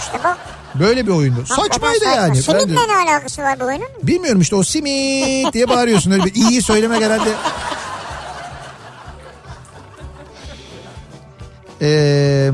[0.00, 0.38] İşte bak.
[0.74, 1.44] Böyle bir oyundu.
[1.48, 2.10] hakikaten Saçmaydı saçma.
[2.22, 2.42] yani.
[2.42, 3.86] Simitle de- ne alakası var bu oyunun?
[4.02, 7.30] Bilmiyorum işte o simit diye bağırıyorsun öyle bir iyi söylemek herhalde.
[11.82, 12.50] Ee,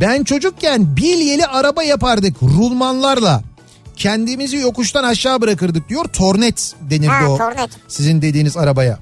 [0.00, 3.42] ben çocukken bilyeli araba yapardık rulmanlarla.
[4.00, 6.04] Kendimizi yokuştan aşağı bırakırdık diyor.
[6.04, 7.38] Tornet denirdi Ha, o.
[7.38, 7.70] tornet.
[7.88, 8.98] Sizin dediğiniz arabaya.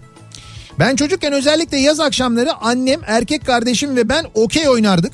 [0.79, 5.13] Ben çocukken özellikle yaz akşamları annem, erkek kardeşim ve ben okey oynardık.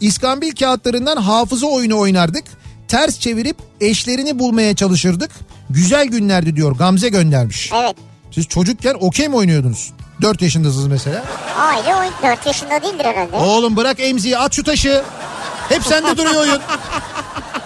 [0.00, 2.44] İskambil kağıtlarından hafıza oyunu oynardık.
[2.88, 5.30] Ters çevirip eşlerini bulmaya çalışırdık.
[5.70, 7.70] Güzel günlerdi diyor Gamze göndermiş.
[7.74, 7.96] Evet.
[8.30, 9.92] Siz çocukken okey mi oynuyordunuz?
[10.22, 11.24] 4 yaşındasınız mesela.
[11.58, 13.36] Aile oyun 4 yaşında değildir herhalde.
[13.36, 15.02] Oğlum bırak emziği at şu taşı.
[15.68, 16.60] Hep sende duruyor oyun.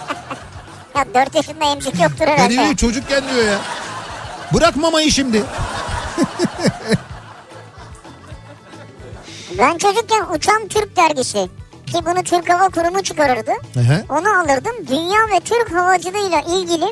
[0.95, 2.49] Ya 4 yaşında emzik yoktur herhalde.
[2.49, 3.57] diyor çocukken diyor ya.
[4.53, 5.43] Bırak mamayı şimdi.
[9.57, 11.49] Ben çocukken Uçan Türk dergisi
[11.87, 13.51] ki bunu Türk Hava Kurumu çıkarırdı.
[13.73, 14.03] Hı hı.
[14.09, 14.87] Onu alırdım.
[14.87, 16.85] Dünya ve Türk havacılığıyla ilgili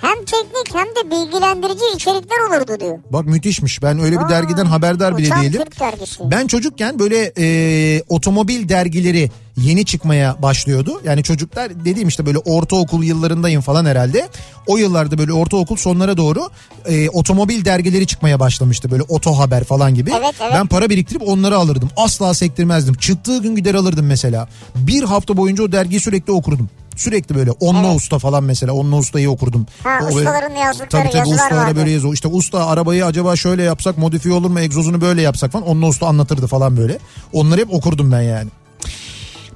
[0.00, 2.98] Hem teknik hem de bilgilendirici içerikler olurdu diyor.
[3.10, 3.82] Bak müthişmiş.
[3.82, 5.62] Ben öyle bir Aa, dergiden haberdar bile Uçan değilim.
[5.64, 6.20] Türk dergisi.
[6.30, 11.00] Ben çocukken böyle e, otomobil dergileri yeni çıkmaya başlıyordu.
[11.04, 14.28] Yani çocuklar dediğim işte böyle ortaokul yıllarındayım falan herhalde.
[14.66, 16.50] O yıllarda böyle ortaokul sonlara doğru
[16.86, 18.90] e, otomobil dergileri çıkmaya başlamıştı.
[18.90, 20.10] Böyle oto haber falan gibi.
[20.10, 20.52] Evet, evet.
[20.54, 21.90] Ben para biriktirip onları alırdım.
[21.96, 22.94] Asla sektirmezdim.
[22.94, 24.48] Çıktığı gün gider alırdım mesela.
[24.76, 26.70] Bir hafta boyunca o dergiyi sürekli okurdum.
[27.00, 27.96] Sürekli böyle onlu Evet.
[27.96, 29.66] usta falan mesela onlu ustayı okurdum.
[29.84, 31.76] Ha, O böyle- ustaların yazdıkları tabii, tabii, yazılar vardı.
[31.76, 32.14] böyle yazıyor.
[32.14, 35.66] İşte usta arabayı acaba şöyle yapsak modifiye olur mu egzozunu böyle yapsak falan.
[35.66, 36.98] Onlu usta anlatırdı falan böyle.
[37.32, 38.48] Onları hep okurdum ben yani.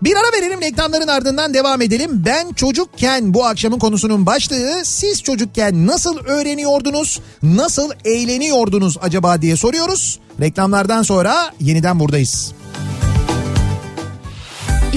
[0.03, 2.11] Bir ara verelim reklamların ardından devam edelim.
[2.27, 10.19] Ben çocukken bu akşamın konusunun başlığı siz çocukken nasıl öğreniyordunuz, nasıl eğleniyordunuz acaba diye soruyoruz.
[10.41, 12.53] Reklamlardan sonra yeniden buradayız.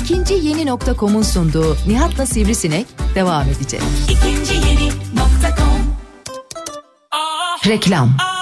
[0.07, 3.81] İkinci yeni nokta.com'un sunduğu Nihat'la Sivrisinek devam edecek.
[4.03, 5.95] İkinci yeni nokta com.
[7.71, 8.09] Reklam.
[8.17, 8.36] Kafa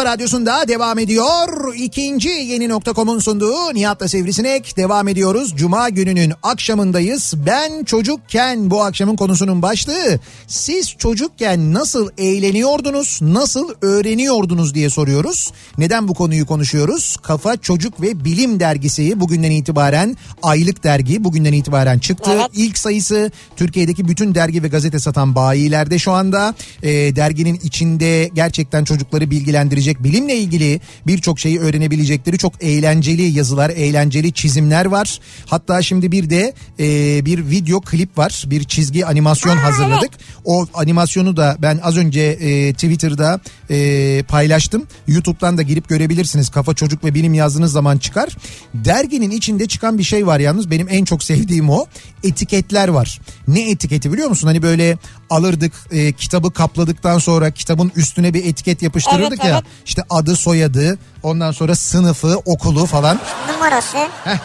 [0.00, 1.74] kafa radyosunda devam ediyor.
[1.74, 5.52] İkinci yeni nokta.com'un sunduğu Nihat'la Sivrisinek devam ediyoruz.
[5.56, 7.34] Cuma gününün akşamındayız.
[7.46, 10.20] Ben çocukken bu akşamın konusunun başlığı.
[10.46, 15.52] Siz çocukken nasıl eğleniyordunuz, nasıl öğreniyordunuz diye soruyoruz.
[15.78, 17.16] Neden bu konuyu konuşuyoruz?
[17.22, 22.30] Kafa Çocuk ve Bilim Dergisi bugünden itibaren aylık dergi bugünden itibaren çıktı.
[22.34, 22.46] Evet.
[22.54, 26.54] İlk sayısı Türkiye'deki bütün dergi ve gazete satan bayilerde şu anda.
[26.82, 34.32] E, derginin içinde gerçekten çocukları bilgilendirecek bilimle ilgili birçok şeyi öğrenebilecekleri çok eğlenceli yazılar, eğlenceli
[34.32, 35.20] çizimler var.
[35.46, 38.44] Hatta şimdi bir de e, bir video klip var.
[38.46, 40.10] Bir çizgi animasyon hazırladık.
[40.44, 43.40] O animasyonu da ben az önce e, Twitter'da
[43.70, 44.86] e, paylaştım.
[45.08, 46.48] YouTube'dan da girip görebilirsiniz.
[46.50, 48.36] Kafa Çocuk ve Bilim yazdığınız zaman çıkar.
[48.74, 50.70] Derginin içinde çıkan bir şey var yalnız.
[50.70, 51.86] Benim en çok sevdiğim o.
[52.24, 53.20] Etiketler var.
[53.48, 54.46] Ne etiketi biliyor musun?
[54.46, 54.98] Hani böyle
[55.30, 59.50] alırdık e, kitabı kapladıktan sonra kitabın üstüne bir etiket yapıştırırdık Evet, ya.
[59.50, 59.64] evet.
[59.86, 63.18] İşte adı soyadı ondan sonra sınıfı okulu falan.
[63.52, 63.98] Numarası.
[64.24, 64.38] Heh.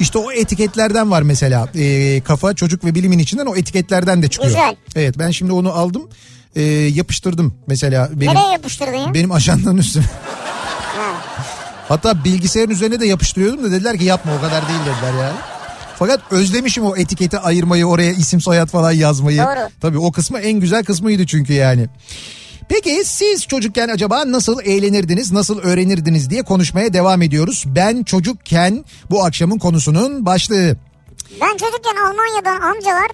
[0.00, 4.52] İşte o etiketlerden var mesela Ee, kafa çocuk ve bilimin içinden o etiketlerden de çıkıyor.
[4.52, 4.76] Güzel.
[4.96, 6.08] Evet ben şimdi onu aldım
[6.56, 9.14] ee, yapıştırdım mesela benim Nereye yapıştırdın ya?
[9.14, 10.04] benim ajandanın üstüne.
[10.96, 11.12] Ha.
[11.88, 15.36] Hatta bilgisayarın üzerine de yapıştırıyordum da dediler ki yapma o kadar değil dediler yani.
[15.98, 19.38] Fakat özlemişim o etiketi ayırmayı oraya isim soyad falan yazmayı.
[19.38, 19.68] Doğru.
[19.80, 21.88] Tabii o kısmı en güzel kısmıydı çünkü yani.
[22.72, 27.64] Peki siz çocukken acaba nasıl eğlenirdiniz, nasıl öğrenirdiniz diye konuşmaya devam ediyoruz.
[27.66, 30.76] Ben çocukken bu akşamın konusunun başlığı.
[31.40, 33.10] Ben çocukken Almanya'dan amcalar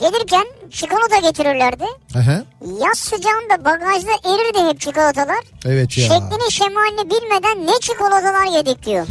[0.00, 1.84] gelirken çikolata getirirlerdi.
[2.14, 2.44] Aha,
[2.84, 5.44] Yaz sıcağında bagajda erirdi hep çikolatalar.
[5.64, 6.04] evet ya.
[6.08, 9.06] Şeklini şemalini bilmeden ne çikolatalar yedik diyor.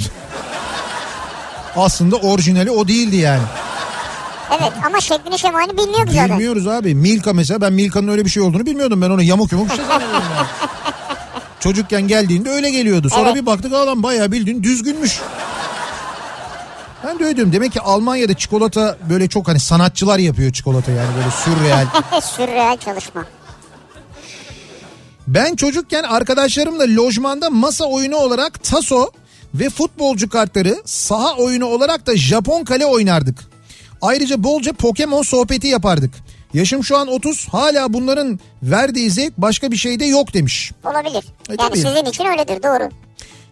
[1.76, 3.44] Aslında orijinali o değildi yani.
[4.52, 6.30] Evet ama şeklini şemalini bilmiyordu zaten.
[6.30, 6.96] Bilmiyoruz abi.
[6.96, 9.02] Milka mesela ben Milka'nın öyle bir şey olduğunu bilmiyordum.
[9.02, 10.48] Ben onu yamuk yumuk bir şey zannediyordum yani.
[11.60, 13.10] Çocukken geldiğinde öyle geliyordu.
[13.10, 13.36] Sonra Evet.
[13.36, 15.20] bir baktık adam bayağı bildiğin düzgünmüş.
[17.06, 17.54] Ben de öyle diyorum.
[17.54, 21.86] Demek ki Almanya'da çikolata böyle çok hani sanatçılar yapıyor çikolata yani böyle sürreal.
[22.22, 23.26] Sürreal çalışma.
[25.28, 29.12] Ben çocukken arkadaşlarımla lojmanda masa oyunu olarak taso
[29.54, 33.40] ve futbolcu kartları saha oyunu olarak da Japon kale oynardık.
[34.02, 36.14] Ayrıca bolca Pokemon sohbeti yapardık.
[36.54, 40.72] Yaşım şu an 30 hala bunların verdiği zevk başka bir şeyde yok demiş.
[40.86, 41.24] Olabilir.
[41.50, 41.78] E, yani tabii.
[41.78, 42.90] sizin için öyledir doğru.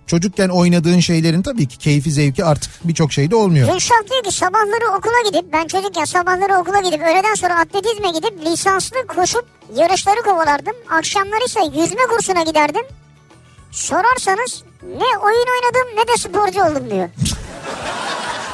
[0.07, 3.73] Çocukken oynadığın şeylerin tabii ki keyfi zevki artık birçok şeyde olmuyor.
[3.73, 8.45] Gülşah diyor ki sabahları okula gidip ben çocukken sabahları okula gidip öğleden sonra atletizme gidip
[8.45, 9.45] lisanslı koşup
[9.75, 10.73] yarışları kovalardım.
[10.89, 12.83] Akşamları ise yüzme kursuna giderdim.
[13.71, 17.09] Sorarsanız ne oyun oynadım ne de sporcu oldum diyor.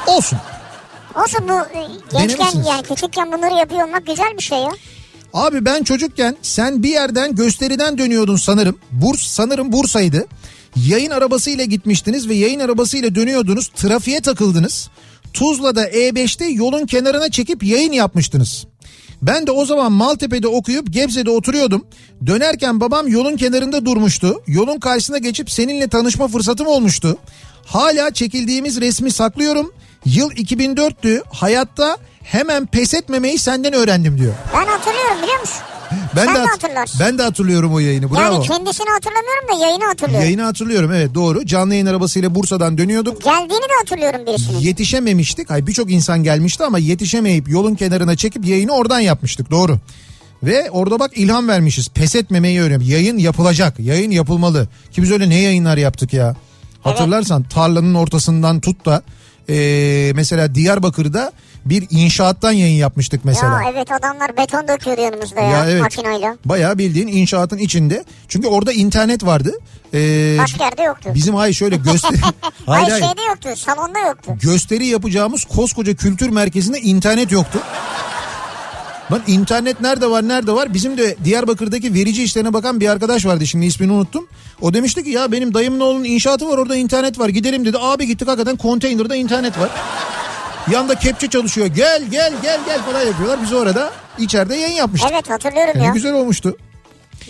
[0.06, 0.38] Olsun.
[1.16, 1.82] Olsun bu e,
[2.12, 4.70] gençken yani küçükken bunları yapıyor olmak güzel bir şey ya.
[5.34, 8.78] Abi ben çocukken sen bir yerden gösteriden dönüyordun sanırım.
[8.90, 10.26] Burs sanırım Bursa'ydı.
[10.76, 13.68] Yayın arabasıyla gitmiştiniz ve yayın arabasıyla dönüyordunuz.
[13.68, 14.90] Trafiğe takıldınız.
[15.32, 18.66] Tuzla'da E5'te yolun kenarına çekip yayın yapmıştınız.
[19.22, 21.86] Ben de o zaman Maltepe'de okuyup Gebze'de oturuyordum.
[22.26, 24.42] Dönerken babam yolun kenarında durmuştu.
[24.46, 27.18] Yolun karşısına geçip seninle tanışma fırsatım olmuştu.
[27.66, 29.72] Hala çekildiğimiz resmi saklıyorum.
[30.04, 31.22] Yıl 2004'tü.
[31.30, 34.34] Hayatta hemen pes etmemeyi senden öğrendim diyor.
[34.54, 35.58] Ben hatırlıyorum biliyor musun?
[36.16, 37.00] Ben Sen de hat- hatırlarsın.
[37.00, 38.10] Ben de hatırlıyorum o yayını.
[38.10, 38.20] Bravo.
[38.34, 40.24] Yani kendisini hatırlamıyorum da yayını hatırlıyorum.
[40.24, 41.46] Yayını hatırlıyorum evet doğru.
[41.46, 43.22] Canlı yayın arabasıyla Bursa'dan dönüyorduk.
[43.24, 44.58] Geldiğini de hatırlıyorum birisinin.
[44.58, 45.50] Yetişememiştik.
[45.50, 49.78] Hayır birçok insan gelmişti ama yetişemeyip yolun kenarına çekip yayını oradan yapmıştık doğru.
[50.42, 51.88] Ve orada bak ilham vermişiz.
[51.88, 52.80] Pes etmemeyi öğren.
[52.80, 53.80] Yayın yapılacak.
[53.80, 54.68] Yayın yapılmalı.
[54.92, 56.36] Ki biz öyle ne yayınlar yaptık ya.
[56.82, 59.02] Hatırlarsan tarlanın ortasından tut da
[59.48, 61.32] eee, mesela Diyarbakır'da
[61.64, 63.62] bir inşaattan yayın yapmıştık mesela.
[63.62, 65.82] Ya evet adamlar beton döküyordu yanımızda ya, Ya evet.
[65.82, 66.36] makinayla.
[66.44, 68.04] Bayağı bildiğin inşaatın içinde.
[68.28, 69.52] Çünkü orada internet vardı.
[69.94, 71.10] Ee, Başka yerde yoktu.
[71.14, 72.16] bizim hayır şöyle gösteri
[72.66, 73.04] Hayır, hayır.
[73.04, 74.32] şeyde yoktu salonda yoktu.
[74.42, 77.58] gösteri yapacağımız koskoca kültür merkezinde internet yoktu.
[79.12, 80.74] Lan internet nerede var nerede var?
[80.74, 84.28] Bizim de Diyarbakır'daki verici işlerine bakan bir arkadaş vardı şimdi ismini unuttum.
[84.60, 87.76] O demişti ki ya benim dayımın oğlunun inşaatı var orada internet var gidelim dedi.
[87.80, 89.70] Abi gittik hakikaten konteynerde internet var.
[90.70, 93.38] Yanda kepçe çalışıyor gel gel gel gel falan yapıyorlar.
[93.42, 95.10] Biz orada içeride yayın yapmıştık.
[95.12, 95.92] Evet hatırlıyorum Yani ya.
[95.92, 96.56] güzel olmuştu.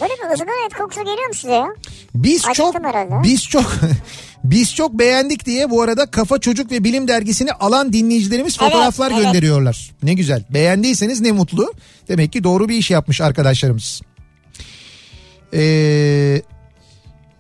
[0.01, 1.69] Böyle bir ızgara et kokusu geliyor mu size ya?
[2.15, 3.15] Biz Acıktım çok herhalde.
[3.23, 3.73] biz çok
[4.45, 9.11] biz çok beğendik diye bu arada Kafa Çocuk ve Bilim dergisini alan dinleyicilerimiz Evet, fotoğraflar
[9.11, 9.23] evet.
[9.25, 9.91] gönderiyorlar.
[10.03, 10.45] Ne güzel.
[10.51, 11.73] Beğendiyseniz ne mutlu.
[12.09, 14.01] Demek ki doğru bir iş yapmış arkadaşlarımız.
[15.55, 16.43] Ee,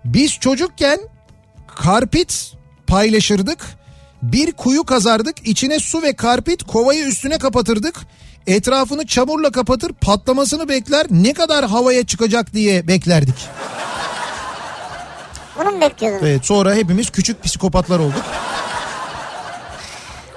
[0.04, 0.98] biz çocukken
[1.76, 2.52] karpit
[2.86, 3.58] paylaşırdık.
[4.22, 5.48] Bir kuyu kazardık.
[5.48, 8.00] içine su ve karpit kovayı üstüne kapatırdık.
[8.47, 13.35] Etrafını çamurla kapatır patlamasını bekler ne kadar havaya çıkacak diye beklerdik.
[15.59, 16.27] Bunu mu bekliyordun?
[16.27, 18.23] Evet sonra hepimiz küçük psikopatlar olduk.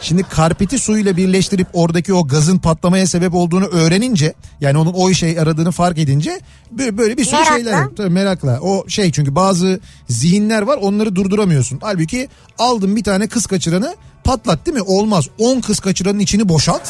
[0.01, 5.27] Şimdi karpiti suyla birleştirip oradaki o gazın patlamaya sebep olduğunu öğrenince yani onun o işe
[5.27, 6.39] yaradığını fark edince
[6.71, 7.55] böyle, böyle bir sürü Merakla.
[7.55, 8.59] şeyler tabii merakla.
[8.61, 9.79] O şey çünkü bazı
[10.09, 11.79] zihinler var onları durduramıyorsun.
[11.81, 12.29] Halbuki
[12.59, 14.83] aldın bir tane kız kaçıranı patlat değil mi?
[14.83, 15.25] Olmaz.
[15.39, 16.81] 10 kız kaçıranın içini boşalt.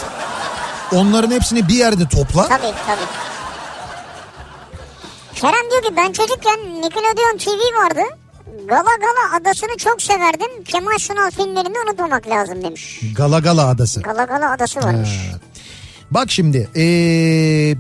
[0.92, 2.48] Onların hepsini bir yerde topla.
[2.48, 3.06] Tabii tabii.
[5.36, 8.02] Kerem diyor ki ben çocukken Nickelodeon TV vardı.
[8.68, 10.64] Gala Gala adasını çok severdim.
[10.64, 13.00] Kemal Sunal filmlerini unutmamak lazım demiş.
[13.16, 14.02] Gala Gala adası.
[14.02, 15.10] Gala Gala adası varmış.
[16.12, 17.76] Bak şimdi ee,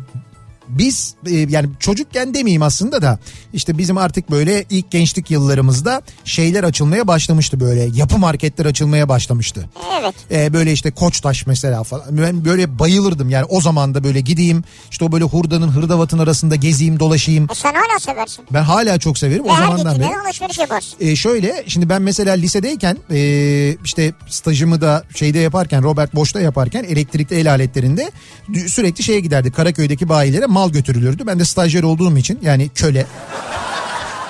[0.69, 3.19] biz ee, yani çocukken demeyeyim aslında da
[3.53, 9.69] işte bizim artık böyle ilk gençlik yıllarımızda şeyler açılmaya başlamıştı böyle yapı marketler açılmaya başlamıştı.
[9.99, 10.15] Evet.
[10.31, 14.63] Ee, böyle işte Koçtaş mesela falan ben böyle bayılırdım yani o zaman da böyle gideyim
[14.91, 17.47] işte o böyle hurdanın hırdavatın arasında gezeyim dolaşayım.
[17.51, 18.45] E sen hala seversin.
[18.53, 20.17] Ben hala çok severim Ve o zamandan beri.
[20.25, 20.97] alışveriş yaparsın.
[20.99, 26.83] E, şöyle şimdi ben mesela lisedeyken e, işte stajımı da şeyde yaparken Robert Bosch'ta yaparken
[26.83, 28.11] elektrikli el aletlerinde
[28.67, 31.23] sürekli şeye giderdi Karaköy'deki bayilere mal götürülürdü.
[31.27, 33.05] Ben de stajyer olduğum için yani köle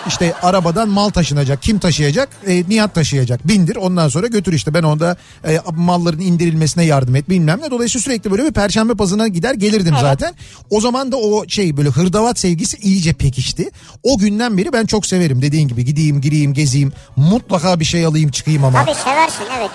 [0.07, 1.61] işte arabadan mal taşınacak.
[1.61, 2.29] Kim taşıyacak?
[2.47, 3.47] E, Nihat taşıyacak.
[3.47, 4.73] Bindir ondan sonra götür işte.
[4.73, 5.15] Ben onda
[5.47, 7.71] e, malların indirilmesine yardım et bilmem ne.
[7.71, 10.33] Dolayısıyla sürekli böyle bir perşembe pazına gider gelirdim zaten.
[10.69, 13.69] O zaman da o şey böyle hırdavat sevgisi iyice pekişti.
[14.03, 15.41] O günden beri ben çok severim.
[15.41, 16.93] Dediğin gibi gideyim gireyim gezeyim.
[17.15, 18.85] Mutlaka bir şey alayım çıkayım ama.
[18.85, 19.71] Tabii seversin evet.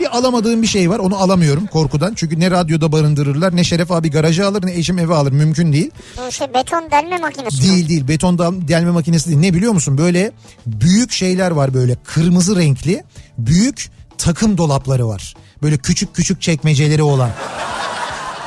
[0.00, 2.14] Bir alamadığım bir şey var onu alamıyorum korkudan.
[2.14, 5.90] Çünkü ne radyoda barındırırlar ne Şeref abi garaja alır ne eşim eve alır mümkün değil.
[6.26, 7.62] Bu şey beton delme makinesi.
[7.62, 8.38] Değil değil beton
[8.68, 9.38] delme makinesi değil.
[9.38, 9.98] Ne biliyor musun?
[9.98, 10.32] Böyle
[10.66, 13.02] büyük şeyler var böyle kırmızı renkli
[13.38, 15.34] büyük takım dolapları var.
[15.62, 17.30] Böyle küçük küçük çekmeceleri olan.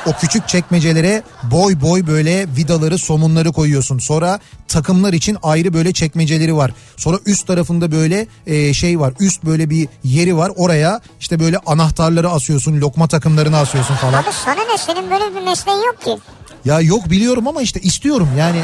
[0.06, 4.00] O küçük çekmecelere boy boy böyle vidaları somunları koyuyorsun.
[4.00, 6.72] Sonra takımlar için ayrı böyle çekmeceleri var.
[6.98, 9.14] Sonra üst tarafında böyle e, şey var.
[9.20, 10.52] Üst böyle bir yeri var.
[10.56, 12.82] Oraya işte böyle anahtarları asıyorsun.
[12.82, 14.14] Lokma takımlarını asıyorsun falan.
[14.14, 16.18] Abi sana ne senin böyle bir mesleğin yok ki.
[16.66, 18.30] Ya yok biliyorum ama işte istiyorum.
[18.38, 18.62] Yani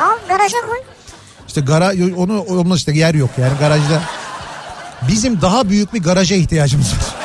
[0.00, 0.78] Al garaja koy.
[1.48, 4.02] İşte garaj onu onun işte yer yok yani garajda.
[5.08, 7.23] Bizim daha büyük bir garaja ihtiyacımız var.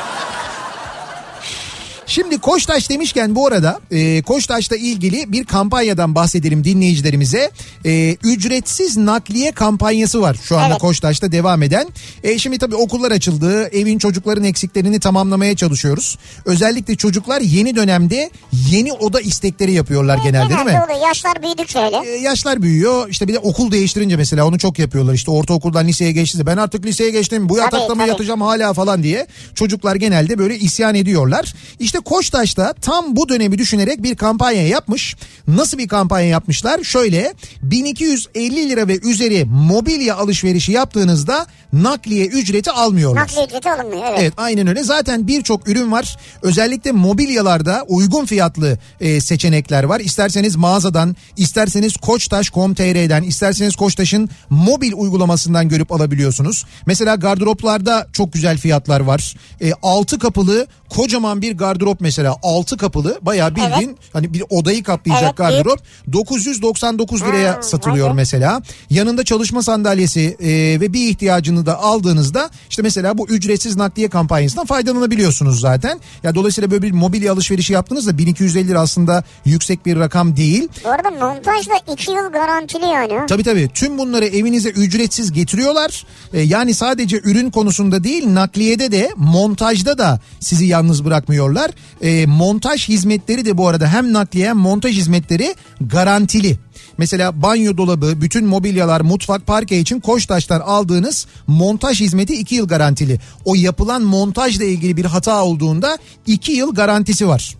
[2.09, 7.51] Şimdi Koçtaş demişken bu arada e, Koçtaş'la ilgili bir kampanyadan bahsedelim dinleyicilerimize.
[7.85, 10.81] E, ücretsiz nakliye kampanyası var şu anda Evet.
[10.81, 11.87] Koçtaş'ta devam eden.
[12.23, 13.67] E, şimdi tabii okullar açıldı.
[13.67, 16.17] Evin çocukların eksiklerini tamamlamaya çalışıyoruz.
[16.45, 18.29] Özellikle çocuklar yeni dönemde
[18.71, 20.71] yeni oda istekleri yapıyorlar genelde değil mi?
[20.71, 21.07] Genelde oluyor.
[21.07, 21.97] Yaşlar büyüdükçe öyle.
[22.05, 23.09] E, yaşlar büyüyor.
[23.09, 25.13] İşte bir de okul değiştirince mesela onu çok yapıyorlar.
[25.13, 26.45] İşte ortaokuldan liseye geçti.
[26.45, 27.49] Ben artık liseye geçtim.
[27.49, 29.27] Bu yatakta mı yatacağım hala falan diye.
[29.55, 31.53] Çocuklar genelde böyle isyan ediyorlar.
[31.79, 35.15] İşte Koçtaş'ta tam bu dönemi düşünerek bir kampanya yapmış.
[35.47, 36.83] Nasıl bir kampanya yapmışlar?
[36.83, 43.21] Şöyle 1250 lira ve üzeri mobilya alışverişi yaptığınızda nakliye ücreti almıyorlar.
[43.21, 44.19] Nakliye ücreti alınmıyor evet.
[44.19, 44.83] Evet aynen öyle.
[44.83, 46.17] Zaten birçok ürün var.
[46.41, 49.99] Özellikle mobilyalarda uygun fiyatlı e, seçenekler var.
[49.99, 56.65] İsterseniz mağazadan, isterseniz koçtaş.com.tr'den, isterseniz Koçtaş'ın mobil uygulamasından görüp alabiliyorsunuz.
[56.85, 59.35] Mesela gardıroplarda çok güzel fiyatlar var.
[59.61, 65.23] E, 6 kapılı kocaman bir gardırop mesela altı kapılı bayağı bildiğin hani bir odayı kaplayacak
[65.27, 65.79] Evet, gardırop
[66.13, 68.13] 999 liraya Ha, satılıyor be.
[68.13, 68.61] mesela.
[68.89, 70.47] Yanında çalışma sandalyesi e,
[70.81, 75.99] ve bir ihtiyacını da aldığınızda işte mesela bu ücretsiz nakliye kampanyasından faydalanabiliyorsunuz zaten.
[76.23, 80.67] Ya dolayısıyla böyle bir mobilya alışverişi yaptığınızda 1250 lira aslında yüksek bir rakam değil.
[80.85, 83.25] Bu arada montaj da 2 yıl garantili yani.
[83.27, 86.05] Tabii tabii tüm bunları evinize ücretsiz getiriyorlar.
[86.33, 91.71] Ee, yani sadece ürün konusunda değil nakliyede de montajda da sizi yalnız bırakmıyorlar.
[92.01, 96.57] Ee, montaj hizmetleri de bu arada hem nakliye hem montaj hizmetleri garantili.
[96.97, 103.19] Mesela banyo dolabı, bütün mobilyalar, mutfak, parke için Koçtaş'tan aldığınız montaj hizmeti 2 yıl garantili.
[103.45, 105.97] O yapılan montajla ilgili bir hata olduğunda
[106.27, 107.55] 2 yıl garantisi var.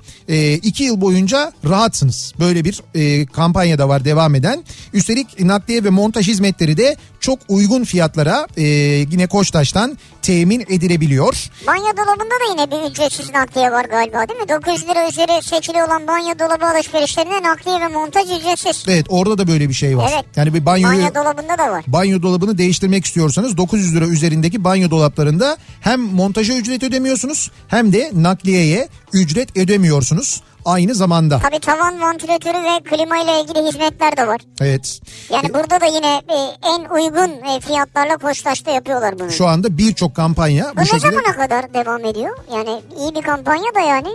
[0.64, 2.34] 2 yıl boyunca rahatsınız.
[2.40, 4.64] Böyle bir e, kampanya da var devam eden.
[4.94, 8.64] Üstelik nakliye ve montaj hizmetleri de çok uygun fiyatlara e,
[9.12, 11.50] yine Koçtaş'tan temin edilebiliyor.
[11.68, 14.50] Banyo dolabında da yine bir ücretsiz nakliye var galiba değil mi?
[14.50, 18.84] 900 lira üzeri seçili olan banyo dolabı alışverişlerine nakliye ve montaj ücretsiz.
[18.88, 20.12] Evet orada da böyle bir şey var.
[20.14, 20.26] Evet.
[20.36, 21.84] Yani bir banyoyu Banyo dolabında da var.
[21.88, 28.12] banyo dolabını değiştirmek istiyorsanız 900 lira üzerindeki banyo dolaplarında hem montaja ücret ödemiyorsunuz hem de
[28.14, 30.41] nakliyeye ücret ödemiyorsunuz
[30.72, 31.40] aynı zamanda.
[31.40, 34.41] Tabii tavan vantilatörü ve klima ile ilgili hizmetler de var.
[34.62, 35.00] Evet.
[35.34, 36.38] Yani burada da yine e,
[36.68, 39.32] en uygun e, fiyatlarla Koçtaş'ta yapıyorlar bunu.
[39.32, 42.38] Şu anda birçok kampanya Bu bu ne şekilde zamana kadar devam ediyor?
[42.54, 44.10] Yani iyi bir kampanya da yani.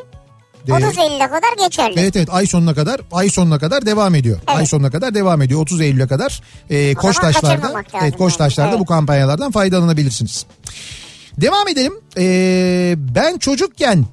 [0.68, 2.00] Ee, 30 Eylül'e kadar geçerli.
[2.00, 4.38] Evet evet ay sonuna kadar ay sonuna kadar devam ediyor.
[4.48, 4.58] Evet.
[4.58, 5.60] Ay sonuna kadar devam ediyor.
[5.60, 8.80] 30 Eylül'e kadar e, Koçtaşlar'da evet Koçtaşlar'da yani.
[8.80, 10.46] bu kampanyalardan faydalanabilirsiniz.
[11.40, 11.92] Devam edelim.
[12.18, 14.04] Ee, ben çocukken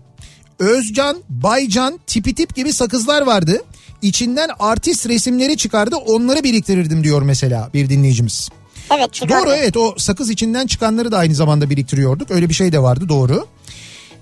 [0.61, 3.61] Özcan, Baycan, tipi tip gibi sakızlar vardı.
[4.01, 8.49] İçinden artist resimleri çıkardı onları biriktirirdim diyor mesela bir dinleyicimiz.
[8.95, 9.41] Evet çıkar.
[9.41, 12.31] Doğru evet o sakız içinden çıkanları da aynı zamanda biriktiriyorduk.
[12.31, 13.47] Öyle bir şey de vardı doğru.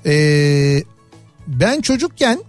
[0.06, 0.84] Ee,
[1.48, 2.40] ben çocukken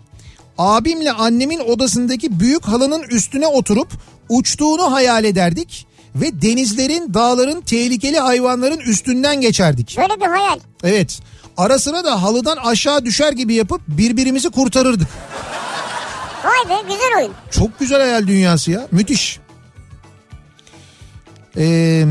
[0.58, 3.88] abimle annemin odasındaki büyük halının üstüne oturup
[4.28, 5.86] uçtuğunu hayal ederdik.
[6.14, 9.96] Ve denizlerin, dağların, tehlikeli hayvanların üstünden geçerdik.
[9.98, 10.58] Böyle bir hayal.
[10.84, 11.20] Evet.
[11.60, 15.08] Ara sıra da halıdan aşağı düşer gibi yapıp birbirimizi kurtarırdık.
[16.44, 17.32] Vay be güzel oyun.
[17.50, 18.86] Çok güzel hayal dünyası ya.
[18.90, 19.40] Müthiş.
[21.56, 22.04] Ee,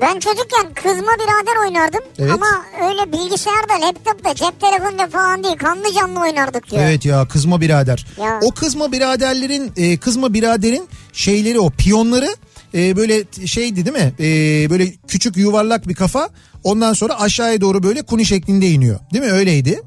[0.00, 2.00] Ben çocukken kızma birader oynardım.
[2.18, 2.30] Evet.
[2.32, 2.46] Ama
[2.88, 5.56] öyle bilgisayarda, laptopta, cep telefonunda falan değil.
[5.56, 6.82] Kanlı canlı oynardık diyor.
[6.82, 8.06] Evet ya kızma birader.
[8.20, 8.40] Ya.
[8.42, 12.36] O kızma biraderlerin e, kızma biraderin şeyleri o piyonları
[12.74, 14.12] e, böyle şeydi değil mi?
[14.20, 14.26] E,
[14.70, 16.28] böyle küçük yuvarlak bir kafa.
[16.64, 18.98] Ondan sonra aşağıya doğru böyle kuni şeklinde iniyor.
[19.12, 19.30] Değil mi?
[19.30, 19.82] Öyleydi.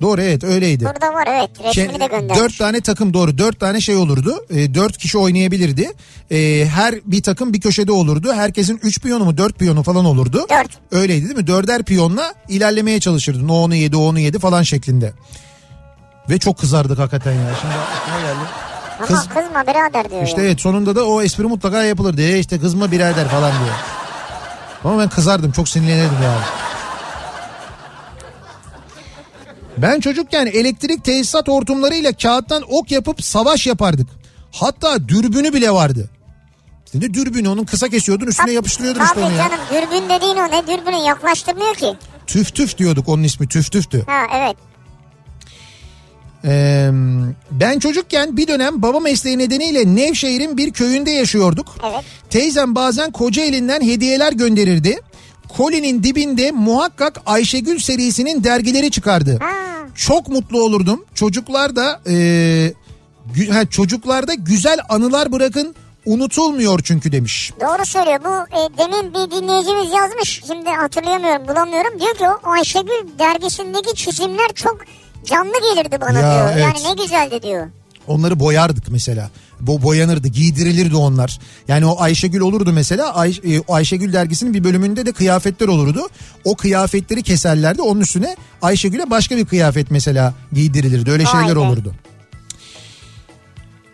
[0.00, 0.84] Doğru evet öyleydi.
[0.84, 1.50] Burada var evet.
[1.58, 2.38] Resmini Şey, de göndermiş.
[2.38, 4.46] dört tane takım doğru dört tane şey olurdu.
[4.50, 5.92] E, dört kişi oynayabilirdi.
[6.30, 8.32] E, her bir takım bir köşede olurdu.
[8.32, 10.46] Herkesin üç piyonu mu dört piyonu falan olurdu.
[10.50, 10.70] Dört.
[10.92, 11.46] Öyleydi değil mi?
[11.46, 13.48] Dörder piyonla ilerlemeye çalışırdın.
[13.48, 15.12] O onu yedi o onu yedi falan şeklinde.
[16.30, 17.54] Ve çok kızardık hakikaten ya.
[17.60, 18.48] Şimdi aklıma geldi.
[18.98, 20.22] Ama Kız, kızma birader diyor.
[20.22, 22.22] işte evet sonunda da o espri mutlaka yapılırdı.
[22.22, 23.74] E işte kızma birader falan diyor.
[24.84, 26.44] Ama ben kızardım çok sinirlenirdim yani.
[29.78, 34.08] Ben çocukken elektrik tesisat hortumlarıyla kağıttan ok yapıp savaş yapardık.
[34.52, 36.10] Hatta dürbünü bile vardı.
[36.92, 39.38] Şimdi dürbünü onun kısa kesiyordun üstüne yapıştırıyordun işte Tabii onu ya.
[39.38, 41.96] canım dürbün dediğin o ne dürbünü yaklaştırmıyor ki.
[42.26, 44.04] Tüf tüf diyorduk onun ismi tüf tüftü.
[44.06, 44.56] Ha evet.
[46.46, 46.90] Ee,
[47.50, 51.76] ben çocukken bir dönem baba mesleği nedeniyle Nevşehir'in bir köyünde yaşıyorduk.
[51.84, 52.04] Evet.
[52.30, 55.00] Teyzem bazen Kocaeli'nden hediyeler gönderirdi.
[55.48, 59.38] Kolinin dibinde muhakkak Ayşegül serisinin dergileri çıkardı.
[59.42, 59.50] Ha.
[59.94, 61.04] Çok mutlu olurdum.
[61.14, 62.12] Çocuklar da e,
[63.34, 65.74] gü- ha, çocuklarda güzel anılar bırakın
[66.06, 67.52] unutulmuyor çünkü demiş.
[67.60, 68.20] Doğru söylüyor.
[68.24, 70.42] Bu e, demin bir dinleyicimiz yazmış.
[70.46, 72.00] Şimdi hatırlayamıyorum, bulamıyorum.
[72.00, 74.78] Diyor ki o Ayşegül dergisindeki çizimler çok
[75.24, 76.50] canlı gelirdi bana Ya, diyor.
[76.52, 76.62] evet.
[76.84, 77.66] Yani ne güzeldi diyor.
[78.06, 79.30] Onları boyardık mesela.
[79.60, 81.38] Bo boyanırdı, giydirilirdi onlar.
[81.68, 83.14] Yani o Ayşegül olurdu mesela.
[83.14, 86.08] Ay e, Ayşegül dergisinin bir bölümünde de kıyafetler olurdu.
[86.44, 87.82] O kıyafetleri keserlerdi.
[87.82, 91.10] Onun üstüne Ayşegül'e başka bir kıyafet mesela giydirilirdi.
[91.10, 91.58] Öyle şeyler be.
[91.58, 91.94] olurdu.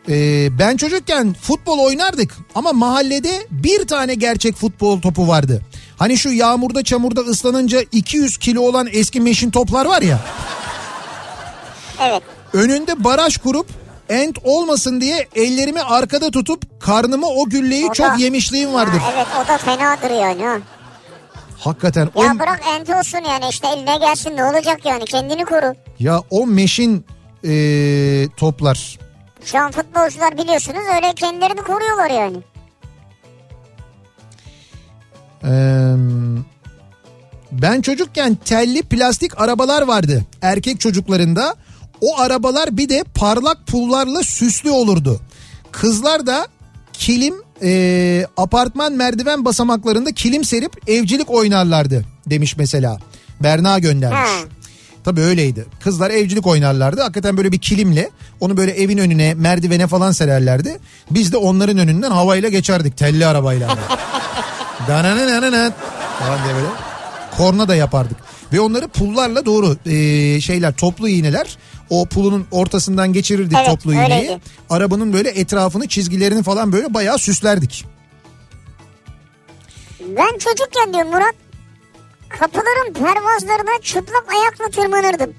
[0.08, 5.62] Ee, ben çocukken futbol oynardık ama mahallede bir tane gerçek futbol topu vardı.
[5.96, 10.20] Hani şu yağmurda çamurda ıslanınca 200 kilo olan eski meşin toplar var ya.
[12.00, 12.22] Evet.
[12.52, 13.66] Önünde baraj kurup
[14.08, 18.98] ent olmasın diye ellerimi arkada tutup karnımı o gülleyi O çok da- yemişliğim vardır.
[18.98, 20.44] Ha, evet o da fenadır yani.
[20.44, 20.56] Ha.
[21.58, 25.74] Hakikaten Ya bırak ent olsun yani işte eline gelsin ne olacak yani kendini koru.
[25.98, 27.04] ya o meşin
[27.44, 27.52] e,
[28.36, 28.98] toplar.
[29.44, 32.36] Şu an futbolcular biliyorsunuz öyle kendilerini koruyorlar yani.
[35.44, 35.94] Ee,
[37.52, 41.54] Ben çocukken telli plastik arabalar vardı erkek çocuklarında.
[42.00, 45.20] O arabalar bir de parlak pullarla süslü olurdu.
[45.72, 46.46] Kızlar da
[46.92, 52.98] kilim e, apartman merdiven basamaklarında kilim serip evcilik oynarlardı demiş mesela.
[53.40, 54.18] Berna göndermiş.
[54.18, 54.48] Ha.
[55.04, 55.66] Tabii öyleydi.
[55.84, 57.00] Kızlar evcilik oynarlardı.
[57.00, 58.10] Hakikaten böyle bir kilimle
[58.40, 60.78] onu böyle evin önüne merdivene falan sererlerdi.
[61.10, 63.68] Biz de onların önünden havayla geçerdik telli arabayla.
[64.88, 65.74] Dananananan
[66.18, 66.66] falan diye böyle
[67.36, 68.16] korna da yapardık.
[68.52, 71.56] Ve onları pullarla doğru e, şeyler toplu iğneler
[71.90, 74.04] o pulunun ortasından geçirirdik Evet, toplu iğneyi.
[74.04, 74.40] öyleydi.
[74.70, 77.84] Arabanın böyle etrafını çizgilerini falan böyle bayağı süslerdik.
[80.00, 81.34] Ben çocukken diyor Murat
[82.28, 85.30] kapıların pervazlarına çıplak ayakla tırmanırdım.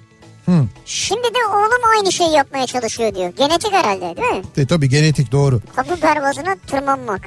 [0.45, 0.65] Hı.
[0.85, 3.33] Şimdi de oğlum aynı şeyi yapmaya çalışıyor diyor.
[3.37, 4.41] Genetik herhalde değil mi?
[4.57, 5.61] E, tabii genetik doğru.
[5.75, 7.21] Kapı pervazına tırmanmak.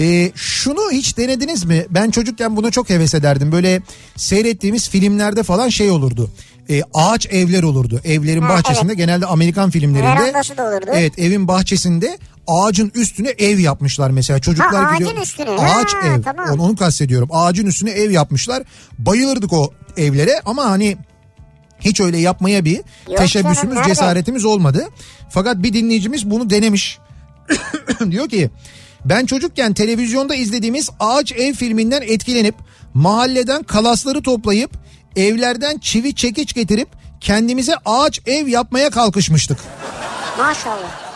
[0.00, 1.86] Ee, şunu hiç denediniz mi?
[1.90, 3.52] Ben çocukken buna çok heves ederdim.
[3.52, 3.82] Böyle
[4.16, 6.30] seyrettiğimiz filmlerde falan şey olurdu.
[6.70, 8.00] Ee, ağaç evler olurdu.
[8.04, 10.08] Evlerin Ha, bahçesinde genelde Amerikan filmlerinde.
[10.08, 10.86] Verandası da olurdu.
[10.92, 14.38] Evet evin bahçesinde ağacın üstüne ev yapmışlar mesela.
[14.40, 15.22] Çocuklar Ha, ağacın gidiyor.
[15.22, 15.50] üstüne.
[15.50, 16.22] Ağaç Ha, ev.
[16.22, 16.46] tamam.
[16.52, 17.28] Onu, onu kastediyorum.
[17.32, 18.62] Ağacın üstüne ev yapmışlar.
[18.98, 20.96] Bayılırdık o evlere ama hani
[21.80, 22.74] hiç öyle yapmaya bir
[23.06, 23.88] canım, teşebbüsümüz, nerede?
[23.88, 24.88] cesaretimiz olmadı.
[25.30, 26.98] Fakat bir dinleyicimiz bunu denemiş.
[28.10, 28.50] diyor ki
[29.04, 32.54] ben çocukken televizyonda izlediğimiz Ağaç Ev filminden etkilenip
[32.94, 34.70] mahalleden kalasları toplayıp
[35.18, 36.88] evlerden çivi çekiç getirip
[37.20, 39.58] kendimize ağaç ev yapmaya kalkışmıştık.
[40.38, 41.08] Maşallah.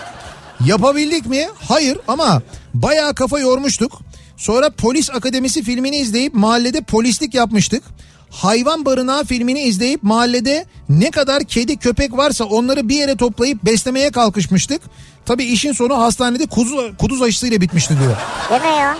[0.66, 1.49] Yapabildik mi?
[1.69, 2.43] Hayır ama
[2.74, 4.01] bayağı kafa yormuştuk.
[4.37, 7.83] Sonra Polis Akademisi filmini izleyip mahallede polislik yapmıştık.
[8.31, 14.11] Hayvan Barınağı filmini izleyip mahallede ne kadar kedi köpek varsa onları bir yere toplayıp beslemeye
[14.11, 14.83] kalkışmıştık.
[15.27, 18.16] Tabii işin sonu hastanede kuzu, kuduz aşısıyla bitmişti diyor.
[18.51, 18.97] Deme ya.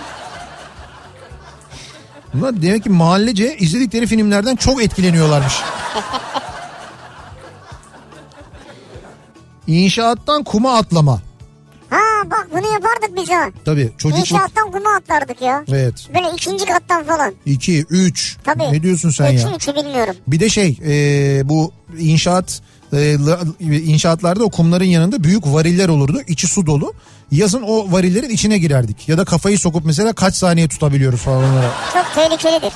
[2.33, 5.53] Bunlar demek ki mahallece izledikleri filmlerden çok etkileniyorlarmış.
[9.67, 11.21] İnşaattan kuma atlama.
[11.89, 13.49] Ha bak bunu yapardık biz ha.
[13.65, 14.19] Tabii çocukluk.
[14.31, 15.63] İnşaattan kuma atlardık ya.
[15.67, 16.07] Evet.
[16.15, 17.33] Böyle ikinci kattan falan.
[17.45, 18.37] 2, 3.
[18.43, 18.63] Tabii.
[18.71, 19.55] Ne diyorsun sen Üçü ya?
[19.55, 20.15] üçü bilmiyorum.
[20.27, 22.61] Bir de şey e, bu inşaat
[23.59, 26.21] inşaatlarda o kumların yanında büyük variller olurdu.
[26.27, 26.93] İçi su dolu.
[27.31, 29.09] Yazın o varillerin içine girerdik.
[29.09, 31.71] Ya da kafayı sokup mesela kaç saniye tutabiliyoruz falan onlara.
[31.93, 32.73] Çok tehlikelidir.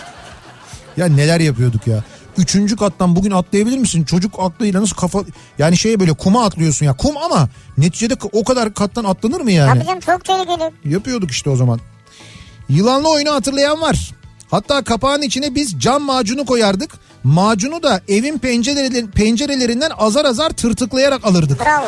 [0.98, 2.04] Ya neler yapıyorduk ya.
[2.38, 4.04] Üçüncü kattan bugün atlayabilir misin?
[4.04, 5.20] Çocuk aklıyla nasıl kafa...
[5.58, 6.94] Yani şeye böyle kuma atlıyorsun ya.
[6.94, 9.74] Kum ama neticede o kadar kattan atlanır mı yani?
[9.74, 10.72] Tabii canım çok tehlikeli.
[10.86, 11.80] Yapıyorduk işte o zaman.
[12.70, 14.12] Yılanlı oyunu hatırlayan var.
[14.52, 16.96] Hatta kapağın içine biz cam macunu koyardık.
[17.28, 21.60] Macunu da evin pencereleri, pencerelerinden azar azar tırtıklayarak alırdık.
[21.60, 21.86] Bravo.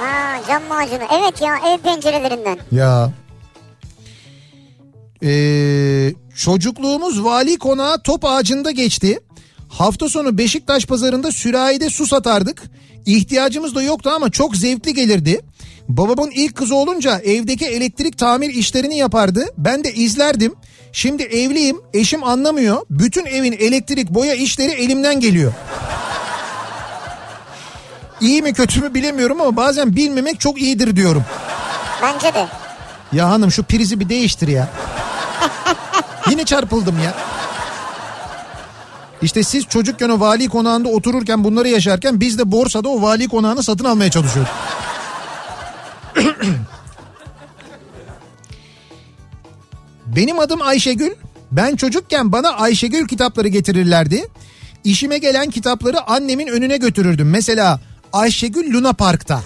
[0.00, 1.02] Ha cam macunu.
[1.18, 2.58] Evet ya ev pencerelerinden.
[2.72, 3.12] Ya.
[5.22, 9.20] Ee, çocukluğumuz vali konağı top ağacında geçti.
[9.68, 12.62] Hafta sonu Beşiktaş pazarında sürahide su satardık.
[13.06, 15.40] İhtiyacımız da yoktu ama çok zevkli gelirdi.
[15.88, 19.46] Babamın ilk kızı olunca evdeki elektrik tamir işlerini yapardı.
[19.58, 20.54] Ben de izlerdim.
[20.92, 22.82] Şimdi evliyim, eşim anlamıyor.
[22.90, 25.52] Bütün evin elektrik boya işleri elimden geliyor.
[28.20, 31.24] İyi mi kötü mü bilemiyorum ama bazen bilmemek çok iyidir diyorum.
[32.02, 32.46] Bence de.
[33.12, 34.68] Ya hanım şu prizi bir değiştir ya.
[36.30, 37.14] Yine çarpıldım ya.
[39.22, 43.62] İşte siz çocukken o vali konağında otururken bunları yaşarken biz de borsada o vali konağını
[43.62, 44.52] satın almaya çalışıyorduk.
[50.06, 51.10] Benim adım Ayşegül.
[51.52, 54.28] Ben çocukken bana Ayşegül kitapları getirirlerdi.
[54.84, 57.30] İşime gelen kitapları annemin önüne götürürdüm.
[57.30, 57.80] Mesela
[58.12, 59.42] Ayşegül Luna Park'ta.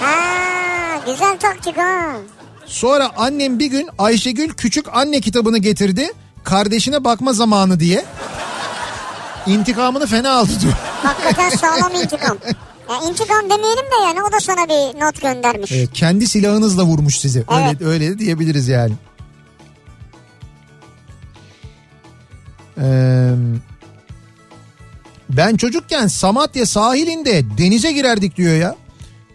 [0.00, 2.16] Ha güzel taktik ha.
[2.66, 6.12] Sonra annem bir gün Ayşegül küçük anne kitabını getirdi.
[6.44, 8.04] Kardeşine bakma zamanı diye.
[9.46, 10.72] İntikamını fena aldı diyor.
[11.02, 12.38] Hakikaten sağlam intikam.
[12.88, 15.72] Ya intikam demeyelim de yani o da sana bir not göndermiş.
[15.72, 17.44] Evet, kendi silahınızla vurmuş sizi.
[17.50, 17.82] Öyle, Evet.
[17.82, 18.92] öyle de diyebiliriz yani.
[22.82, 23.30] Ee,
[25.30, 28.76] ben çocukken Samatya sahilinde denize girerdik diyor ya.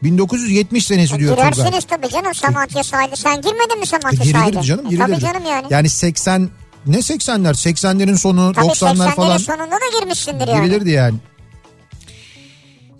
[0.03, 1.51] 1970 senesi diyor Turgay.
[1.51, 3.17] Girersiniz tabii canım Samatya sahili.
[3.17, 4.61] Sen girmedin mi E, Samatya sahili?
[4.63, 5.11] Canım E, girilirdi.
[5.11, 5.67] tabii canım yani.
[5.69, 6.49] Yani 80
[6.87, 9.37] ne 80'ler 80'lerin sonu tabii 90'lar 80'lerin falan.
[9.37, 10.65] sonunda da girmişsindir yani.
[10.65, 11.15] Girilirdi yani.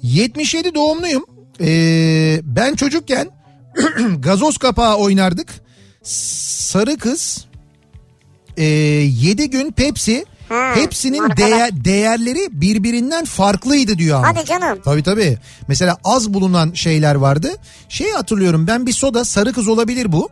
[0.03, 1.25] 77 doğumluyum.
[1.61, 3.29] Ee, ben çocukken
[4.19, 5.47] gazoz kapağı oynardık.
[6.03, 7.45] Sarı kız,
[8.57, 10.25] e, 7 gün Pepsi.
[10.49, 14.27] Ha, hepsinin değer, değerleri birbirinden farklıydı diyor ama.
[14.27, 14.79] Hadi canım.
[14.85, 15.37] Tabii tabii.
[15.67, 17.51] Mesela az bulunan şeyler vardı.
[17.89, 20.29] Şey hatırlıyorum ben bir soda sarı kız olabilir bu.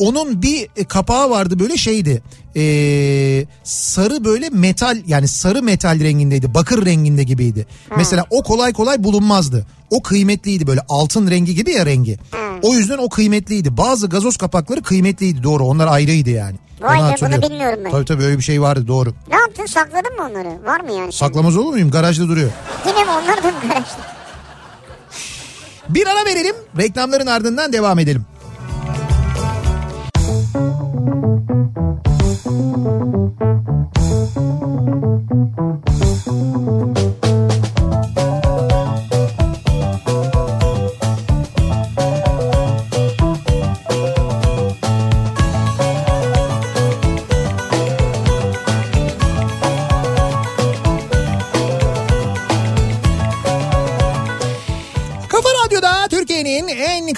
[0.00, 2.22] Onun bir e, kapağı vardı böyle şeydi.
[2.56, 6.54] Ee, sarı böyle metal yani sarı metal rengindeydi.
[6.54, 7.66] Bakır renginde gibiydi.
[7.96, 9.66] Mesela o kolay kolay bulunmazdı.
[9.90, 12.18] O kıymetliydi böyle altın rengi gibi ya rengi.
[12.62, 13.76] O yüzden o kıymetliydi.
[13.76, 15.64] Bazı gazoz kapakları kıymetliydi doğru.
[15.64, 16.56] Onlar ayrıydı yani.
[16.80, 17.90] Vay be, bunu bilmiyorum ben.
[17.90, 19.14] Tabii tabii öyle bir şey vardı doğru.
[19.30, 20.64] Ne yaptın sakladın mı onları?
[20.64, 21.12] Var mı yani?
[21.12, 21.90] Saklamaz olur muyum?
[21.90, 22.50] Garajda duruyor.
[22.86, 24.00] Yine mi onlar da mı garajda?
[25.88, 26.54] Bir ara verelim.
[26.78, 28.24] Reklamların ardından devam edelim.
[33.10, 34.40] Kafa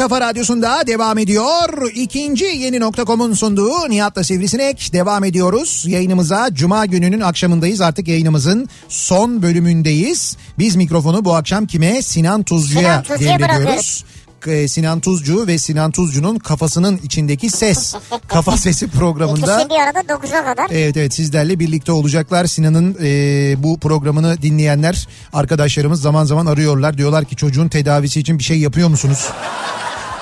[0.03, 1.91] kafa radyosunda devam ediyor.
[1.95, 5.85] İkinci yeni nokta.com'un sunduğu Nihat'la Sivrisinek devam ediyoruz.
[5.87, 7.81] Yayınımıza Cuma gününün akşamındayız.
[7.81, 10.37] Artık yayınımızın son bölümündeyiz.
[10.59, 12.03] Biz mikrofonu bu akşam kime?
[12.03, 14.05] Sinan Tuzcu'ya Tuzcu'ya devrediyoruz.
[14.41, 17.95] K- Sinan Tuzcu ve Sinan Tuzcu'nun kafasının içindeki ses.
[18.29, 19.57] Kafa Sesi programında.
[19.57, 20.66] İkisi bir arada 9'a kadar.
[20.70, 22.47] Evet evet sizlerle birlikte olacaklar.
[22.47, 26.99] Sinan'ın e, bu programını dinleyenler arkadaşlarımız zaman zaman arıyorlar.
[26.99, 29.29] Diyorlar ki çocuğun tedavisi için bir şey yapıyor musunuz?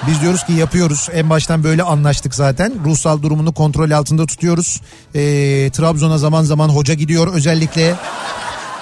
[0.07, 1.09] Biz diyoruz ki yapıyoruz.
[1.13, 2.73] En baştan böyle anlaştık zaten.
[2.85, 4.81] Ruhsal durumunu kontrol altında tutuyoruz.
[5.15, 5.21] E,
[5.73, 7.95] Trabzon'a zaman zaman hoca gidiyor özellikle.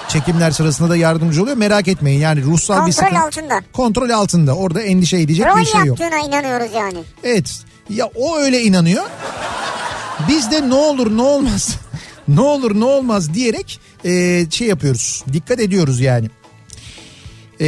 [0.07, 1.57] Çekimler sırasında da yardımcı oluyor.
[1.57, 3.19] Merak etmeyin yani ruhsal bir Kontrol sıkıntı.
[3.21, 3.61] altında.
[3.73, 4.55] Kontrol altında.
[4.55, 5.99] Orada endişe edecek Rol bir şey yok.
[5.99, 6.97] yaptığına inanıyoruz yani.
[7.23, 7.59] Evet.
[7.89, 9.03] Ya o öyle inanıyor.
[10.29, 11.75] Biz de ne olur ne olmaz.
[12.27, 15.23] ne olur ne olmaz diyerek e, şey yapıyoruz.
[15.33, 16.29] Dikkat ediyoruz yani.
[17.61, 17.67] E,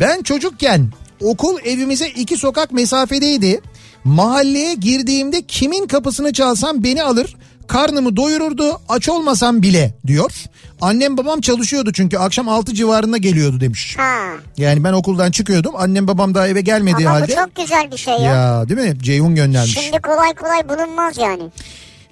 [0.00, 0.92] ben çocukken
[1.22, 3.60] okul evimize iki sokak mesafedeydi.
[4.04, 7.36] Mahalleye girdiğimde kimin kapısını çalsam beni alır.
[7.66, 10.32] Karnımı doyururdu aç olmasam bile diyor.
[10.80, 13.96] Annem babam çalışıyordu çünkü akşam 6 civarında geliyordu demiş.
[13.98, 14.18] Ha.
[14.56, 17.32] Yani ben okuldan çıkıyordum annem babam daha eve gelmediği Ama halde.
[17.32, 18.20] bu çok güzel bir şey ya.
[18.34, 18.96] Ya değil mi?
[19.02, 19.78] Ceyhun göndermiş.
[19.78, 21.42] Şimdi kolay kolay bulunmaz yani.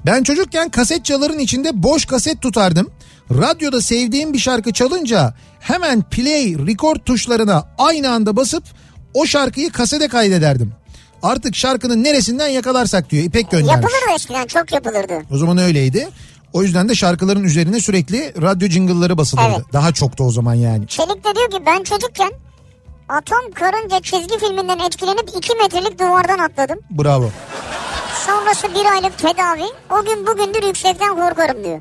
[0.07, 2.91] Ben çocukken kasetçaların içinde boş kaset tutardım.
[3.31, 8.65] Radyoda sevdiğim bir şarkı çalınca hemen play, record tuşlarına aynı anda basıp
[9.17, 10.73] o şarkıyı kasete kaydederdim.
[11.23, 13.75] Artık şarkının neresinden yakalarsak diyor İpek göndermiş.
[13.75, 15.23] Yapılırdı eskiden çok yapılırdı.
[15.31, 16.09] O zaman öyleydi.
[16.53, 19.47] O yüzden de şarkıların üzerine sürekli radyo jingle'ları basılırdı.
[19.57, 19.73] Evet.
[19.73, 20.87] Daha çoktu o zaman yani.
[20.87, 22.33] Çelik de diyor ki ben çocukken
[23.09, 26.79] Atom Karınca çizgi filminden etkilenip 2 metrelik duvardan atladım.
[26.91, 27.31] Bravo.
[28.27, 29.67] Sonrası bir aylık tedavi.
[29.91, 31.81] O gün bugündür yüksekten korkarım diyor.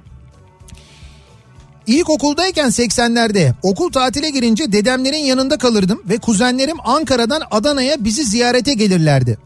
[1.88, 9.38] İlkokuldayken 80'lerde okul tatile girince dedemlerin yanında kalırdım ve kuzenlerim Ankara'dan Adana'ya bizi ziyarete gelirlerdi.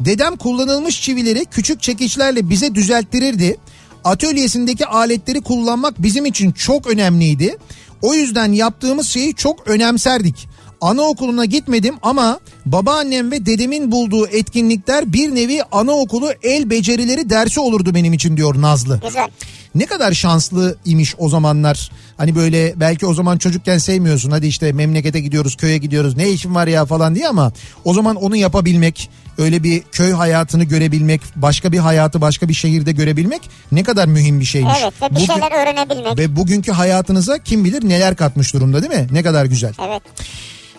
[0.00, 3.56] Dedem kullanılmış çivileri küçük çekiçlerle bize düzelttirirdi.
[4.04, 7.56] Atölyesindeki aletleri kullanmak bizim için çok önemliydi.
[8.02, 10.48] O yüzden yaptığımız şeyi çok önemserdik.
[10.80, 17.94] Anaokuluna gitmedim ama babaannem ve dedemin bulduğu etkinlikler bir nevi anaokulu el becerileri dersi olurdu
[17.94, 19.00] benim için diyor Nazlı.
[19.06, 19.28] Güzel.
[19.74, 21.90] Ne kadar şanslı imiş o zamanlar.
[22.16, 24.30] Hani böyle belki o zaman çocukken sevmiyorsun.
[24.30, 26.16] Hadi işte memlekete gidiyoruz, köye gidiyoruz.
[26.16, 27.52] Ne işin var ya falan diye ama
[27.84, 32.92] o zaman onu yapabilmek, öyle bir köy hayatını görebilmek, başka bir hayatı başka bir şehirde
[32.92, 34.74] görebilmek ne kadar mühim bir şeymiş.
[34.82, 36.18] Evet ve bir Bugün- şeyler öğrenebilmek.
[36.18, 39.06] ve bugünkü hayatınıza kim bilir neler katmış durumda değil mi?
[39.12, 39.72] Ne kadar güzel.
[39.88, 40.02] Evet.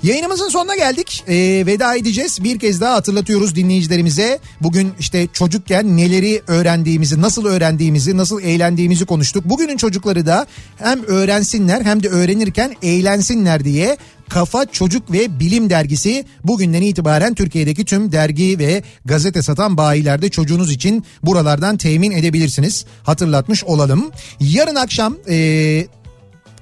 [0.04, 1.24] Yayınımızın sonuna geldik.
[1.28, 2.44] Ee, veda edeceğiz.
[2.44, 4.40] Bir kez daha hatırlatıyoruz dinleyicilerimize.
[4.62, 9.46] Bugün işte çocukken neleri öğrendiğimizi, nasıl öğrendiğimizi, nasıl eğlendiğimizi konuştuk.
[9.46, 10.48] Bugünün çocukları da
[10.78, 13.98] hem öğrensinler hem de öğrenirken eğlensinler diye
[14.30, 20.72] Kafa Çocuk ve Bilim Dergisi bugünden itibaren Türkiye'deki tüm dergi ve gazete satan bayilerde çocuğunuz
[20.72, 22.86] için buralardan temin edebilirsiniz.
[23.04, 24.12] Hatırlatmış olalım.
[24.40, 25.18] Yarın akşam...
[25.30, 25.88] ee,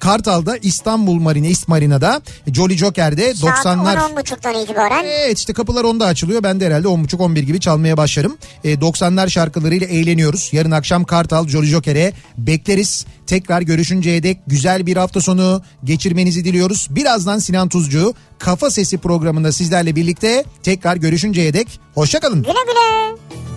[0.02, 6.06] Kartal'da İstanbul Marina, İst Marina'da Jolly Joker'de Saat 90'lar 10-10.30'dan itibaren Evet işte kapılar 10'da
[6.06, 6.44] açılıyor.
[6.44, 8.38] Ben de herhalde 10.30-11 gibi çalmaya başlarım.
[8.64, 10.50] E, 90'lar şarkılarıyla eğleniyoruz.
[10.52, 13.06] Yarın akşam Kartal Jolly Joker'e bekleriz.
[13.28, 16.88] Tekrar görüşünceye dek güzel bir hafta sonu geçirmenizi diliyoruz.
[16.90, 22.44] Birazdan Sinan Tuzcu Kafa Sesi programında sizlerle birlikte tekrar görüşünceye dek hoşçakalın.
[22.44, 23.51] güle güle.